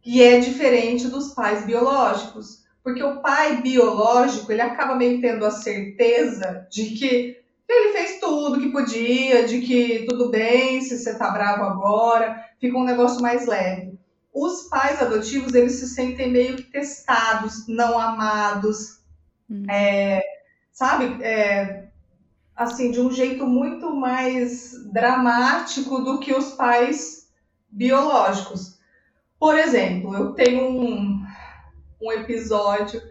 E 0.04 0.22
é 0.22 0.40
diferente 0.40 1.08
dos 1.08 1.32
pais 1.32 1.64
biológicos. 1.64 2.66
Porque 2.82 3.02
o 3.02 3.20
pai 3.20 3.60
biológico, 3.60 4.50
ele 4.50 4.62
acaba 4.62 4.96
meio 4.96 5.20
tendo 5.20 5.44
a 5.44 5.50
certeza 5.50 6.66
de 6.70 6.86
que 6.90 7.36
ele 7.68 7.92
fez 7.92 8.18
tudo 8.18 8.60
que 8.60 8.72
podia, 8.72 9.46
de 9.46 9.60
que 9.60 10.06
tudo 10.08 10.30
bem, 10.30 10.80
se 10.80 10.96
você 10.96 11.14
tá 11.14 11.30
bravo 11.30 11.64
agora, 11.64 12.42
fica 12.58 12.78
um 12.78 12.84
negócio 12.84 13.20
mais 13.20 13.46
leve. 13.46 13.87
Os 14.40 14.68
pais 14.68 15.02
adotivos, 15.02 15.52
eles 15.52 15.72
se 15.72 15.88
sentem 15.88 16.30
meio 16.30 16.56
que 16.56 16.62
testados, 16.62 17.66
não 17.66 17.98
amados, 17.98 19.00
hum. 19.50 19.64
é, 19.68 20.22
sabe? 20.70 21.20
É, 21.24 21.88
assim, 22.54 22.92
de 22.92 23.00
um 23.00 23.10
jeito 23.10 23.46
muito 23.48 23.92
mais 23.92 24.72
dramático 24.92 26.00
do 26.02 26.20
que 26.20 26.32
os 26.32 26.52
pais 26.52 27.32
biológicos. 27.68 28.78
Por 29.40 29.58
exemplo, 29.58 30.14
eu 30.14 30.32
tenho 30.34 30.68
um, 30.68 31.24
um 32.00 32.12
episódio 32.12 33.02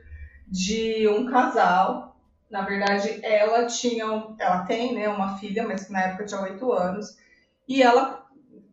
de 0.47 1.09
um 1.09 1.25
casal. 1.25 2.17
Na 2.49 2.61
verdade, 2.61 3.19
ela 3.21 3.65
tinha, 3.65 4.05
ela 4.39 4.63
tem, 4.63 4.95
né, 4.95 5.09
uma 5.09 5.37
filha, 5.37 5.67
mas 5.67 5.85
que 5.85 5.91
na 5.91 6.03
época 6.03 6.25
tinha 6.25 6.41
oito 6.41 6.71
anos, 6.71 7.17
e 7.67 7.83
ela, 7.83 8.25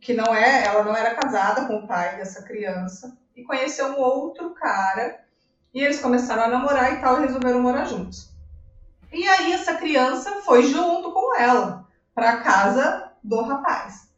que 0.05 0.15
não 0.15 0.35
é, 0.35 0.67
ela 0.67 0.85
não 0.85 0.95
era 0.95 1.15
casada 1.15 1.67
com 1.67 1.79
o 1.79 1.87
pai 1.87 2.17
dessa 2.17 2.43
criança, 2.43 3.17
e 3.35 3.43
conheceu 3.43 3.89
um 3.89 3.99
outro 3.99 4.51
cara, 4.51 5.25
e 5.73 5.81
eles 5.81 5.99
começaram 5.99 6.45
a 6.45 6.49
namorar 6.49 6.93
e 6.93 7.01
tal, 7.01 7.19
e 7.19 7.27
resolveram 7.27 7.61
morar 7.61 7.87
juntos. 7.87 8.31
E 9.11 9.27
aí 9.27 9.53
essa 9.53 9.75
criança 9.75 10.43
foi 10.43 10.63
junto 10.65 11.11
com 11.11 11.37
ela 11.37 11.89
para 12.15 12.43
casa 12.43 13.11
do 13.23 13.43
rapaz. 13.43 14.09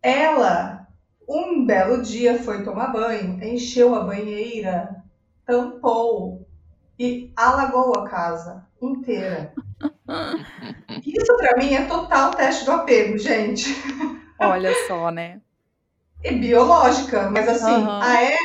Ela, 0.00 0.86
um 1.28 1.66
belo 1.66 2.00
dia, 2.00 2.42
foi 2.42 2.62
tomar 2.62 2.92
banho, 2.92 3.42
encheu 3.44 3.94
a 3.94 4.04
banheira 4.04 5.00
tampou 5.50 6.46
e 6.96 7.32
alagou 7.34 7.92
a 7.98 8.08
casa 8.08 8.64
inteira. 8.80 9.52
Isso 11.04 11.36
para 11.36 11.56
mim 11.58 11.74
é 11.74 11.86
total 11.86 12.30
teste 12.30 12.64
do 12.64 12.72
apego, 12.72 13.18
gente. 13.18 13.74
Olha 14.40 14.72
só, 14.86 15.10
né? 15.10 15.40
E 16.24 16.32
biológica, 16.32 17.30
mas 17.30 17.48
assim, 17.48 17.82
uhum. 17.82 18.00
a 18.00 18.22
é 18.22 18.36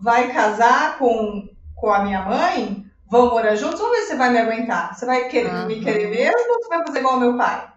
vai 0.00 0.32
casar 0.32 0.98
com, 0.98 1.48
com 1.74 1.90
a 1.90 2.02
minha 2.02 2.22
mãe, 2.22 2.84
vão 3.10 3.30
morar 3.30 3.54
juntos, 3.56 3.78
vamos 3.78 3.96
ver 3.96 4.02
se 4.02 4.08
você 4.08 4.16
vai 4.16 4.30
me 4.30 4.38
aguentar. 4.38 4.94
Você 4.94 5.04
vai 5.04 5.28
querer, 5.28 5.52
uhum. 5.52 5.66
me 5.66 5.80
querer 5.80 6.08
mesmo 6.08 6.52
ou 6.52 6.62
você 6.62 6.68
vai 6.68 6.86
fazer 6.86 6.98
igual 7.00 7.14
ao 7.14 7.20
meu 7.20 7.36
pai? 7.36 7.68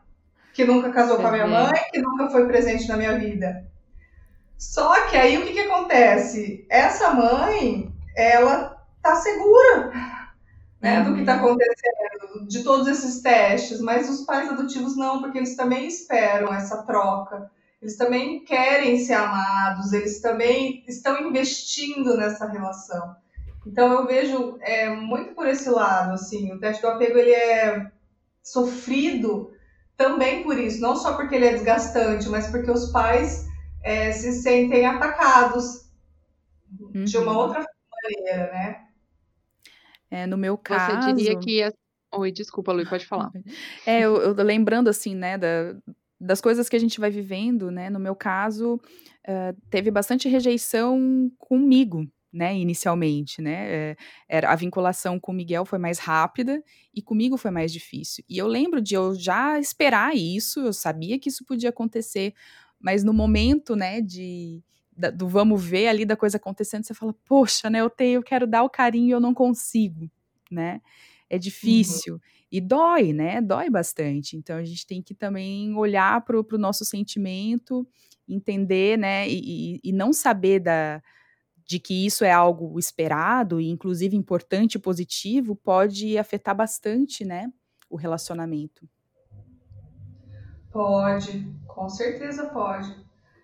Que 0.53 0.66
nunca 0.66 0.91
casou 0.91 1.18
com 1.18 1.28
a 1.28 1.32
minha 1.32 1.47
mãe, 1.47 1.74
que 1.91 1.99
nunca 1.99 2.30
foi 2.30 2.45
presente 2.47 2.88
na 2.88 2.95
minha 2.95 3.18
vida. 3.18 3.66
Só 4.57 5.07
que 5.07 5.18
aí 5.18 5.38
o 5.38 5.45
que, 5.45 5.53
que 5.53 5.59
acontece? 5.61 6.66
Essa 6.70 7.11
mãe, 7.11 7.93
ela 8.16 8.78
tá 9.01 9.16
segura 9.16 9.91
né, 10.84 10.99
uhum. 10.99 11.05
do 11.05 11.13
que 11.15 11.21
está 11.21 11.36
acontecendo, 11.36 12.45
de 12.45 12.61
todos 12.61 12.88
esses 12.89 13.21
testes, 13.21 13.79
mas 13.79 14.09
os 14.09 14.25
pais 14.25 14.49
adotivos 14.49 14.97
não, 14.97 15.21
porque 15.21 15.38
eles 15.38 15.55
também 15.55 15.88
esperam 15.88 16.53
essa 16.53 16.84
troca, 16.84 17.49
eles 17.81 17.95
também 17.95 18.43
querem 18.43 18.99
ser 18.99 19.13
amados, 19.13 19.93
eles 19.93 20.19
também 20.19 20.84
estão 20.86 21.21
investindo 21.21 22.17
nessa 22.17 22.45
relação. 22.45 23.15
Então 23.65 23.93
eu 23.93 24.05
vejo 24.05 24.57
é, 24.59 24.89
muito 24.89 25.34
por 25.34 25.47
esse 25.47 25.69
lado, 25.69 26.11
assim, 26.15 26.51
o 26.51 26.59
teste 26.59 26.81
do 26.81 26.89
apego 26.89 27.17
ele 27.17 27.31
é 27.31 27.89
sofrido 28.43 29.53
também 29.95 30.43
por 30.43 30.59
isso, 30.59 30.81
não 30.81 30.97
só 30.97 31.15
porque 31.15 31.36
ele 31.36 31.45
é 31.45 31.53
desgastante, 31.53 32.27
mas 32.27 32.47
porque 32.47 32.69
os 32.69 32.91
pais 32.91 33.45
é, 33.81 34.11
se 34.11 34.34
sentem 34.34 34.86
atacados 34.86 35.89
uhum. 36.77 37.05
de 37.05 37.17
uma 37.17 37.31
uhum. 37.31 37.38
outra 37.38 37.65
maneira, 38.03 38.51
né? 38.51 38.84
É, 40.14 40.28
no 40.28 40.38
meu 40.38 40.55
caso. 40.55 41.01
Você 41.01 41.14
diria 41.14 41.39
que. 41.39 41.74
Oi, 42.14 42.32
desculpa, 42.32 42.72
Luiz, 42.72 42.88
pode 42.88 43.05
falar. 43.05 43.32
É, 43.88 44.01
eu, 44.01 44.16
eu 44.18 44.34
lembrando 44.36 44.88
assim, 44.88 45.16
né, 45.16 45.38
da, 45.38 45.76
das 46.22 46.39
coisas 46.39 46.70
que 46.70 46.76
a 46.76 46.80
gente 46.80 46.99
vai 46.99 47.09
vivendo, 47.09 47.72
né? 47.72 47.89
No 47.89 47.99
meu 47.99 48.16
caso, 48.16 48.76
uh, 48.76 49.61
teve 49.72 49.89
bastante 49.89 50.30
rejeição 50.30 51.32
comigo, 51.39 52.07
né, 52.32 52.55
inicialmente, 52.55 53.43
né, 53.43 53.91
é, 53.91 53.97
era, 54.28 54.51
a 54.51 54.55
vinculação 54.55 55.20
com 55.20 55.32
o 55.32 55.36
Miguel 55.36 55.66
foi 55.66 55.78
mais 55.78 55.99
rápida 55.99 56.64
e 56.91 56.99
comigo 56.99 57.38
foi 57.38 57.51
mais 57.51 57.72
difícil. 57.72 58.24
E 58.28 58.39
eu 58.39 58.47
lembro 58.47 58.82
de 58.82 58.95
eu 58.95 59.14
já 59.14 59.59
esperar 59.59 60.16
isso, 60.16 60.61
eu 60.61 60.74
sabia 60.74 61.20
que 61.20 61.30
isso 61.30 61.45
podia 61.45 61.70
acontecer, 61.70 62.34
mas 62.80 63.03
no 63.03 63.14
momento, 63.14 63.76
né, 63.76 64.01
de, 64.01 64.64
do 65.13 65.27
vamos 65.27 65.63
ver 65.63 65.87
ali 65.87 66.05
da 66.05 66.15
coisa 66.15 66.37
acontecendo, 66.37 66.83
você 66.83 66.93
fala, 66.93 67.13
poxa, 67.25 67.69
né, 67.69 67.81
eu 67.81 67.89
tenho, 67.89 68.17
eu 68.19 68.23
quero 68.23 68.45
dar 68.45 68.63
o 68.63 68.69
carinho 68.69 69.07
e 69.07 69.11
eu 69.11 69.19
não 69.19 69.33
consigo, 69.33 70.09
né? 70.51 70.81
É 71.29 71.37
difícil. 71.37 72.15
Uhum. 72.15 72.19
E 72.51 72.61
dói, 72.61 73.13
né? 73.13 73.41
Dói 73.41 73.69
bastante. 73.69 74.37
Então 74.37 74.57
a 74.57 74.63
gente 74.63 74.85
tem 74.85 75.01
que 75.01 75.15
também 75.15 75.75
olhar 75.75 76.21
para 76.21 76.37
o 76.37 76.57
nosso 76.57 76.85
sentimento, 76.85 77.87
entender, 78.29 78.97
né? 78.97 79.27
E, 79.27 79.39
e, 79.75 79.79
e 79.83 79.91
não 79.91 80.13
saber 80.13 80.59
da, 80.59 81.01
de 81.65 81.79
que 81.79 82.05
isso 82.05 82.23
é 82.23 82.31
algo 82.31 82.77
esperado 82.77 83.59
e 83.59 83.69
inclusive 83.69 84.15
importante 84.15 84.75
e 84.75 84.79
positivo 84.79 85.55
pode 85.55 86.17
afetar 86.17 86.55
bastante, 86.55 87.23
né, 87.23 87.51
o 87.89 87.95
relacionamento. 87.95 88.87
Pode, 90.71 91.47
com 91.67 91.87
certeza 91.87 92.49
pode. 92.49 93.02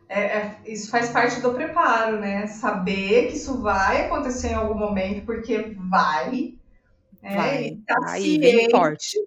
É, 0.09 0.21
é, 0.21 0.57
isso 0.65 0.89
faz 0.89 1.09
parte 1.09 1.39
do 1.39 1.53
preparo, 1.53 2.19
né? 2.19 2.47
Saber 2.47 3.27
que 3.27 3.37
isso 3.37 3.61
vai 3.61 4.07
acontecer 4.07 4.49
em 4.49 4.55
algum 4.55 4.73
momento, 4.73 5.23
porque 5.23 5.77
vai. 5.87 6.55
Né? 7.21 7.35
Vai, 7.35 7.65
e 7.65 7.75
tá 7.85 7.99
vai 7.99 8.19
ciente, 8.19 8.71
forte. 8.71 9.17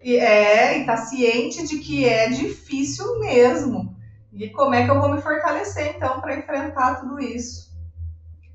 É, 0.00 0.78
e 0.78 0.86
tá 0.86 0.96
ciente 0.96 1.66
de 1.66 1.78
que 1.80 2.08
é 2.08 2.30
difícil 2.30 3.20
mesmo. 3.20 3.94
E 4.32 4.48
como 4.48 4.74
é 4.74 4.86
que 4.86 4.90
eu 4.90 4.98
vou 4.98 5.14
me 5.14 5.20
fortalecer, 5.20 5.94
então, 5.94 6.18
para 6.22 6.38
enfrentar 6.38 7.00
tudo 7.00 7.20
isso? 7.20 7.70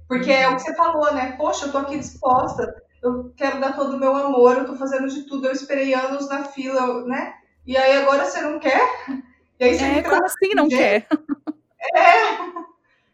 Porque 0.07 0.31
é 0.31 0.49
o 0.49 0.55
que 0.55 0.63
você 0.63 0.73
falou, 0.73 1.13
né? 1.13 1.33
Poxa, 1.37 1.67
eu 1.67 1.71
tô 1.71 1.77
aqui 1.77 1.99
disposta, 1.99 2.73
eu 3.03 3.31
quero 3.35 3.59
dar 3.59 3.75
todo 3.75 3.95
o 3.95 3.99
meu 3.99 4.15
amor, 4.15 4.57
eu 4.57 4.65
tô 4.65 4.75
fazendo 4.75 5.07
de 5.07 5.23
tudo, 5.23 5.45
eu 5.45 5.51
esperei 5.51 5.93
anos 5.93 6.27
na 6.27 6.43
fila, 6.45 7.05
né? 7.05 7.35
E 7.67 7.77
aí 7.77 7.97
agora 7.97 8.25
você 8.25 8.41
não 8.41 8.57
quer? 8.57 8.81
E 9.59 9.63
aí 9.63 9.77
você 9.77 9.83
é, 9.83 10.01
como 10.01 10.25
assim 10.25 10.55
não 10.55 10.67
quer? 10.69 11.07
É, 11.95 12.37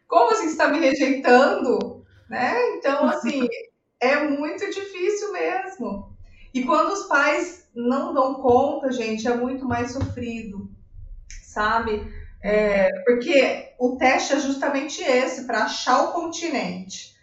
como 0.06 0.32
assim 0.32 0.44
você 0.44 0.52
está 0.52 0.68
me 0.68 0.80
rejeitando? 0.80 2.04
Né? 2.28 2.76
Então, 2.76 3.04
assim, 3.06 3.46
é 4.00 4.16
muito 4.24 4.68
difícil 4.70 5.32
mesmo. 5.32 6.14
E 6.52 6.62
quando 6.62 6.92
os 6.92 7.06
pais 7.08 7.68
não 7.74 8.14
dão 8.14 8.34
conta, 8.34 8.92
gente, 8.92 9.26
é 9.26 9.36
muito 9.36 9.66
mais 9.66 9.92
sofrido, 9.92 10.70
sabe? 11.42 12.06
É, 12.42 12.88
porque 13.04 13.72
o 13.78 13.96
teste 13.96 14.34
é 14.34 14.40
justamente 14.40 15.02
esse, 15.02 15.46
para 15.46 15.64
achar 15.64 16.04
o 16.04 16.12
continente, 16.12 17.14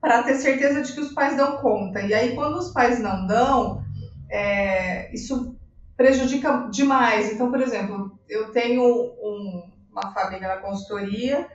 para 0.00 0.22
ter 0.22 0.34
certeza 0.34 0.82
de 0.82 0.92
que 0.92 1.00
os 1.00 1.12
pais 1.12 1.36
dão 1.36 1.56
conta. 1.56 2.00
E 2.02 2.14
aí, 2.14 2.34
quando 2.34 2.58
os 2.58 2.72
pais 2.72 3.00
não 3.00 3.26
dão, 3.26 3.82
é, 4.30 5.12
isso 5.14 5.56
prejudica 5.96 6.68
demais. 6.70 7.32
Então, 7.32 7.50
por 7.50 7.60
exemplo, 7.60 8.16
eu 8.28 8.52
tenho 8.52 8.84
um, 8.84 9.70
uma 9.96 10.12
família 10.12 10.48
na 10.48 10.56
consultoria 10.58 11.48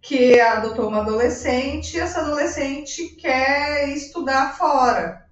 que 0.00 0.38
adotou 0.40 0.88
uma 0.88 1.00
adolescente 1.00 1.96
e 1.96 2.00
essa 2.00 2.20
adolescente 2.20 3.16
quer 3.16 3.88
estudar 3.88 4.56
fora. 4.56 5.26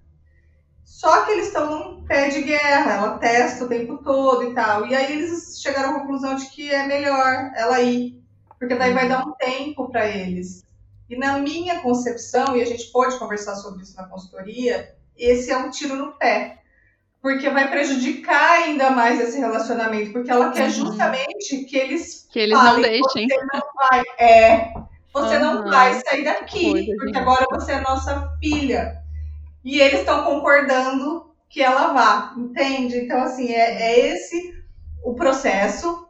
Só 0.83 1.25
que 1.25 1.31
eles 1.31 1.47
estão 1.47 1.69
num 1.69 2.05
pé 2.05 2.29
de 2.29 2.41
guerra, 2.41 2.93
ela 2.93 3.17
testa 3.17 3.65
o 3.65 3.69
tempo 3.69 3.97
todo 3.97 4.43
e 4.43 4.53
tal. 4.53 4.87
E 4.87 4.95
aí 4.95 5.13
eles 5.13 5.61
chegaram 5.61 5.91
à 5.91 5.99
conclusão 5.99 6.35
de 6.35 6.47
que 6.49 6.73
é 6.73 6.85
melhor 6.87 7.51
ela 7.55 7.79
ir, 7.81 8.21
porque 8.57 8.75
daí 8.75 8.93
vai 8.93 9.07
dar 9.07 9.25
um 9.25 9.33
tempo 9.33 9.89
para 9.89 10.07
eles. 10.07 10.65
E 11.09 11.15
na 11.15 11.37
minha 11.39 11.79
concepção, 11.81 12.57
e 12.57 12.61
a 12.61 12.65
gente 12.65 12.91
pode 12.91 13.17
conversar 13.17 13.55
sobre 13.55 13.83
isso 13.83 13.95
na 13.95 14.07
consultoria, 14.07 14.95
esse 15.15 15.51
é 15.51 15.57
um 15.57 15.69
tiro 15.69 15.95
no 15.95 16.13
pé. 16.13 16.61
Porque 17.27 17.49
vai 17.49 17.69
prejudicar 17.69 18.51
ainda 18.51 18.89
mais 18.89 19.19
esse 19.19 19.37
relacionamento, 19.37 20.13
porque 20.13 20.31
ela 20.31 20.49
quer 20.49 20.67
uhum. 20.67 20.69
justamente 20.69 21.65
que 21.65 21.77
eles 21.77 22.25
que 22.31 22.39
eles 22.39 22.57
falem, 22.57 22.73
não 22.75 22.81
deixem. 22.81 23.27
Você 23.27 23.43
não 23.53 23.61
vai, 23.75 24.03
é, 24.17 24.73
você 25.13 25.37
não 25.37 25.63
vai 25.65 25.93
sair 25.95 26.23
daqui, 26.23 26.71
Coisa, 26.71 26.95
porque 26.95 27.07
gente. 27.07 27.17
agora 27.17 27.45
você 27.51 27.73
é 27.73 27.81
nossa 27.81 28.31
filha 28.39 29.03
e 29.61 29.81
eles 29.81 29.99
estão 29.99 30.23
concordando 30.23 31.29
que 31.49 31.61
ela 31.61 31.91
vá, 31.91 32.33
entende? 32.37 32.95
Então, 32.95 33.21
assim, 33.21 33.51
é, 33.51 33.81
é 33.81 34.07
esse 34.13 34.63
o 35.03 35.13
processo. 35.13 36.07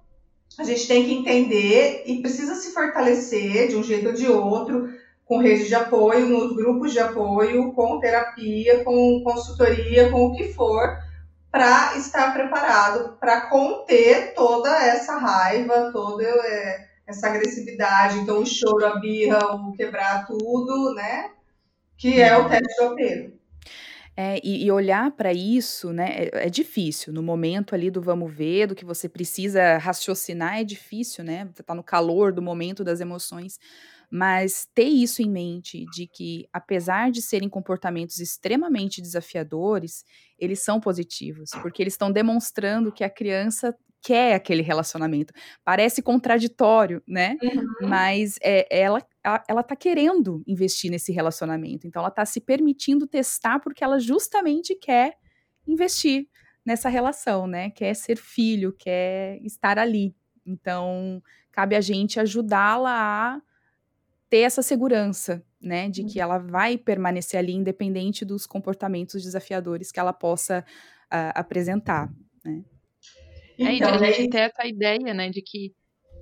A 0.59 0.63
gente 0.63 0.87
tem 0.87 1.03
que 1.03 1.13
entender 1.15 2.03
e 2.05 2.21
precisa 2.21 2.53
se 2.53 2.75
fortalecer 2.75 3.69
de 3.69 3.75
um 3.75 3.81
jeito 3.81 4.09
ou 4.09 4.13
de 4.13 4.27
outro, 4.27 4.87
com 5.25 5.39
rede 5.39 5.67
de 5.67 5.73
apoio, 5.73 6.27
nos 6.27 6.55
grupos 6.55 6.93
de 6.93 6.99
apoio, 6.99 7.73
com 7.73 7.99
terapia, 7.99 8.83
com 8.83 9.23
consultoria, 9.23 10.11
com 10.11 10.27
o 10.27 10.35
que 10.35 10.53
for, 10.53 11.06
para 11.57 11.97
estar 11.97 12.33
preparado 12.33 13.17
para 13.19 13.49
conter 13.49 14.35
toda 14.35 14.69
essa 14.69 15.17
raiva, 15.17 15.91
toda 15.91 16.23
é, 16.23 16.87
essa 17.07 17.27
agressividade. 17.27 18.19
Então, 18.19 18.41
o 18.41 18.45
choro, 18.45 18.85
a 18.85 18.99
birra, 18.99 19.55
o 19.55 19.73
quebrar 19.73 20.27
tudo, 20.27 20.93
né? 20.93 21.31
Que 21.97 22.21
é 22.21 22.37
o 22.37 22.47
teste 22.47 22.75
do 22.79 22.89
apego. 22.89 23.33
É, 24.15 24.39
e, 24.43 24.65
e 24.65 24.71
olhar 24.71 25.09
para 25.11 25.33
isso, 25.33 25.91
né, 25.91 26.29
é, 26.31 26.45
é 26.45 26.49
difícil. 26.49 27.11
No 27.11 27.23
momento 27.23 27.73
ali 27.73 27.89
do 27.89 28.01
vamos 28.03 28.31
ver, 28.31 28.67
do 28.67 28.75
que 28.75 28.85
você 28.85 29.09
precisa 29.09 29.79
raciocinar, 29.79 30.59
é 30.59 30.63
difícil, 30.63 31.23
né? 31.23 31.49
Você 31.51 31.63
tá 31.63 31.73
no 31.73 31.83
calor 31.83 32.31
do 32.31 32.41
momento 32.41 32.83
das 32.83 32.99
emoções. 32.99 33.59
Mas 34.09 34.67
ter 34.73 34.85
isso 34.85 35.21
em 35.21 35.29
mente 35.29 35.85
de 35.91 36.07
que, 36.07 36.47
apesar 36.53 37.11
de 37.11 37.21
serem 37.21 37.49
comportamentos 37.49 38.19
extremamente 38.19 39.01
desafiadores, 39.01 40.05
eles 40.39 40.63
são 40.63 40.79
positivos, 40.79 41.49
porque 41.61 41.83
eles 41.83 41.93
estão 41.93 42.11
demonstrando 42.11 42.91
que 42.91 43.03
a 43.03 43.09
criança 43.09 43.75
quer 44.01 44.35
aquele 44.35 44.61
relacionamento. 44.61 45.33
Parece 45.65 46.01
contraditório, 46.01 47.03
né? 47.05 47.35
Uhum. 47.43 47.89
Mas 47.89 48.37
é, 48.41 48.65
ela, 48.69 49.05
ela 49.47 49.63
tá 49.63 49.75
querendo 49.75 50.41
investir 50.47 50.89
nesse 50.89 51.11
relacionamento. 51.11 51.85
Então 51.85 52.01
ela 52.01 52.11
tá 52.11 52.25
se 52.25 52.39
permitindo 52.39 53.05
testar 53.05 53.59
porque 53.59 53.83
ela 53.83 53.99
justamente 53.99 54.73
quer 54.75 55.15
investir 55.67 56.27
nessa 56.65 56.87
relação, 56.87 57.47
né? 57.47 57.69
Quer 57.71 57.93
ser 57.95 58.17
filho, 58.17 58.71
quer 58.71 59.39
estar 59.43 59.77
ali. 59.77 60.15
Então, 60.45 61.21
cabe 61.51 61.75
a 61.75 61.81
gente 61.81 62.19
ajudá-la 62.19 62.91
a 62.91 63.41
ter 64.29 64.39
essa 64.39 64.61
segurança, 64.61 65.43
né, 65.61 65.89
de 65.89 66.03
que 66.03 66.19
uhum. 66.19 66.23
ela 66.23 66.37
vai 66.37 66.77
permanecer 66.77 67.39
ali 67.39 67.53
independente 67.53 68.25
dos 68.25 68.45
comportamentos 68.45 69.23
desafiadores 69.23 69.91
que 69.91 69.99
ela 69.99 70.13
possa 70.13 70.65
uh, 71.05 71.31
apresentar, 71.33 72.11
né? 72.43 72.63
É, 73.59 73.73
então, 73.73 73.91
a 73.91 73.97
gente 73.97 74.29
ter 74.29 74.41
essa 74.41 74.67
ideia, 74.67 75.13
né, 75.15 75.29
de 75.29 75.41
que 75.41 75.73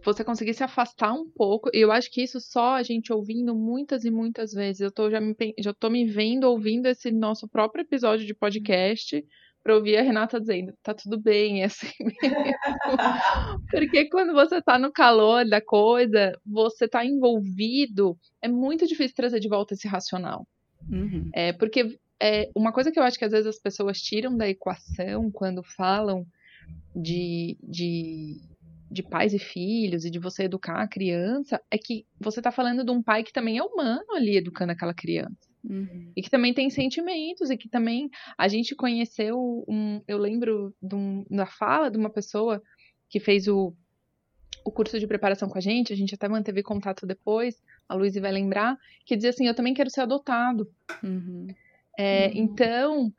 você 0.06 0.24
conseguir 0.24 0.54
se 0.54 0.64
afastar 0.64 1.14
um 1.14 1.30
pouco, 1.30 1.70
e 1.74 1.80
eu 1.80 1.92
acho 1.92 2.10
que 2.12 2.24
isso 2.24 2.40
só 2.40 2.76
a 2.76 2.84
gente 2.84 3.12
ouvindo 3.12 3.54
muitas 3.56 4.06
e 4.06 4.12
muitas 4.12 4.54
vezes, 4.54 4.82
eu 4.82 4.92
tô 4.92 5.10
já 5.10 5.20
me, 5.20 5.36
já 5.60 5.74
tô 5.74 5.90
me 5.90 6.06
vendo 6.06 6.46
ouvindo 6.46 6.86
esse 6.86 7.12
nosso 7.12 7.48
próprio 7.50 7.82
episódio 7.82 8.26
de 8.26 8.34
podcast, 8.34 9.26
para 9.66 9.76
ouvir 9.76 9.98
a 9.98 10.04
Renata 10.04 10.40
dizendo, 10.40 10.76
tá 10.84 10.94
tudo 10.94 11.20
bem, 11.20 11.64
é 11.64 11.66
assim 11.66 11.88
mesmo. 12.00 12.20
Porque 13.72 14.08
quando 14.10 14.32
você 14.32 14.62
tá 14.62 14.78
no 14.78 14.92
calor 14.92 15.44
da 15.44 15.60
coisa, 15.60 16.40
você 16.46 16.88
tá 16.88 17.04
envolvido, 17.04 18.16
é 18.44 18.48
muito 18.48 18.86
difícil 18.86 19.16
trazer 19.16 19.40
de 19.40 19.50
volta 19.50 19.74
esse 19.74 19.88
racional. 19.88 20.48
Uhum. 20.88 21.32
É, 21.34 21.52
porque 21.52 21.98
é, 22.22 22.48
uma 22.56 22.72
coisa 22.72 22.92
que 22.92 23.00
eu 23.00 23.04
acho 23.04 23.18
que 23.18 23.26
às 23.26 23.32
vezes 23.32 23.48
as 23.48 23.58
pessoas 23.58 24.00
tiram 24.00 24.38
da 24.38 24.48
equação 24.48 25.32
quando 25.32 25.64
falam 25.64 26.28
de, 26.96 27.58
de, 27.64 28.40
de 28.92 29.02
pais 29.02 29.34
e 29.34 29.40
filhos 29.40 30.06
e 30.06 30.12
de 30.12 30.20
você 30.20 30.44
educar 30.44 30.80
a 30.80 30.88
criança 30.88 31.60
é 31.72 31.78
que 31.80 32.06
você 32.20 32.40
está 32.40 32.52
falando 32.52 32.86
de 32.86 32.92
um 32.92 33.02
pai 33.02 33.24
que 33.24 33.34
também 33.34 33.58
é 33.58 33.64
humano 33.64 34.06
ali 34.14 34.38
educando 34.38 34.74
aquela 34.74 34.94
criança. 34.94 35.50
Uhum. 35.70 36.12
E 36.16 36.22
que 36.22 36.30
também 36.30 36.54
tem 36.54 36.70
sentimentos, 36.70 37.50
e 37.50 37.58
que 37.58 37.70
também 37.70 38.10
a 38.38 38.48
gente 38.48 38.76
conheceu 38.76 39.66
um. 39.68 40.02
Eu 40.08 40.18
lembro 40.18 40.74
um, 40.82 41.24
da 41.30 41.46
fala 41.46 41.90
de 41.90 41.98
uma 41.98 42.10
pessoa 42.10 42.62
que 43.10 43.20
fez 43.20 43.48
o, 43.48 43.74
o 44.64 44.72
curso 44.72 45.00
de 45.00 45.08
preparação 45.08 45.50
com 45.50 45.58
a 45.58 45.62
gente, 45.62 45.94
a 45.94 45.96
gente 45.96 46.16
até 46.16 46.28
manteve 46.28 46.64
contato 46.64 47.06
depois, 47.06 47.62
a 47.88 47.96
Luísa 47.96 48.22
vai 48.22 48.32
lembrar, 48.32 48.78
que 49.06 49.16
dizia 49.16 49.30
assim: 49.32 49.48
Eu 49.48 49.56
também 49.56 49.74
quero 49.74 49.90
ser 49.90 50.02
adotado. 50.02 50.70
Uhum. 51.04 51.48
É, 51.98 52.28
uhum. 52.28 52.32
Então, 52.36 53.14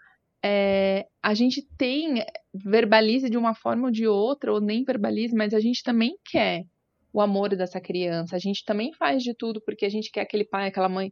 é, 0.44 1.06
a 1.22 1.34
gente 1.34 1.62
tem, 1.76 2.24
verbalize 2.54 3.28
de 3.28 3.36
uma 3.36 3.54
forma 3.54 3.86
ou 3.86 3.90
de 3.90 4.06
outra, 4.06 4.52
ou 4.52 4.60
nem 4.60 4.84
verbalize, 4.84 5.34
mas 5.34 5.52
a 5.52 5.60
gente 5.60 5.82
também 5.82 6.16
quer 6.24 6.64
o 7.12 7.20
amor 7.20 7.56
dessa 7.56 7.80
criança, 7.80 8.36
a 8.36 8.38
gente 8.38 8.62
também 8.64 8.92
faz 8.92 9.22
de 9.22 9.34
tudo 9.34 9.60
porque 9.60 9.86
a 9.86 9.88
gente 9.88 10.10
quer 10.10 10.20
aquele 10.20 10.44
pai, 10.44 10.68
aquela 10.68 10.88
mãe, 10.88 11.10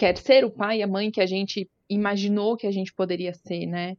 quer 0.00 0.16
ser 0.16 0.46
o 0.46 0.50
pai 0.50 0.78
e 0.78 0.82
a 0.82 0.86
mãe 0.86 1.10
que 1.10 1.20
a 1.20 1.26
gente 1.26 1.70
imaginou 1.86 2.56
que 2.56 2.66
a 2.66 2.70
gente 2.70 2.90
poderia 2.90 3.34
ser, 3.34 3.66
né? 3.66 3.98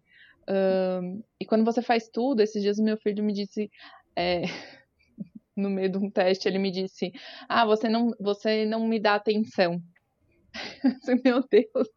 Um, 0.50 1.22
e 1.40 1.46
quando 1.46 1.64
você 1.64 1.80
faz 1.80 2.10
tudo, 2.10 2.42
esses 2.42 2.60
dias 2.64 2.80
o 2.80 2.84
meu 2.84 2.98
filho 2.98 3.24
me 3.24 3.32
disse, 3.32 3.70
é, 4.16 4.42
no 5.56 5.70
meio 5.70 5.92
de 5.92 6.00
um 6.00 6.10
teste, 6.10 6.48
ele 6.48 6.58
me 6.58 6.72
disse: 6.72 7.12
Ah, 7.48 7.68
você 7.68 7.88
não, 7.88 8.10
você 8.20 8.66
não 8.66 8.88
me 8.88 9.00
dá 9.00 9.14
atenção. 9.14 9.80
meu 11.24 11.46
Deus, 11.48 11.88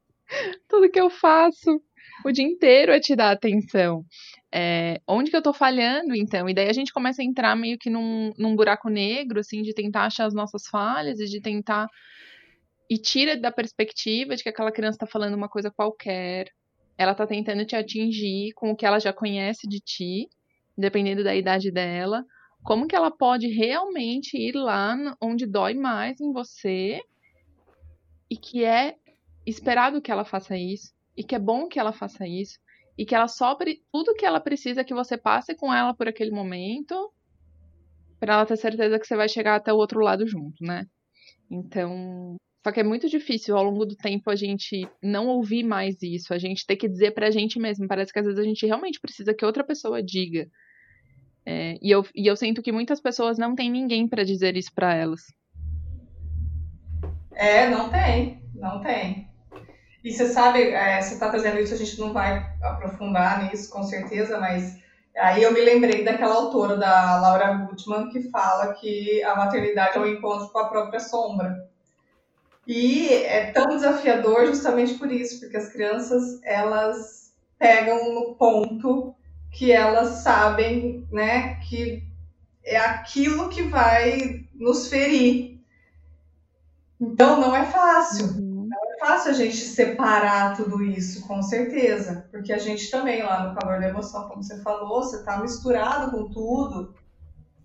tudo 0.69 0.91
que 0.91 1.01
eu 1.01 1.09
faço 1.09 1.83
o 2.27 2.31
dia 2.31 2.45
inteiro 2.45 2.93
é 2.93 3.01
te 3.01 3.17
dar 3.17 3.31
atenção. 3.31 4.05
É, 4.53 5.01
onde 5.09 5.31
que 5.31 5.37
eu 5.37 5.43
tô 5.43 5.55
falhando, 5.55 6.15
então? 6.15 6.47
E 6.47 6.53
daí 6.53 6.69
a 6.69 6.75
gente 6.75 6.93
começa 6.93 7.23
a 7.23 7.25
entrar 7.25 7.57
meio 7.57 7.79
que 7.79 7.89
num, 7.89 8.35
num 8.37 8.55
buraco 8.55 8.91
negro, 8.91 9.41
assim, 9.41 9.63
de 9.63 9.73
tentar 9.73 10.05
achar 10.05 10.27
as 10.27 10.35
nossas 10.35 10.67
falhas 10.67 11.19
e 11.21 11.25
de 11.25 11.41
tentar. 11.41 11.89
E 12.95 12.99
tira 12.99 13.37
da 13.37 13.51
perspectiva 13.51 14.37
de 14.37 14.45
que 14.45 14.49
aquela 14.49 14.71
criança 14.71 14.99
tá 14.99 15.05
falando 15.05 15.35
uma 15.35 15.49
coisa 15.49 15.69
qualquer, 15.69 16.47
ela 16.97 17.13
tá 17.13 17.27
tentando 17.27 17.67
te 17.67 17.75
atingir 17.75 18.53
com 18.53 18.71
o 18.71 18.77
que 18.77 18.87
ela 18.87 19.01
já 19.01 19.13
conhece 19.13 19.67
de 19.67 19.81
ti, 19.81 20.29
dependendo 20.79 21.25
da 21.25 21.35
idade 21.35 21.73
dela. 21.73 22.25
Como 22.63 22.87
que 22.87 22.95
ela 22.95 23.11
pode 23.11 23.49
realmente 23.49 24.37
ir 24.37 24.55
lá 24.55 24.97
onde 25.21 25.45
dói 25.45 25.75
mais 25.75 26.21
em 26.21 26.33
você 26.33 27.01
e 28.31 28.37
que 28.37 28.65
é 28.65 28.95
esperado 29.45 30.01
que 30.01 30.13
ela 30.13 30.25
faça 30.25 30.57
isso 30.57 30.95
e 31.17 31.25
que 31.25 31.35
é 31.35 31.39
bom 31.41 31.67
que 31.67 31.81
ela 31.81 31.93
faça 31.93 32.29
isso 32.29 32.61
e 32.97 33.05
que 33.05 33.13
ela 33.13 33.27
sobre 33.27 33.83
tudo 33.91 34.15
que 34.15 34.25
ela 34.25 34.39
precisa 34.39 34.85
que 34.85 34.95
você 34.95 35.19
passe 35.19 35.53
com 35.57 35.75
ela 35.75 35.93
por 35.93 36.07
aquele 36.07 36.31
momento 36.31 37.13
para 38.21 38.35
ela 38.35 38.47
ter 38.47 38.57
certeza 38.57 39.01
que 39.01 39.05
você 39.05 39.17
vai 39.17 39.29
chegar 39.29 39.57
até 39.57 39.73
o 39.73 39.79
outro 39.79 39.99
lado 39.99 40.25
junto, 40.29 40.63
né? 40.63 40.87
Então, 41.51 42.37
só 42.65 42.73
que 42.73 42.81
é 42.81 42.83
muito 42.83 43.11
difícil 43.11 43.55
ao 43.59 43.65
longo 43.65 43.85
do 43.85 43.95
tempo 43.95 44.31
a 44.31 44.35
gente 44.35 44.89
não 45.03 45.27
ouvir 45.27 45.63
mais 45.63 46.03
isso, 46.03 46.33
a 46.33 46.39
gente 46.39 46.67
ter 46.67 46.77
que 46.77 46.89
dizer 46.89 47.11
pra 47.11 47.31
gente 47.31 47.59
mesmo. 47.59 47.87
Parece 47.87 48.11
que 48.11 48.19
às 48.19 48.25
vezes 48.25 48.41
a 48.41 48.43
gente 48.43 48.65
realmente 48.65 48.99
precisa 48.99 49.35
que 49.35 49.45
outra 49.45 49.63
pessoa 49.63 50.03
diga. 50.03 50.49
É, 51.45 51.77
e, 51.83 51.91
eu, 51.91 52.07
e 52.15 52.27
eu 52.27 52.35
sinto 52.35 52.63
que 52.63 52.73
muitas 52.73 53.03
pessoas 53.03 53.37
não 53.37 53.55
têm 53.55 53.71
ninguém 53.71 54.09
para 54.09 54.25
dizer 54.25 54.57
isso 54.57 54.73
para 54.75 54.95
elas. 54.95 55.21
É, 57.35 57.69
não 57.69 57.91
tem, 57.91 58.43
não 58.55 58.81
tem. 58.81 59.29
E 60.03 60.11
você 60.11 60.29
sabe, 60.29 60.63
é, 60.63 61.03
você 61.03 61.15
está 61.15 61.29
trazendo 61.29 61.61
isso, 61.61 61.75
a 61.75 61.77
gente 61.77 62.01
não 62.01 62.15
vai 62.15 62.51
aprofundar 62.63 63.45
nisso, 63.45 63.71
com 63.71 63.83
certeza, 63.83 64.41
mas 64.41 64.79
aí 65.19 65.43
eu 65.43 65.53
me 65.53 65.61
lembrei 65.61 66.03
daquela 66.03 66.37
autora, 66.37 66.79
da 66.79 67.21
Laura 67.21 67.53
Gutman, 67.59 68.09
que 68.09 68.23
fala 68.31 68.73
que 68.73 69.23
a 69.23 69.37
maternidade 69.37 69.99
é 69.99 70.01
um 70.01 70.07
encontro 70.07 70.49
com 70.49 70.59
a 70.61 70.69
própria 70.71 71.01
sombra. 71.01 71.64
E 72.67 73.13
é 73.13 73.51
tão 73.53 73.69
desafiador 73.69 74.47
justamente 74.47 74.95
por 74.95 75.11
isso, 75.11 75.41
porque 75.41 75.57
as 75.57 75.71
crianças 75.71 76.41
elas 76.43 77.35
pegam 77.59 78.15
no 78.15 78.35
ponto 78.35 79.15
que 79.51 79.71
elas 79.71 80.23
sabem, 80.23 81.07
né, 81.13 81.57
que 81.57 82.03
é 82.65 82.77
aquilo 82.77 83.49
que 83.49 83.63
vai 83.63 84.47
nos 84.55 84.89
ferir. 84.89 85.61
Então 87.01 87.41
não 87.41 87.55
é 87.55 87.65
fácil. 87.67 88.27
Uhum. 88.27 88.69
Não 88.69 88.95
é 88.95 88.99
fácil 88.99 89.31
a 89.31 89.35
gente 89.35 89.57
separar 89.57 90.57
tudo 90.57 90.83
isso, 90.83 91.27
com 91.29 91.43
certeza. 91.43 92.27
Porque 92.31 92.53
a 92.53 92.59
gente 92.59 92.91
também, 92.91 93.23
lá 93.23 93.49
no 93.49 93.55
calor 93.55 93.79
da 93.79 93.89
emoção, 93.89 94.27
como 94.29 94.43
você 94.43 94.61
falou, 94.63 95.03
você 95.03 95.17
está 95.17 95.39
misturado 95.39 96.11
com 96.11 96.31
tudo. 96.31 96.95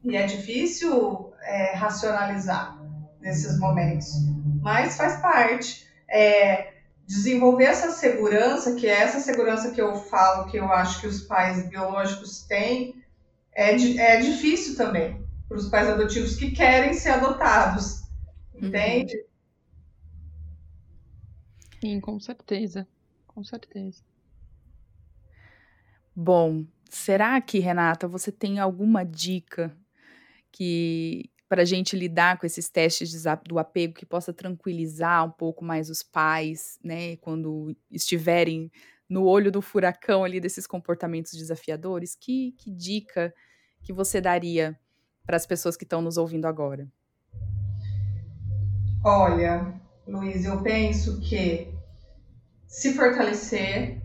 E 0.03 0.15
é 0.15 0.25
difícil 0.25 1.31
é, 1.41 1.73
racionalizar 1.75 2.77
nesses 3.21 3.57
momentos 3.59 4.13
mas 4.62 4.97
faz 4.97 5.22
parte. 5.22 5.88
É, 6.10 6.74
desenvolver 7.05 7.66
essa 7.66 7.91
segurança, 7.91 8.76
que 8.76 8.86
é 8.86 9.01
essa 9.01 9.20
segurança 9.20 9.72
que 9.72 9.82
eu 9.82 9.95
falo, 9.95 10.49
que 10.49 10.57
eu 10.57 10.72
acho 10.72 11.01
que 11.01 11.07
os 11.07 11.22
pais 11.22 11.68
biológicos 11.68 12.43
têm, 12.43 13.03
é, 13.51 13.72
é 13.72 14.20
difícil 14.20 14.78
também 14.78 15.28
para 15.47 15.57
os 15.57 15.70
pais 15.70 15.89
adotivos 15.89 16.36
que 16.36 16.51
querem 16.51 16.93
ser 16.93 17.10
adotados. 17.10 18.01
Uhum. 18.53 18.68
Entende? 18.68 19.26
Sim, 21.82 21.99
com 21.99 22.20
certeza. 22.20 22.88
Com 23.28 23.43
certeza. 23.43 24.03
Bom, 26.16 26.66
será 26.89 27.39
que, 27.39 27.60
Renata, 27.60 28.07
você 28.07 28.32
tem 28.32 28.60
alguma 28.60 29.03
dica 29.03 29.76
que 30.51 31.32
para 31.49 31.63
a 31.63 31.65
gente 31.65 31.95
lidar 31.95 32.37
com 32.37 32.45
esses 32.45 32.69
testes 32.69 33.23
do 33.47 33.57
apego 33.57 33.95
que 33.95 34.05
possa 34.05 34.31
tranquilizar 34.31 35.25
um 35.25 35.31
pouco 35.31 35.65
mais 35.65 35.89
os 35.89 36.03
pais, 36.03 36.77
né, 36.83 37.17
quando 37.17 37.75
estiverem 37.89 38.71
no 39.09 39.25
olho 39.25 39.51
do 39.51 39.59
furacão 39.59 40.23
ali 40.23 40.39
desses 40.39 40.67
comportamentos 40.67 41.33
desafiadores? 41.33 42.15
Que, 42.15 42.51
que 42.51 42.69
dica 42.69 43.33
que 43.81 43.91
você 43.91 44.21
daria 44.21 44.79
para 45.25 45.35
as 45.35 45.47
pessoas 45.47 45.75
que 45.75 45.83
estão 45.83 46.03
nos 46.03 46.17
ouvindo 46.17 46.45
agora? 46.45 46.87
Olha, 49.03 49.73
Luiz, 50.07 50.45
eu 50.45 50.61
penso 50.61 51.19
que 51.19 51.73
se 52.67 52.93
fortalecer 52.93 53.99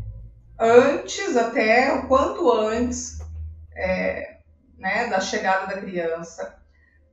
antes, 0.58 1.36
até 1.36 1.92
o 1.92 2.08
quanto 2.08 2.50
antes 2.50 3.18
é, 3.76 4.38
né, 4.78 5.08
da 5.08 5.20
chegada 5.20 5.74
da 5.74 5.80
criança, 5.82 6.63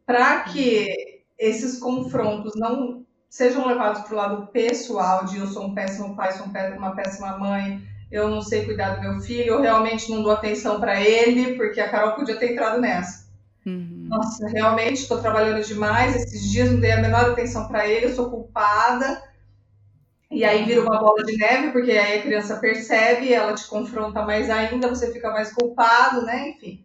para 0.06 0.41
que 0.41 1.22
esses 1.38 1.80
confrontos 1.80 2.54
não 2.56 3.06
sejam 3.30 3.66
levados 3.66 4.02
para 4.02 4.14
o 4.14 4.18
lado 4.18 4.47
pessoal 4.47 5.26
de 5.26 5.38
eu 5.38 5.47
sou 5.47 5.66
um 5.66 5.74
péssimo 5.74 6.16
pai, 6.16 6.34
sou 6.34 6.45
uma 6.45 6.95
péssima 6.95 7.38
mãe, 7.38 7.82
eu 8.12 8.30
não 8.30 8.41
sei 8.41 8.66
cuidar 8.66 8.95
do 8.95 9.02
meu 9.02 9.22
filho, 9.22 9.54
eu 9.54 9.62
realmente 9.62 10.12
não 10.12 10.22
dou 10.22 10.34
atenção 10.34 10.80
para 10.80 11.02
ele, 11.02 11.56
porque 11.56 11.80
a 11.80 11.89
Carol 11.89 12.14
podia 12.14 12.36
ter 12.36 12.52
entrado 12.52 12.80
nessa. 12.80 13.32
Uhum. 13.66 14.08
Nossa, 14.10 14.47
realmente 14.49 15.02
estou 15.02 15.22
trabalhando 15.22 15.64
demais, 15.64 16.16
esses 16.16 16.52
dias 16.52 16.70
não 16.70 16.80
dei 16.80 16.91
a 16.91 17.02
menor 17.02 17.32
atenção 17.32 17.68
para 17.68 17.88
ele, 17.88 18.08
eu 18.08 18.14
sou 18.14 18.30
culpada. 18.30 19.24
E 20.30 20.43
aí 20.43 20.64
vira 20.64 20.82
uma 20.82 20.99
bola 20.99 21.24
de 21.24 21.38
neve, 21.38 21.72
porque 21.72 21.91
aí 21.91 22.20
a 22.20 22.22
criança 22.22 22.58
percebe, 22.58 23.34
ela 23.34 23.54
te 23.54 23.68
confronta 23.68 24.24
mais 24.24 24.49
ainda, 24.49 24.88
você 24.88 25.12
fica 25.12 25.30
mais 25.30 25.54
culpado, 25.54 26.26
né? 26.26 26.49
Enfim. 26.49 26.84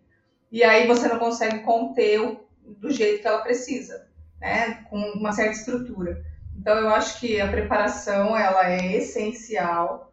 E 0.50 0.62
aí 0.62 0.86
você 0.86 1.08
não 1.08 1.18
consegue 1.18 1.60
conter 1.60 2.20
o 2.20 2.45
do 2.66 2.90
jeito 2.90 3.22
que 3.22 3.28
ela 3.28 3.42
precisa, 3.42 4.08
né? 4.40 4.84
Com 4.88 4.98
uma 5.12 5.32
certa 5.32 5.52
estrutura. 5.52 6.22
Então 6.58 6.76
eu 6.78 6.88
acho 6.88 7.20
que 7.20 7.40
a 7.40 7.48
preparação 7.48 8.36
ela 8.36 8.70
é 8.70 8.96
essencial 8.96 10.12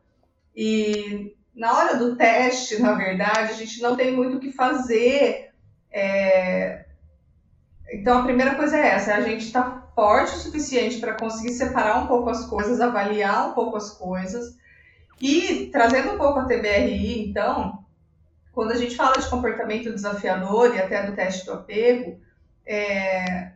e 0.56 1.36
na 1.56 1.78
hora 1.78 1.97
do 1.97 2.16
teste, 2.16 2.82
na 2.82 2.93
verdade, 2.93 3.51
a 3.51 3.56
gente 3.56 3.82
não 3.82 3.95
tem 3.95 4.12
muito 4.12 4.38
o 4.38 4.39
que 4.39 4.51
fazer. 4.51 5.51
É... 5.91 6.86
Então 7.91 8.20
a 8.20 8.24
primeira 8.24 8.56
coisa 8.56 8.78
é 8.78 8.88
essa: 8.88 9.12
é 9.12 9.16
a 9.16 9.22
gente 9.22 9.45
está 9.45 9.84
forte 9.95 10.36
o 10.36 10.39
suficiente 10.39 10.99
para 10.99 11.14
conseguir 11.14 11.54
separar 11.54 12.04
um 12.04 12.08
pouco 12.08 12.30
as 12.30 12.45
coisas, 12.45 12.82
avaliar 12.82 13.49
um 13.49 13.54
pouco 13.54 13.78
as 13.78 13.91
coisas 13.91 14.58
e 15.22 15.70
trazendo 15.72 16.14
um 16.14 16.18
pouco 16.18 16.39
a 16.39 16.45
TBRI, 16.45 17.30
então, 17.30 17.86
quando 18.51 18.72
a 18.72 18.76
gente 18.76 18.95
fala 18.95 19.18
de 19.18 19.30
comportamento 19.30 19.93
desafiador 19.93 20.76
e 20.76 20.80
até 20.80 21.06
do 21.06 21.16
teste 21.16 21.45
do 21.45 21.54
apego, 21.54 22.20
é, 22.66 23.51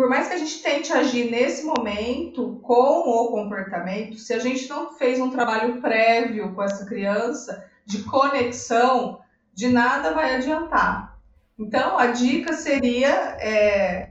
por 0.00 0.08
mais 0.08 0.28
que 0.28 0.34
a 0.34 0.38
gente 0.38 0.62
tente 0.62 0.92
agir 0.92 1.30
nesse 1.30 1.64
momento 1.64 2.58
com 2.62 3.00
o 3.00 3.28
comportamento, 3.28 4.16
se 4.16 4.32
a 4.32 4.38
gente 4.38 4.68
não 4.68 4.94
fez 4.94 5.20
um 5.20 5.30
trabalho 5.30 5.80
prévio 5.80 6.54
com 6.54 6.62
essa 6.62 6.86
criança 6.86 7.66
de 7.84 8.02
conexão, 8.04 9.20
de 9.52 9.68
nada 9.68 10.12
vai 10.12 10.36
adiantar. 10.36 11.18
Então, 11.58 11.98
a 11.98 12.06
dica 12.06 12.54
seria, 12.54 13.10
é, 13.40 14.10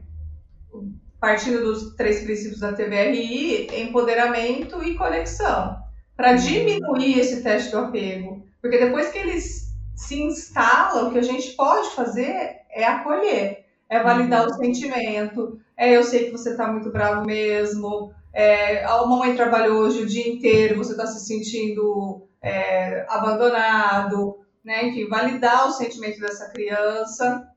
partindo 1.19 1.63
dos 1.63 1.95
três 1.95 2.23
princípios 2.23 2.59
da 2.59 2.73
TBRI, 2.73 3.67
empoderamento 3.81 4.83
e 4.83 4.95
conexão, 4.95 5.75
para 6.15 6.33
diminuir 6.33 7.17
esse 7.17 7.41
teste 7.41 7.71
do 7.71 7.79
apego. 7.79 8.45
Porque 8.61 8.77
depois 8.77 9.09
que 9.09 9.17
eles 9.17 9.75
se 9.95 10.21
instalam, 10.21 11.07
o 11.07 11.11
que 11.11 11.17
a 11.17 11.23
gente 11.23 11.53
pode 11.53 11.89
fazer 11.95 12.59
é 12.69 12.83
acolher 12.85 13.68
é 13.89 14.01
validar 14.01 14.47
uhum. 14.47 14.53
o 14.53 14.55
sentimento, 14.55 15.59
é 15.75 15.97
eu 15.97 16.03
sei 16.03 16.25
que 16.25 16.31
você 16.31 16.51
está 16.51 16.71
muito 16.71 16.91
bravo 16.91 17.25
mesmo, 17.25 18.13
é, 18.31 18.83
a 18.85 19.05
mamãe 19.05 19.35
trabalhou 19.35 19.79
hoje 19.79 20.03
o 20.03 20.05
dia 20.05 20.27
inteiro, 20.27 20.77
você 20.77 20.91
está 20.91 21.07
se 21.07 21.25
sentindo 21.25 22.27
é, 22.41 23.05
abandonado, 23.09 24.39
né? 24.63 24.87
Enfim, 24.87 25.07
validar 25.07 25.67
o 25.67 25.71
sentimento 25.71 26.19
dessa 26.19 26.49
criança, 26.49 27.47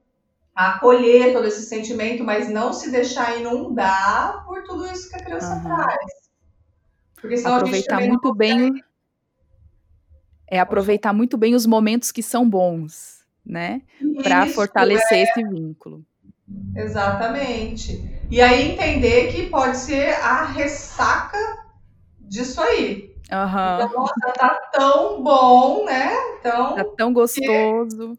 acolher 0.55 1.33
todo 1.33 1.47
esse 1.47 1.63
sentimento, 1.63 2.25
mas 2.25 2.49
não 2.49 2.73
se 2.73 2.91
deixar 2.91 3.39
inundar 3.39 4.45
por 4.47 4.63
tudo 4.65 4.87
isso 4.87 5.11
que 5.11 5.17
a 5.17 5.25
criança 5.25 5.55
uhum. 5.57 5.63
traz. 5.63 6.23
Porque 7.21 7.37
senão 7.37 7.57
aproveitar 7.57 8.01
muito 8.01 8.35
bem 8.35 8.83
é 10.49 10.59
aproveitar 10.59 11.13
muito 11.15 11.39
bem 11.39 11.55
os 11.55 11.65
momentos 11.65 12.13
que 12.13 12.23
são 12.23 12.49
bons, 12.49 13.25
né? 13.45 13.81
Para 14.23 14.47
fortalecer 14.49 15.19
é... 15.19 15.23
esse 15.23 15.43
vínculo. 15.45 16.05
Exatamente. 16.75 18.03
E 18.31 18.41
aí 18.41 18.73
entender 18.73 19.33
que 19.33 19.49
pode 19.49 19.77
ser 19.77 20.15
a 20.15 20.45
ressaca 20.45 21.39
disso 22.19 22.61
aí. 22.61 23.15
Uhum. 23.31 23.75
Então, 23.75 23.93
nossa, 23.95 24.33
tá 24.35 24.71
tão 24.73 25.23
bom, 25.23 25.85
né? 25.85 26.13
Então, 26.39 26.75
tá 26.75 26.85
tão 26.97 27.13
gostoso. 27.13 28.13
Que, 28.13 28.19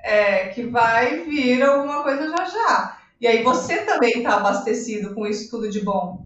é, 0.00 0.48
que 0.48 0.64
vai 0.64 1.20
vir 1.20 1.62
alguma 1.62 2.02
coisa 2.02 2.28
já 2.28 2.44
já. 2.44 2.98
E 3.20 3.26
aí 3.26 3.42
você 3.42 3.78
também 3.78 4.22
tá 4.22 4.36
abastecido 4.36 5.14
com 5.14 5.26
isso 5.26 5.50
tudo 5.50 5.70
de 5.70 5.80
bom. 5.80 6.24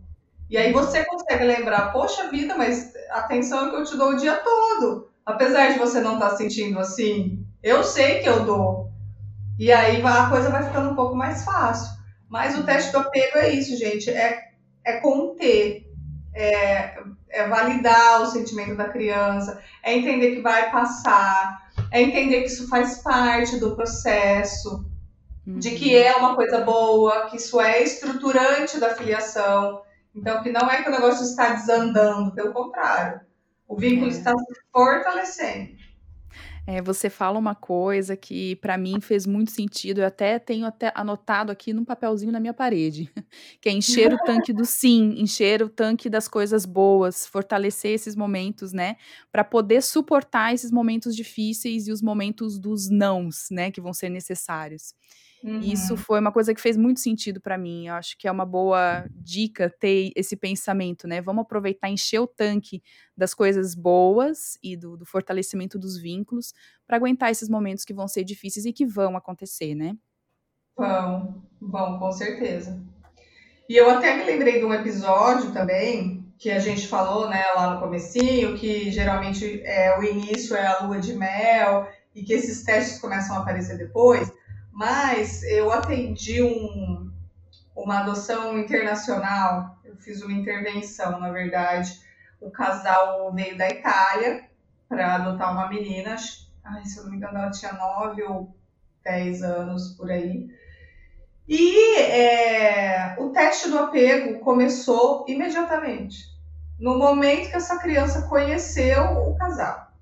E 0.48 0.56
aí 0.56 0.72
você 0.72 1.04
consegue 1.04 1.44
lembrar, 1.44 1.92
poxa 1.92 2.28
vida, 2.28 2.54
mas 2.56 2.92
atenção 3.10 3.66
é 3.66 3.70
que 3.70 3.76
eu 3.76 3.84
te 3.84 3.96
dou 3.96 4.10
o 4.10 4.16
dia 4.16 4.34
todo. 4.36 5.08
Apesar 5.26 5.72
de 5.72 5.78
você 5.78 6.00
não 6.00 6.14
estar 6.14 6.30
tá 6.30 6.36
sentindo 6.36 6.78
assim, 6.78 7.44
Eu 7.62 7.82
sei 7.82 8.20
que 8.20 8.28
eu 8.28 8.44
dou. 8.44 8.83
E 9.58 9.70
aí 9.72 10.02
a 10.02 10.28
coisa 10.28 10.50
vai 10.50 10.64
ficando 10.64 10.90
um 10.90 10.94
pouco 10.96 11.14
mais 11.14 11.44
fácil. 11.44 11.94
Mas 12.28 12.58
o 12.58 12.64
teste 12.64 12.90
do 12.90 12.98
apego 12.98 13.38
é 13.38 13.50
isso, 13.50 13.76
gente. 13.76 14.10
É, 14.10 14.50
é 14.84 15.00
conter. 15.00 15.88
É, 16.34 16.98
é 17.30 17.48
validar 17.48 18.22
o 18.22 18.26
sentimento 18.26 18.76
da 18.76 18.88
criança. 18.88 19.62
É 19.82 19.94
entender 19.94 20.34
que 20.34 20.42
vai 20.42 20.70
passar. 20.70 21.70
É 21.90 22.02
entender 22.02 22.40
que 22.40 22.48
isso 22.48 22.68
faz 22.68 22.98
parte 23.02 23.58
do 23.58 23.76
processo. 23.76 24.84
Uhum. 25.46 25.58
De 25.58 25.70
que 25.72 25.96
é 25.96 26.16
uma 26.16 26.34
coisa 26.34 26.60
boa. 26.62 27.26
Que 27.26 27.36
isso 27.36 27.60
é 27.60 27.82
estruturante 27.82 28.80
da 28.80 28.96
filiação. 28.96 29.82
Então, 30.14 30.42
que 30.42 30.50
não 30.50 30.68
é 30.68 30.82
que 30.82 30.88
o 30.88 30.92
negócio 30.92 31.24
está 31.24 31.50
desandando. 31.50 32.34
Pelo 32.34 32.52
contrário. 32.52 33.20
O 33.68 33.76
vínculo 33.76 34.06
é. 34.06 34.14
está 34.14 34.32
se 34.32 34.60
fortalecendo. 34.72 35.83
É, 36.66 36.80
você 36.80 37.10
fala 37.10 37.38
uma 37.38 37.54
coisa 37.54 38.16
que 38.16 38.56
para 38.56 38.78
mim 38.78 38.98
fez 38.98 39.26
muito 39.26 39.50
sentido, 39.50 40.00
eu 40.00 40.06
até 40.06 40.38
tenho 40.38 40.64
até 40.64 40.90
anotado 40.94 41.52
aqui 41.52 41.74
num 41.74 41.84
papelzinho 41.84 42.32
na 42.32 42.40
minha 42.40 42.54
parede, 42.54 43.12
que 43.60 43.68
é 43.68 43.72
encher 43.72 44.14
o 44.14 44.18
tanque 44.18 44.50
do 44.50 44.64
sim, 44.64 45.14
encher 45.18 45.62
o 45.62 45.68
tanque 45.68 46.08
das 46.08 46.26
coisas 46.26 46.64
boas, 46.64 47.26
fortalecer 47.26 47.90
esses 47.92 48.16
momentos, 48.16 48.72
né, 48.72 48.96
para 49.30 49.44
poder 49.44 49.82
suportar 49.82 50.54
esses 50.54 50.70
momentos 50.70 51.14
difíceis 51.14 51.86
e 51.86 51.92
os 51.92 52.00
momentos 52.00 52.58
dos 52.58 52.88
nãos, 52.88 53.46
né, 53.50 53.70
que 53.70 53.80
vão 53.80 53.92
ser 53.92 54.08
necessários. 54.08 54.94
Uhum. 55.44 55.60
Isso 55.60 55.94
foi 55.94 56.20
uma 56.20 56.32
coisa 56.32 56.54
que 56.54 56.60
fez 56.60 56.74
muito 56.74 57.00
sentido 57.00 57.38
para 57.38 57.58
mim. 57.58 57.88
Eu 57.88 57.94
acho 57.96 58.16
que 58.16 58.26
é 58.26 58.32
uma 58.32 58.46
boa 58.46 59.04
dica 59.10 59.68
ter 59.78 60.10
esse 60.16 60.36
pensamento, 60.36 61.06
né? 61.06 61.20
Vamos 61.20 61.42
aproveitar, 61.42 61.90
encher 61.90 62.18
o 62.18 62.26
tanque 62.26 62.82
das 63.14 63.34
coisas 63.34 63.74
boas 63.74 64.56
e 64.62 64.74
do, 64.74 64.96
do 64.96 65.04
fortalecimento 65.04 65.78
dos 65.78 65.98
vínculos 65.98 66.54
para 66.86 66.96
aguentar 66.96 67.30
esses 67.30 67.46
momentos 67.46 67.84
que 67.84 67.92
vão 67.92 68.08
ser 68.08 68.24
difíceis 68.24 68.64
e 68.64 68.72
que 68.72 68.86
vão 68.86 69.18
acontecer, 69.18 69.74
né? 69.74 69.94
Vão, 70.74 71.42
vão, 71.60 71.98
com 71.98 72.10
certeza. 72.10 72.82
E 73.68 73.76
eu 73.76 73.90
até 73.90 74.16
me 74.16 74.24
lembrei 74.24 74.60
de 74.60 74.64
um 74.64 74.72
episódio 74.72 75.52
também 75.52 76.24
que 76.38 76.50
a 76.50 76.58
gente 76.58 76.88
falou, 76.88 77.28
né, 77.28 77.42
lá 77.54 77.74
no 77.74 77.80
comecinho, 77.80 78.56
que 78.56 78.90
geralmente 78.90 79.60
é 79.62 79.98
o 79.98 80.02
início 80.02 80.56
é 80.56 80.66
a 80.66 80.80
lua 80.80 80.98
de 80.98 81.14
mel 81.14 81.86
e 82.14 82.22
que 82.22 82.32
esses 82.32 82.62
testes 82.62 82.98
começam 82.98 83.36
a 83.36 83.40
aparecer 83.40 83.76
depois. 83.76 84.32
Mas 84.74 85.44
eu 85.44 85.70
atendi 85.70 86.42
um, 86.42 87.08
uma 87.76 88.00
adoção 88.00 88.58
internacional, 88.58 89.78
eu 89.84 89.96
fiz 89.96 90.20
uma 90.20 90.32
intervenção, 90.32 91.20
na 91.20 91.30
verdade. 91.30 92.00
O 92.40 92.50
casal 92.50 93.32
veio 93.32 93.56
da 93.56 93.68
Itália 93.68 94.44
para 94.88 95.14
adotar 95.14 95.52
uma 95.52 95.68
menina, 95.68 96.16
ai, 96.64 96.84
se 96.84 96.98
eu 96.98 97.04
não 97.04 97.12
me 97.12 97.18
engano, 97.18 97.38
ela 97.38 97.52
tinha 97.52 97.72
9 97.72 98.22
ou 98.24 98.52
10 99.04 99.44
anos 99.44 99.90
por 99.90 100.10
aí. 100.10 100.50
E 101.46 101.96
é, 102.00 103.14
o 103.20 103.30
teste 103.30 103.70
do 103.70 103.78
apego 103.78 104.40
começou 104.40 105.24
imediatamente, 105.28 106.24
no 106.80 106.98
momento 106.98 107.48
que 107.48 107.56
essa 107.56 107.78
criança 107.78 108.22
conheceu 108.28 109.04
o 109.28 109.36
casal. 109.36 109.92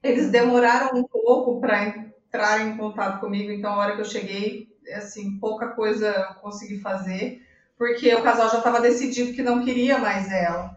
Eles 0.00 0.30
demoraram 0.30 0.96
um 0.96 1.02
pouco 1.02 1.60
para 1.60 2.05
entrar 2.36 2.60
em 2.66 2.76
contato 2.76 3.20
comigo, 3.20 3.50
então 3.50 3.72
a 3.72 3.78
hora 3.78 3.94
que 3.94 4.02
eu 4.02 4.04
cheguei, 4.04 4.68
assim, 4.94 5.38
pouca 5.38 5.68
coisa 5.68 6.06
eu 6.06 6.34
consegui 6.40 6.78
fazer, 6.78 7.42
porque 7.78 8.14
o 8.14 8.22
casal 8.22 8.50
já 8.50 8.58
estava 8.58 8.80
decidido 8.80 9.32
que 9.32 9.42
não 9.42 9.64
queria 9.64 9.98
mais 9.98 10.30
ela. 10.30 10.76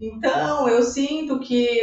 Então, 0.00 0.68
eu 0.68 0.82
sinto 0.82 1.38
que 1.38 1.80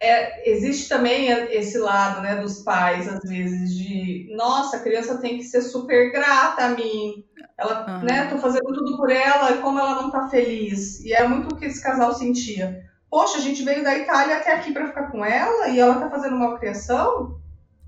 é, 0.00 0.50
existe 0.50 0.88
também 0.88 1.28
esse 1.50 1.78
lado, 1.78 2.20
né, 2.20 2.36
dos 2.36 2.62
pais, 2.62 3.08
às 3.08 3.28
vezes, 3.28 3.74
de, 3.74 4.28
nossa, 4.36 4.76
a 4.76 4.80
criança 4.80 5.18
tem 5.18 5.38
que 5.38 5.44
ser 5.44 5.62
super 5.62 6.12
grata 6.12 6.64
a 6.64 6.68
mim, 6.70 7.24
ela, 7.56 7.86
uhum. 7.88 8.04
né, 8.04 8.26
tô 8.26 8.38
fazendo 8.38 8.66
tudo 8.66 8.96
por 8.96 9.10
ela, 9.10 9.52
e 9.52 9.58
como 9.58 9.78
ela 9.78 10.02
não 10.02 10.10
tá 10.10 10.28
feliz. 10.28 11.00
E 11.04 11.12
é 11.12 11.26
muito 11.26 11.54
o 11.54 11.56
que 11.56 11.66
esse 11.66 11.82
casal 11.82 12.12
sentia. 12.12 12.84
Poxa, 13.08 13.38
a 13.38 13.40
gente 13.40 13.62
veio 13.62 13.84
da 13.84 13.96
Itália 13.96 14.38
até 14.38 14.52
aqui 14.52 14.72
para 14.72 14.88
ficar 14.88 15.10
com 15.10 15.24
ela, 15.24 15.68
e 15.68 15.78
ela 15.78 16.00
tá 16.00 16.10
fazendo 16.10 16.34
uma 16.34 16.58
criação? 16.58 17.43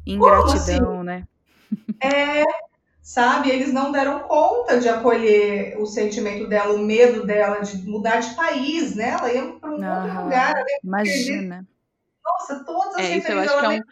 Ingratidão, 0.07 1.01
assim? 1.01 1.05
né? 1.05 1.29
É, 2.01 2.45
sabe? 3.03 3.51
Eles 3.51 3.73
não 3.73 3.91
deram 3.91 4.21
conta 4.21 4.79
de 4.79 4.89
acolher 4.89 5.77
o 5.79 5.87
sentimento 5.87 6.49
dela, 6.49 6.75
o 6.75 6.79
medo 6.79 7.27
dela 7.27 7.61
de 7.61 7.79
mudar 7.89 8.21
de 8.21 8.35
país, 8.35 8.95
né? 8.95 9.11
Ela 9.11 9.33
ia 9.33 9.53
para 9.55 9.71
um 9.71 9.85
ah, 9.85 10.03
outro 10.03 10.23
lugar. 10.25 10.55
Imagina. 10.83 11.67
Nossa, 12.25 12.65
todas 12.65 12.95
as 12.97 13.01
é, 13.01 13.17
isso 13.19 13.33
eu 13.33 13.41
acho 13.41 13.59
que 13.59 13.65
é 13.65 13.69
um... 13.69 13.83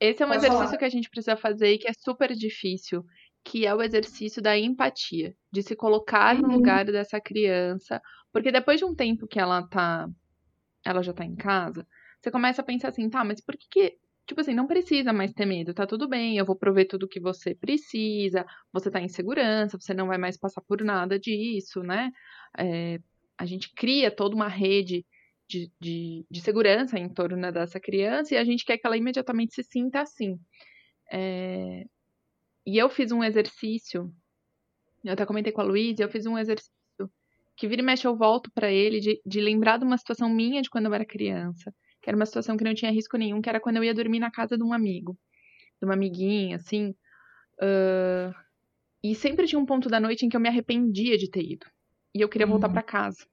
Esse 0.00 0.22
é 0.22 0.26
um 0.26 0.28
Pode 0.28 0.38
exercício 0.38 0.66
falar. 0.66 0.78
que 0.78 0.84
a 0.84 0.88
gente 0.88 1.10
precisa 1.10 1.36
fazer 1.36 1.72
e 1.72 1.78
que 1.78 1.88
é 1.88 1.92
super 1.92 2.32
difícil, 2.32 3.04
que 3.42 3.66
é 3.66 3.74
o 3.74 3.82
exercício 3.82 4.40
da 4.40 4.56
empatia, 4.56 5.34
de 5.50 5.62
se 5.62 5.74
colocar 5.74 6.36
uhum. 6.36 6.42
no 6.42 6.48
lugar 6.54 6.84
dessa 6.84 7.20
criança, 7.20 8.00
porque 8.32 8.52
depois 8.52 8.78
de 8.78 8.84
um 8.84 8.94
tempo 8.94 9.26
que 9.26 9.40
ela 9.40 9.66
tá, 9.66 10.08
ela 10.84 11.02
já 11.02 11.12
tá 11.12 11.24
em 11.24 11.34
casa, 11.34 11.84
você 12.20 12.30
começa 12.30 12.62
a 12.62 12.64
pensar 12.64 12.90
assim, 12.90 13.10
tá, 13.10 13.24
mas 13.24 13.40
por 13.40 13.56
que, 13.56 13.66
que 13.68 13.98
Tipo 14.28 14.42
assim, 14.42 14.54
não 14.54 14.66
precisa 14.66 15.10
mais 15.10 15.32
ter 15.32 15.46
medo, 15.46 15.72
tá 15.72 15.86
tudo 15.86 16.06
bem, 16.06 16.36
eu 16.36 16.44
vou 16.44 16.54
prover 16.54 16.86
tudo 16.86 17.08
que 17.08 17.18
você 17.18 17.54
precisa, 17.54 18.44
você 18.70 18.90
tá 18.90 19.00
em 19.00 19.08
segurança, 19.08 19.78
você 19.80 19.94
não 19.94 20.06
vai 20.06 20.18
mais 20.18 20.36
passar 20.36 20.60
por 20.60 20.84
nada 20.84 21.18
disso, 21.18 21.82
né? 21.82 22.12
É, 22.58 23.00
a 23.38 23.46
gente 23.46 23.72
cria 23.74 24.10
toda 24.10 24.36
uma 24.36 24.46
rede 24.46 25.06
de, 25.48 25.72
de, 25.80 26.26
de, 26.30 26.40
segurança 26.42 26.98
em 26.98 27.08
torno 27.08 27.50
dessa 27.50 27.80
criança 27.80 28.34
e 28.34 28.36
a 28.36 28.44
gente 28.44 28.66
quer 28.66 28.76
que 28.76 28.86
ela 28.86 28.98
imediatamente 28.98 29.54
se 29.54 29.62
sinta 29.62 30.02
assim. 30.02 30.38
É, 31.10 31.84
e 32.66 32.76
eu 32.76 32.90
fiz 32.90 33.10
um 33.12 33.24
exercício, 33.24 34.12
eu 35.04 35.14
até 35.14 35.24
comentei 35.24 35.52
com 35.52 35.62
a 35.62 35.64
Luísa, 35.64 36.02
eu 36.02 36.10
fiz 36.10 36.26
um 36.26 36.36
exercício 36.36 36.74
que 37.56 37.66
vira 37.66 37.80
e 37.80 37.84
mexe 37.84 38.06
eu 38.06 38.14
volto 38.14 38.50
para 38.52 38.70
ele 38.70 39.00
de, 39.00 39.22
de 39.24 39.40
lembrar 39.40 39.78
de 39.78 39.84
uma 39.84 39.96
situação 39.96 40.28
minha 40.28 40.60
de 40.60 40.68
quando 40.68 40.84
eu 40.86 40.94
era 40.94 41.06
criança 41.06 41.72
que 42.08 42.10
era 42.10 42.16
uma 42.16 42.24
situação 42.24 42.56
que 42.56 42.64
não 42.64 42.74
tinha 42.74 42.90
risco 42.90 43.18
nenhum, 43.18 43.42
que 43.42 43.50
era 43.50 43.60
quando 43.60 43.76
eu 43.76 43.84
ia 43.84 43.92
dormir 43.92 44.18
na 44.18 44.30
casa 44.30 44.56
de 44.56 44.64
um 44.64 44.72
amigo, 44.72 45.14
de 45.78 45.84
uma 45.84 45.92
amiguinha, 45.92 46.56
assim. 46.56 46.94
Uh, 47.60 48.32
e 49.04 49.14
sempre 49.14 49.46
tinha 49.46 49.58
um 49.58 49.66
ponto 49.66 49.90
da 49.90 50.00
noite 50.00 50.24
em 50.24 50.28
que 50.30 50.34
eu 50.34 50.40
me 50.40 50.48
arrependia 50.48 51.18
de 51.18 51.30
ter 51.30 51.42
ido. 51.42 51.66
E 52.14 52.22
eu 52.22 52.28
queria 52.30 52.46
uhum. 52.46 52.52
voltar 52.52 52.70
para 52.70 52.82
casa. 52.82 53.26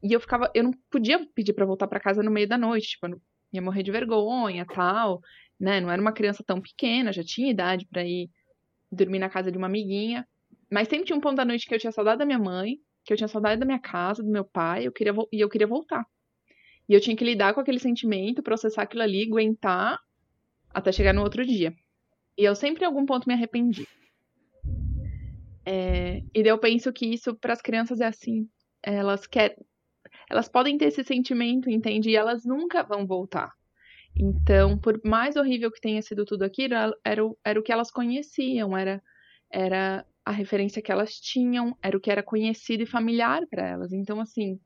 E 0.00 0.12
eu 0.12 0.20
ficava, 0.20 0.48
eu 0.54 0.62
não 0.62 0.70
podia 0.88 1.26
pedir 1.34 1.52
para 1.52 1.66
voltar 1.66 1.88
para 1.88 1.98
casa 1.98 2.22
no 2.22 2.30
meio 2.30 2.46
da 2.46 2.56
noite, 2.56 2.90
tipo, 2.90 3.08
eu 3.08 3.20
ia 3.52 3.60
morrer 3.60 3.82
de 3.82 3.90
vergonha, 3.90 4.64
tal, 4.66 5.20
né? 5.58 5.80
Não 5.80 5.90
era 5.90 6.00
uma 6.00 6.12
criança 6.12 6.44
tão 6.46 6.60
pequena, 6.60 7.12
já 7.12 7.24
tinha 7.24 7.50
idade 7.50 7.88
para 7.90 8.04
ir 8.04 8.30
dormir 8.92 9.18
na 9.18 9.28
casa 9.28 9.50
de 9.50 9.58
uma 9.58 9.66
amiguinha. 9.66 10.24
Mas 10.70 10.86
sempre 10.86 11.06
tinha 11.06 11.16
um 11.16 11.20
ponto 11.20 11.34
da 11.34 11.44
noite 11.44 11.66
que 11.66 11.74
eu 11.74 11.78
tinha 11.80 11.90
saudade 11.90 12.20
da 12.20 12.24
minha 12.24 12.38
mãe, 12.38 12.76
que 13.04 13.12
eu 13.12 13.16
tinha 13.16 13.26
saudade 13.26 13.58
da 13.58 13.66
minha 13.66 13.80
casa, 13.80 14.22
do 14.22 14.30
meu 14.30 14.44
pai, 14.44 14.86
eu 14.86 14.92
queria 14.92 15.12
e 15.32 15.40
eu 15.40 15.48
queria 15.48 15.66
voltar. 15.66 16.06
E 16.88 16.94
eu 16.94 17.00
tinha 17.00 17.16
que 17.16 17.24
lidar 17.24 17.54
com 17.54 17.60
aquele 17.60 17.78
sentimento, 17.78 18.42
processar 18.42 18.82
aquilo 18.82 19.02
ali, 19.02 19.24
aguentar 19.24 19.98
até 20.72 20.92
chegar 20.92 21.12
no 21.12 21.22
outro 21.22 21.44
dia. 21.44 21.74
E 22.38 22.44
eu 22.44 22.54
sempre 22.54 22.84
em 22.84 22.86
algum 22.86 23.06
ponto 23.06 23.26
me 23.26 23.34
arrependi. 23.34 23.86
É, 25.64 26.22
e 26.32 26.42
daí 26.42 26.48
eu 26.48 26.58
penso 26.58 26.92
que 26.92 27.06
isso 27.06 27.34
para 27.34 27.52
as 27.52 27.62
crianças 27.62 28.00
é 28.00 28.06
assim. 28.06 28.48
Elas 28.82 29.26
querem. 29.26 29.56
Elas 30.30 30.48
podem 30.48 30.78
ter 30.78 30.86
esse 30.86 31.02
sentimento, 31.02 31.68
entende? 31.68 32.10
E 32.10 32.16
elas 32.16 32.44
nunca 32.44 32.82
vão 32.82 33.06
voltar. 33.06 33.52
Então, 34.14 34.78
por 34.78 35.00
mais 35.04 35.36
horrível 35.36 35.70
que 35.70 35.80
tenha 35.80 36.00
sido 36.00 36.24
tudo 36.24 36.42
aquilo, 36.42 36.74
era 37.04 37.24
o, 37.24 37.36
era 37.44 37.60
o 37.60 37.62
que 37.62 37.72
elas 37.72 37.90
conheciam, 37.90 38.76
era, 38.76 39.02
era 39.50 40.06
a 40.24 40.30
referência 40.30 40.80
que 40.80 40.90
elas 40.90 41.20
tinham, 41.20 41.76
era 41.82 41.96
o 41.96 42.00
que 42.00 42.10
era 42.10 42.22
conhecido 42.22 42.82
e 42.82 42.86
familiar 42.86 43.46
para 43.48 43.68
elas. 43.68 43.92
Então, 43.92 44.20
assim, 44.20 44.58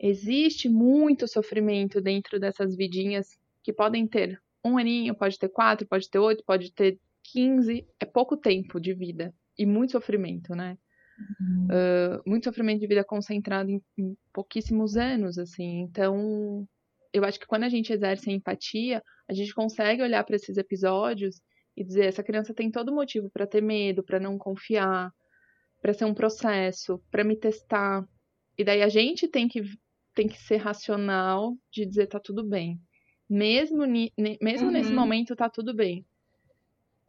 Existe 0.00 0.68
muito 0.68 1.26
sofrimento 1.26 2.00
dentro 2.00 2.38
dessas 2.38 2.76
vidinhas 2.76 3.36
que 3.62 3.72
podem 3.72 4.06
ter 4.06 4.40
um 4.64 4.78
aninho, 4.78 5.14
pode 5.14 5.38
ter 5.38 5.48
quatro, 5.48 5.86
pode 5.86 6.08
ter 6.08 6.18
oito, 6.18 6.44
pode 6.44 6.72
ter 6.72 6.98
quinze. 7.22 7.86
É 8.00 8.04
pouco 8.04 8.36
tempo 8.36 8.80
de 8.80 8.94
vida 8.94 9.34
e 9.58 9.66
muito 9.66 9.92
sofrimento, 9.92 10.54
né? 10.54 10.78
Uhum. 11.18 11.66
Uh, 11.66 12.30
muito 12.30 12.44
sofrimento 12.44 12.80
de 12.80 12.86
vida 12.86 13.02
concentrado 13.02 13.70
em, 13.70 13.82
em 13.96 14.16
pouquíssimos 14.32 14.96
anos, 14.96 15.36
assim. 15.36 15.80
Então, 15.80 16.66
eu 17.12 17.24
acho 17.24 17.40
que 17.40 17.46
quando 17.46 17.64
a 17.64 17.68
gente 17.68 17.92
exerce 17.92 18.30
a 18.30 18.32
empatia, 18.32 19.02
a 19.28 19.34
gente 19.34 19.52
consegue 19.52 20.02
olhar 20.02 20.22
para 20.24 20.36
esses 20.36 20.56
episódios 20.56 21.40
e 21.76 21.84
dizer: 21.84 22.06
essa 22.06 22.22
criança 22.22 22.54
tem 22.54 22.70
todo 22.70 22.94
motivo 22.94 23.28
para 23.30 23.46
ter 23.46 23.60
medo, 23.60 24.04
para 24.04 24.20
não 24.20 24.38
confiar, 24.38 25.10
para 25.82 25.92
ser 25.92 26.04
um 26.04 26.14
processo, 26.14 27.02
para 27.10 27.24
me 27.24 27.36
testar. 27.36 28.06
E 28.56 28.64
daí 28.64 28.82
a 28.82 28.88
gente 28.88 29.26
tem 29.28 29.48
que 29.48 29.62
tem 30.18 30.26
que 30.26 30.42
ser 30.42 30.56
racional 30.56 31.56
de 31.70 31.86
dizer 31.86 32.08
tá 32.08 32.18
tudo 32.18 32.42
bem. 32.42 32.80
Mesmo, 33.30 33.86
mesmo 33.86 34.66
uhum. 34.66 34.72
nesse 34.72 34.92
momento 34.92 35.36
tá 35.36 35.48
tudo 35.48 35.72
bem. 35.72 36.04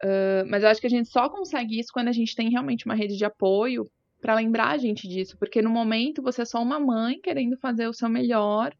Uh, 0.00 0.46
mas 0.48 0.62
eu 0.62 0.68
acho 0.68 0.80
que 0.80 0.86
a 0.86 0.90
gente 0.90 1.08
só 1.08 1.28
consegue 1.28 1.80
isso 1.80 1.92
quando 1.92 2.06
a 2.06 2.12
gente 2.12 2.36
tem 2.36 2.48
realmente 2.50 2.86
uma 2.86 2.94
rede 2.94 3.16
de 3.16 3.24
apoio 3.24 3.90
para 4.20 4.36
lembrar 4.36 4.68
a 4.68 4.78
gente 4.78 5.08
disso. 5.08 5.36
Porque 5.36 5.60
no 5.60 5.70
momento 5.70 6.22
você 6.22 6.42
é 6.42 6.44
só 6.44 6.62
uma 6.62 6.78
mãe 6.78 7.20
querendo 7.20 7.56
fazer 7.56 7.88
o 7.88 7.92
seu 7.92 8.08
melhor. 8.08 8.72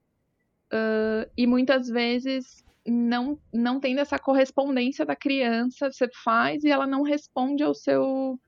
Uh, 0.72 1.28
e 1.36 1.44
muitas 1.44 1.88
vezes 1.88 2.64
não, 2.86 3.36
não 3.52 3.80
tendo 3.80 3.98
essa 3.98 4.16
correspondência 4.16 5.04
da 5.04 5.16
criança, 5.16 5.90
você 5.90 6.06
faz 6.22 6.62
e 6.62 6.70
ela 6.70 6.86
não 6.86 7.02
responde 7.02 7.64
ao 7.64 7.74
seu 7.74 8.38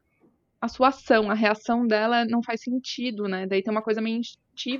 a 0.61 0.68
sua 0.68 0.89
ação, 0.91 1.28
a 1.28 1.35
reação 1.35 1.85
dela 1.85 2.24
não 2.24 2.41
faz 2.41 2.62
sentido, 2.62 3.24
né? 3.24 3.49
Daí 3.49 3.64
tem 3.64 3.72
uma 3.72 3.83
coisa 3.83 4.01
meio 4.01 4.20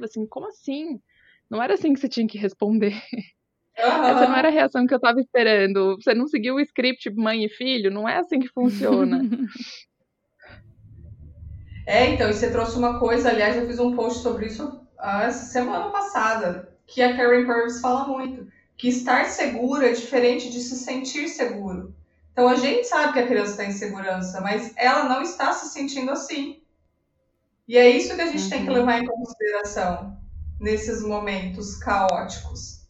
assim, 0.05 0.27
como 0.27 0.49
assim? 0.49 1.01
Não 1.51 1.63
era 1.63 1.75
assim 1.75 1.93
que 1.93 2.01
você 2.01 2.09
tinha 2.09 2.27
que 2.27 2.39
responder. 2.39 2.95
Uhum. 3.79 4.05
Essa 4.05 4.29
não 4.29 4.37
era 4.37 4.49
a 4.49 4.51
reação 4.51 4.87
que 4.87 4.95
eu 4.95 5.01
tava 5.01 5.21
esperando. 5.21 5.97
Você 5.97 6.15
não 6.15 6.27
seguiu 6.27 6.57
o 6.57 6.61
script 6.61 7.11
mãe 7.11 7.45
e 7.45 7.49
filho? 7.49 7.91
Não 7.91 8.09
é 8.09 8.19
assim 8.19 8.39
que 8.39 8.49
funciona. 8.49 9.23
é, 11.87 12.11
então, 12.11 12.29
e 12.29 12.35
você 12.35 12.51
trouxe 12.51 12.77
uma 12.77 12.99
coisa, 12.99 13.31
aliás, 13.31 13.57
eu 13.57 13.67
fiz 13.67 13.79
um 13.79 13.97
post 13.97 14.23
sobre 14.23 14.47
isso 14.47 14.81
a 14.99 15.31
semana 15.31 15.91
passada, 15.91 16.77
que 16.87 17.03
a 17.03 17.17
Karen 17.17 17.45
Purvis 17.45 17.81
fala 17.81 18.07
muito, 18.07 18.47
que 18.77 18.89
estar 18.89 19.25
seguro 19.25 19.85
é 19.85 19.93
diferente 19.93 20.51
de 20.51 20.61
se 20.61 20.77
sentir 20.77 21.29
seguro. 21.29 21.95
Então 22.33 22.49
a 22.49 22.55
gente 22.55 22.85
sabe 22.85 23.13
que 23.13 23.19
a 23.19 23.27
criança 23.27 23.51
está 23.51 23.65
em 23.65 23.73
segurança, 23.73 24.41
mas 24.41 24.73
ela 24.77 25.09
não 25.09 25.23
está 25.23 25.53
se 25.53 25.69
sentindo 25.71 26.11
assim. 26.13 26.62
E 27.73 27.79
é 27.79 27.89
isso 27.89 28.15
que 28.15 28.21
a 28.21 28.27
gente 28.27 28.43
uhum. 28.43 28.51
tem 28.51 28.65
que 28.65 28.69
uhum. 28.69 28.77
levar 28.77 28.99
em 28.99 29.07
consideração 29.07 30.21
nesses 30.61 31.03
momentos 31.03 31.79
caóticos. 31.79 32.87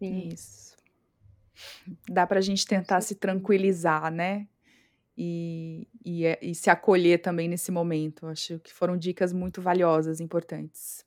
Isso. 0.00 0.76
Dá 2.08 2.26
para 2.26 2.40
a 2.40 2.42
gente 2.42 2.66
tentar 2.66 3.00
se 3.00 3.14
tranquilizar, 3.14 4.10
né? 4.10 4.48
E, 5.16 5.86
e, 6.04 6.26
é, 6.26 6.36
e, 6.42 6.52
se 6.52 6.68
acolher 6.68 7.22
também 7.22 7.48
nesse 7.48 7.70
momento. 7.70 8.26
Acho 8.26 8.58
que 8.58 8.72
foram 8.72 8.96
dicas 8.96 9.32
muito 9.32 9.62
valiosas, 9.62 10.20
importantes. 10.20 11.06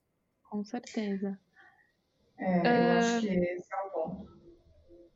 Com 0.50 0.64
certeza. 0.64 1.38
É, 2.38 2.60
eu 2.60 2.62
uh, 2.62 2.98
acho 3.00 3.28
que 3.28 3.28
esse 3.28 3.74
é 3.74 3.88
o 3.88 3.90
ponto. 3.92 4.32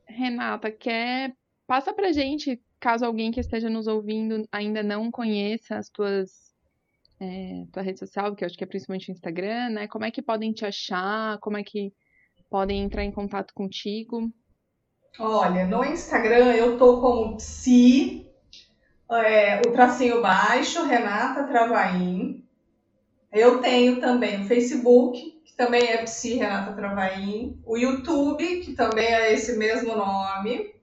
Renata, 0.05 0.69
quer 0.69 1.33
passa 1.65 1.93
pra 1.93 2.11
gente, 2.11 2.61
caso 2.77 3.05
alguém 3.05 3.31
que 3.31 3.39
esteja 3.39 3.69
nos 3.69 3.87
ouvindo 3.87 4.45
ainda 4.51 4.83
não 4.83 5.09
conheça 5.09 5.77
as 5.77 5.87
tuas 5.87 6.48
é, 7.19 7.65
tua 7.71 7.83
rede 7.83 7.99
social, 7.99 8.35
que 8.35 8.43
eu 8.43 8.47
acho 8.47 8.57
que 8.57 8.63
é 8.63 8.67
principalmente 8.67 9.09
o 9.09 9.13
Instagram, 9.13 9.69
né? 9.71 9.87
Como 9.87 10.05
é 10.05 10.11
que 10.11 10.21
podem 10.21 10.51
te 10.53 10.65
achar? 10.65 11.37
Como 11.39 11.57
é 11.57 11.63
que 11.63 11.91
podem 12.49 12.81
entrar 12.81 13.03
em 13.03 13.11
contato 13.11 13.53
contigo? 13.53 14.31
Olha, 15.19 15.67
no 15.67 15.83
Instagram 15.83 16.53
eu 16.53 16.77
tô 16.77 17.01
como 17.01 17.35
psi, 17.37 18.25
é, 19.11 19.59
o 19.67 19.71
tracinho 19.71 20.21
baixo, 20.21 20.85
Renata 20.85 21.43
Travaim. 21.43 22.45
Eu 23.31 23.59
tenho 23.59 23.99
também 23.99 24.41
o 24.41 24.47
Facebook, 24.47 25.19
que 25.45 25.55
também 25.55 25.83
é 25.83 25.97
psi 26.03 26.35
Renata 26.35 26.73
Travaim. 26.73 27.61
O 27.65 27.77
YouTube, 27.77 28.61
que 28.61 28.73
também 28.73 29.05
é 29.05 29.33
esse 29.33 29.57
mesmo 29.57 29.95
nome. 29.95 30.73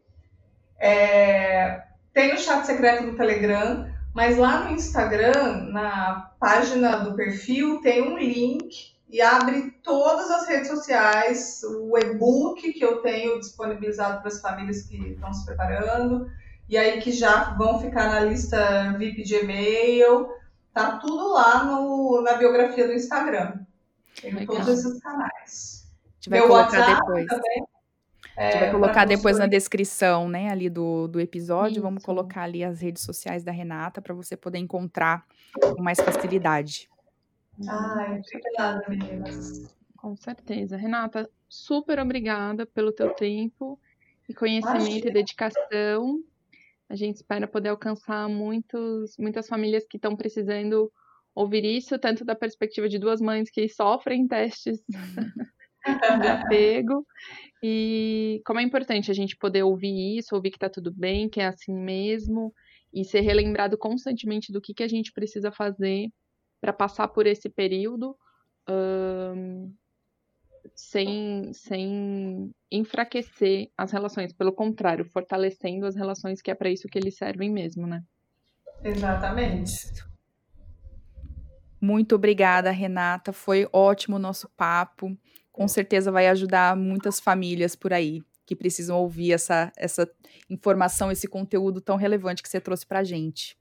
É, 0.78 1.82
tem 2.12 2.34
o 2.34 2.38
chat 2.38 2.66
secreto 2.66 3.04
no 3.04 3.16
Telegram, 3.16 3.90
mas 4.16 4.38
lá 4.38 4.64
no 4.64 4.70
Instagram, 4.70 5.68
na 5.72 6.32
página 6.40 6.96
do 7.00 7.14
perfil, 7.14 7.82
tem 7.82 8.00
um 8.00 8.16
link 8.16 8.96
e 9.10 9.20
abre 9.20 9.72
todas 9.82 10.30
as 10.30 10.48
redes 10.48 10.68
sociais, 10.68 11.60
o 11.62 11.98
e-book 11.98 12.72
que 12.72 12.82
eu 12.82 13.02
tenho 13.02 13.38
disponibilizado 13.38 14.20
para 14.20 14.28
as 14.28 14.40
famílias 14.40 14.84
que 14.84 14.96
estão 14.96 15.34
se 15.34 15.44
preparando, 15.44 16.30
e 16.66 16.78
aí 16.78 16.98
que 17.02 17.12
já 17.12 17.54
vão 17.58 17.78
ficar 17.78 18.08
na 18.08 18.20
lista 18.20 18.94
VIP 18.96 19.22
de 19.22 19.34
e-mail. 19.34 20.28
Tá 20.72 20.96
tudo 20.96 21.34
lá 21.34 21.64
no, 21.64 22.22
na 22.22 22.38
biografia 22.38 22.86
do 22.86 22.94
Instagram. 22.94 23.60
Tem 24.18 24.46
todos 24.46 24.66
esses 24.66 24.98
canais. 24.98 25.92
A 25.92 26.14
gente 26.14 26.30
vai 26.30 26.38
Meu 26.38 26.48
colocar 26.48 26.78
WhatsApp 26.78 27.00
depois. 27.00 27.26
Também. 27.26 27.66
É, 28.36 28.48
a 28.48 28.50
gente 28.50 28.60
vai 28.60 28.70
colocar 28.70 29.04
depois 29.06 29.38
na 29.38 29.46
descrição, 29.46 30.28
né, 30.28 30.50
ali 30.50 30.68
do, 30.68 31.08
do 31.08 31.18
episódio. 31.18 31.74
Isso. 31.74 31.82
Vamos 31.82 32.02
colocar 32.02 32.42
ali 32.42 32.62
as 32.62 32.80
redes 32.80 33.02
sociais 33.02 33.42
da 33.42 33.50
Renata 33.50 34.02
para 34.02 34.14
você 34.14 34.36
poder 34.36 34.58
encontrar 34.58 35.24
com 35.60 35.82
mais 35.82 35.98
facilidade. 35.98 36.88
Ai, 37.66 38.20
obrigada, 38.20 38.84
meninas. 38.88 39.74
Com 39.96 40.14
certeza. 40.14 40.76
Renata, 40.76 41.28
super 41.48 41.98
obrigada 41.98 42.66
pelo 42.66 42.92
teu 42.92 43.10
tempo 43.14 43.80
e 44.28 44.34
conhecimento 44.34 44.82
Imagina. 44.82 45.08
e 45.08 45.12
dedicação. 45.12 46.22
A 46.88 46.94
gente 46.94 47.16
espera 47.16 47.48
poder 47.48 47.70
alcançar 47.70 48.28
muitos, 48.28 49.16
muitas 49.18 49.48
famílias 49.48 49.84
que 49.88 49.96
estão 49.96 50.14
precisando 50.14 50.92
ouvir 51.34 51.64
isso, 51.64 51.98
tanto 51.98 52.24
da 52.24 52.34
perspectiva 52.34 52.88
de 52.88 52.98
duas 52.98 53.20
mães 53.20 53.50
que 53.50 53.68
sofrem 53.68 54.28
testes 54.28 54.82
de 54.88 54.96
apego, 56.46 57.06
e 57.62 58.40
como 58.44 58.60
é 58.60 58.62
importante 58.62 59.10
a 59.10 59.14
gente 59.14 59.36
poder 59.36 59.62
ouvir 59.62 60.18
isso, 60.18 60.34
ouvir 60.34 60.50
que 60.50 60.58
tá 60.58 60.68
tudo 60.68 60.92
bem, 60.92 61.28
que 61.28 61.40
é 61.40 61.46
assim 61.46 61.74
mesmo, 61.74 62.52
e 62.92 63.04
ser 63.04 63.20
relembrado 63.20 63.76
constantemente 63.76 64.52
do 64.52 64.60
que, 64.60 64.74
que 64.74 64.82
a 64.82 64.88
gente 64.88 65.12
precisa 65.12 65.50
fazer 65.50 66.08
para 66.60 66.72
passar 66.72 67.08
por 67.08 67.26
esse 67.26 67.48
período 67.48 68.16
um, 68.68 69.72
sem, 70.74 71.52
sem 71.52 72.50
enfraquecer 72.70 73.70
as 73.76 73.92
relações, 73.92 74.32
pelo 74.32 74.52
contrário, 74.52 75.04
fortalecendo 75.04 75.86
as 75.86 75.94
relações, 75.94 76.42
que 76.42 76.50
é 76.50 76.54
para 76.54 76.70
isso 76.70 76.88
que 76.88 76.98
eles 76.98 77.16
servem 77.16 77.50
mesmo, 77.50 77.86
né? 77.86 78.02
Exatamente. 78.82 79.92
Muito 81.80 82.14
obrigada, 82.14 82.70
Renata. 82.70 83.32
Foi 83.32 83.68
ótimo 83.72 84.16
o 84.16 84.20
nosso 84.20 84.48
papo 84.56 85.16
com 85.56 85.66
certeza 85.66 86.12
vai 86.12 86.28
ajudar 86.28 86.76
muitas 86.76 87.18
famílias 87.18 87.74
por 87.74 87.92
aí 87.92 88.22
que 88.44 88.54
precisam 88.54 88.98
ouvir 88.98 89.32
essa, 89.32 89.72
essa 89.76 90.08
informação, 90.48 91.10
esse 91.10 91.26
conteúdo 91.26 91.80
tão 91.80 91.96
relevante 91.96 92.42
que 92.42 92.48
você 92.48 92.60
trouxe 92.60 92.86
para 92.86 93.00
a 93.00 93.04
gente. 93.04 93.58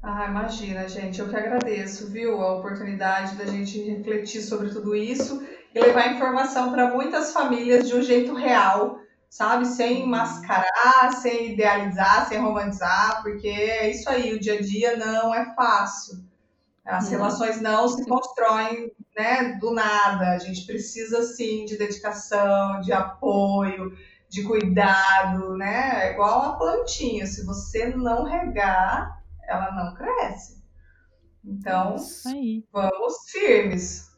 Ah, 0.00 0.26
imagina, 0.28 0.88
gente, 0.88 1.20
eu 1.20 1.28
que 1.28 1.36
agradeço, 1.36 2.10
viu, 2.10 2.40
a 2.40 2.58
oportunidade 2.58 3.34
da 3.36 3.46
gente 3.46 3.80
refletir 3.82 4.42
sobre 4.42 4.68
tudo 4.68 4.94
isso 4.94 5.42
e 5.74 5.80
levar 5.80 6.12
informação 6.12 6.70
para 6.70 6.90
muitas 6.90 7.32
famílias 7.32 7.88
de 7.88 7.94
um 7.94 8.02
jeito 8.02 8.34
real, 8.34 8.98
sabe? 9.30 9.66
Sem 9.66 10.02
uhum. 10.02 10.08
mascarar, 10.08 11.12
sem 11.14 11.52
idealizar, 11.52 12.28
sem 12.28 12.38
romantizar, 12.38 13.22
porque 13.22 13.48
é 13.48 13.90
isso 13.90 14.08
aí, 14.08 14.34
o 14.34 14.40
dia 14.40 14.54
a 14.54 14.60
dia 14.60 14.96
não 14.96 15.34
é 15.34 15.54
fácil. 15.54 16.18
As 16.84 17.08
relações 17.08 17.60
não 17.60 17.88
se 17.88 18.04
constroem 18.06 18.92
né, 19.16 19.58
do 19.60 19.72
nada. 19.72 20.30
A 20.30 20.38
gente 20.38 20.66
precisa 20.66 21.22
sim 21.22 21.64
de 21.64 21.76
dedicação, 21.76 22.80
de 22.80 22.92
apoio, 22.92 23.96
de 24.28 24.42
cuidado, 24.44 25.56
né? 25.56 26.08
É 26.08 26.12
igual 26.12 26.40
uma 26.40 26.58
plantinha. 26.58 27.26
Se 27.26 27.44
você 27.44 27.88
não 27.94 28.24
regar, 28.24 29.22
ela 29.46 29.70
não 29.72 29.94
cresce. 29.94 30.62
Então, 31.44 31.96
vamos 32.72 33.30
firmes. 33.30 34.10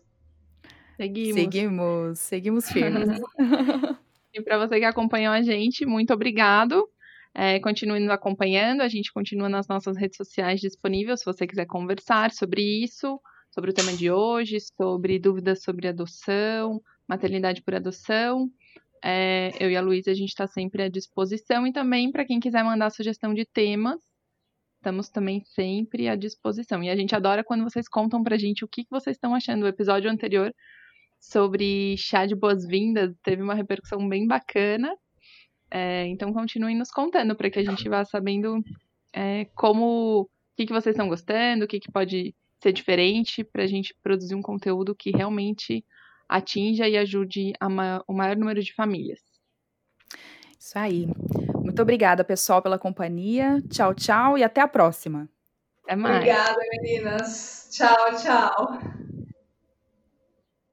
Seguimos. 0.97 1.35
Seguimos, 1.35 2.19
seguimos 2.19 2.71
firmes. 2.71 3.09
e 4.33 4.43
para 4.43 4.59
você 4.59 4.79
que 4.79 4.85
acompanhou 4.85 5.33
a 5.33 5.43
gente, 5.43 5.85
muito 5.85 6.13
obrigado. 6.13 6.89
É, 7.37 7.59
continue 7.59 7.99
nos 7.99 8.11
acompanhando, 8.11 8.81
a 8.81 8.89
gente 8.89 9.13
continua 9.13 9.49
nas 9.49 9.67
nossas 9.67 9.97
redes 9.97 10.17
sociais 10.17 10.61
disponíveis 10.61 11.19
se 11.19 11.27
você 11.27 11.49
quiser 11.49 11.67
conversar 11.67 12.31
sobre 12.31 12.63
isso, 12.63 13.21
sobre 13.55 13.71
o 13.71 13.75
tema 13.75 13.93
de 13.93 14.11
hoje, 14.11 14.59
sobre 14.61 15.17
dúvidas 15.17 15.63
sobre 15.63 15.87
adoção, 15.87 16.83
maternidade 17.07 17.63
por 17.63 17.77
adoção. 17.77 18.51
É, 19.03 19.53
eu 19.61 19.71
e 19.71 19.77
a 19.77 19.81
Luísa, 19.81 20.11
a 20.11 20.15
gente 20.15 20.31
está 20.31 20.47
sempre 20.47 20.83
à 20.83 20.89
disposição 20.89 21.65
e 21.65 21.73
também 21.73 22.11
para 22.11 22.25
quem 22.25 22.41
quiser 22.41 22.65
mandar 22.65 22.91
sugestão 22.91 23.33
de 23.33 23.45
temas, 23.45 24.01
estamos 24.77 25.09
também 25.09 25.41
sempre 25.45 26.09
à 26.09 26.17
disposição. 26.17 26.83
E 26.83 26.91
a 26.91 26.97
gente 26.97 27.15
adora 27.15 27.45
quando 27.45 27.63
vocês 27.63 27.89
contam 27.89 28.25
para 28.25 28.35
a 28.35 28.39
gente 28.39 28.65
o 28.65 28.69
que, 28.69 28.83
que 28.83 28.91
vocês 28.91 29.17
estão 29.17 29.35
achando. 29.35 29.63
O 29.63 29.69
episódio 29.69 30.11
anterior 30.11 30.53
sobre 31.21 31.97
chá 31.97 32.27
de 32.27 32.35
boas-vindas 32.35 33.15
teve 33.23 33.41
uma 33.41 33.55
repercussão 33.55 34.09
bem 34.09 34.27
bacana. 34.27 34.93
É, 35.71 36.07
então 36.07 36.33
continuem 36.33 36.77
nos 36.77 36.91
contando 36.91 37.37
para 37.37 37.51
que 37.51 37.61
a 37.61 37.65
gente 37.65 37.89
vá 37.89 38.05
sabendo 38.05 38.61
é, 39.13 39.45
como 39.55 40.23
o 40.23 40.29
que, 40.57 40.67
que 40.67 40.73
vocês 40.73 40.95
estão 40.95 41.09
gostando, 41.09 41.65
o 41.65 41.69
que, 41.69 41.79
que 41.79 41.93
pode 41.93 42.35
ser 42.63 42.73
diferente 42.73 43.45
para 43.45 43.63
a 43.63 43.67
gente 43.67 43.95
produzir 44.03 44.35
um 44.35 44.43
conteúdo 44.43 44.95
que 44.95 45.11
realmente 45.11 45.85
atinja 46.29 46.89
e 46.89 46.97
ajude 46.97 47.53
ma 47.71 48.03
o 48.07 48.13
maior 48.13 48.37
número 48.37 48.63
de 48.63 48.73
famílias. 48.73 49.21
Isso 50.59 50.79
aí. 50.79 51.07
Muito 51.63 51.83
obrigada, 51.83 52.25
pessoal, 52.25 52.63
pela 52.63 52.79
companhia. 52.79 53.63
Tchau, 53.69 53.95
tchau 53.95 54.39
e 54.39 54.43
até 54.43 54.61
a 54.61 54.69
próxima. 54.69 55.29
Até 55.83 55.97
mais. 55.97 56.17
Obrigada, 56.17 56.59
meninas. 56.73 57.69
Tchau, 57.71 58.17
tchau. 58.17 59.14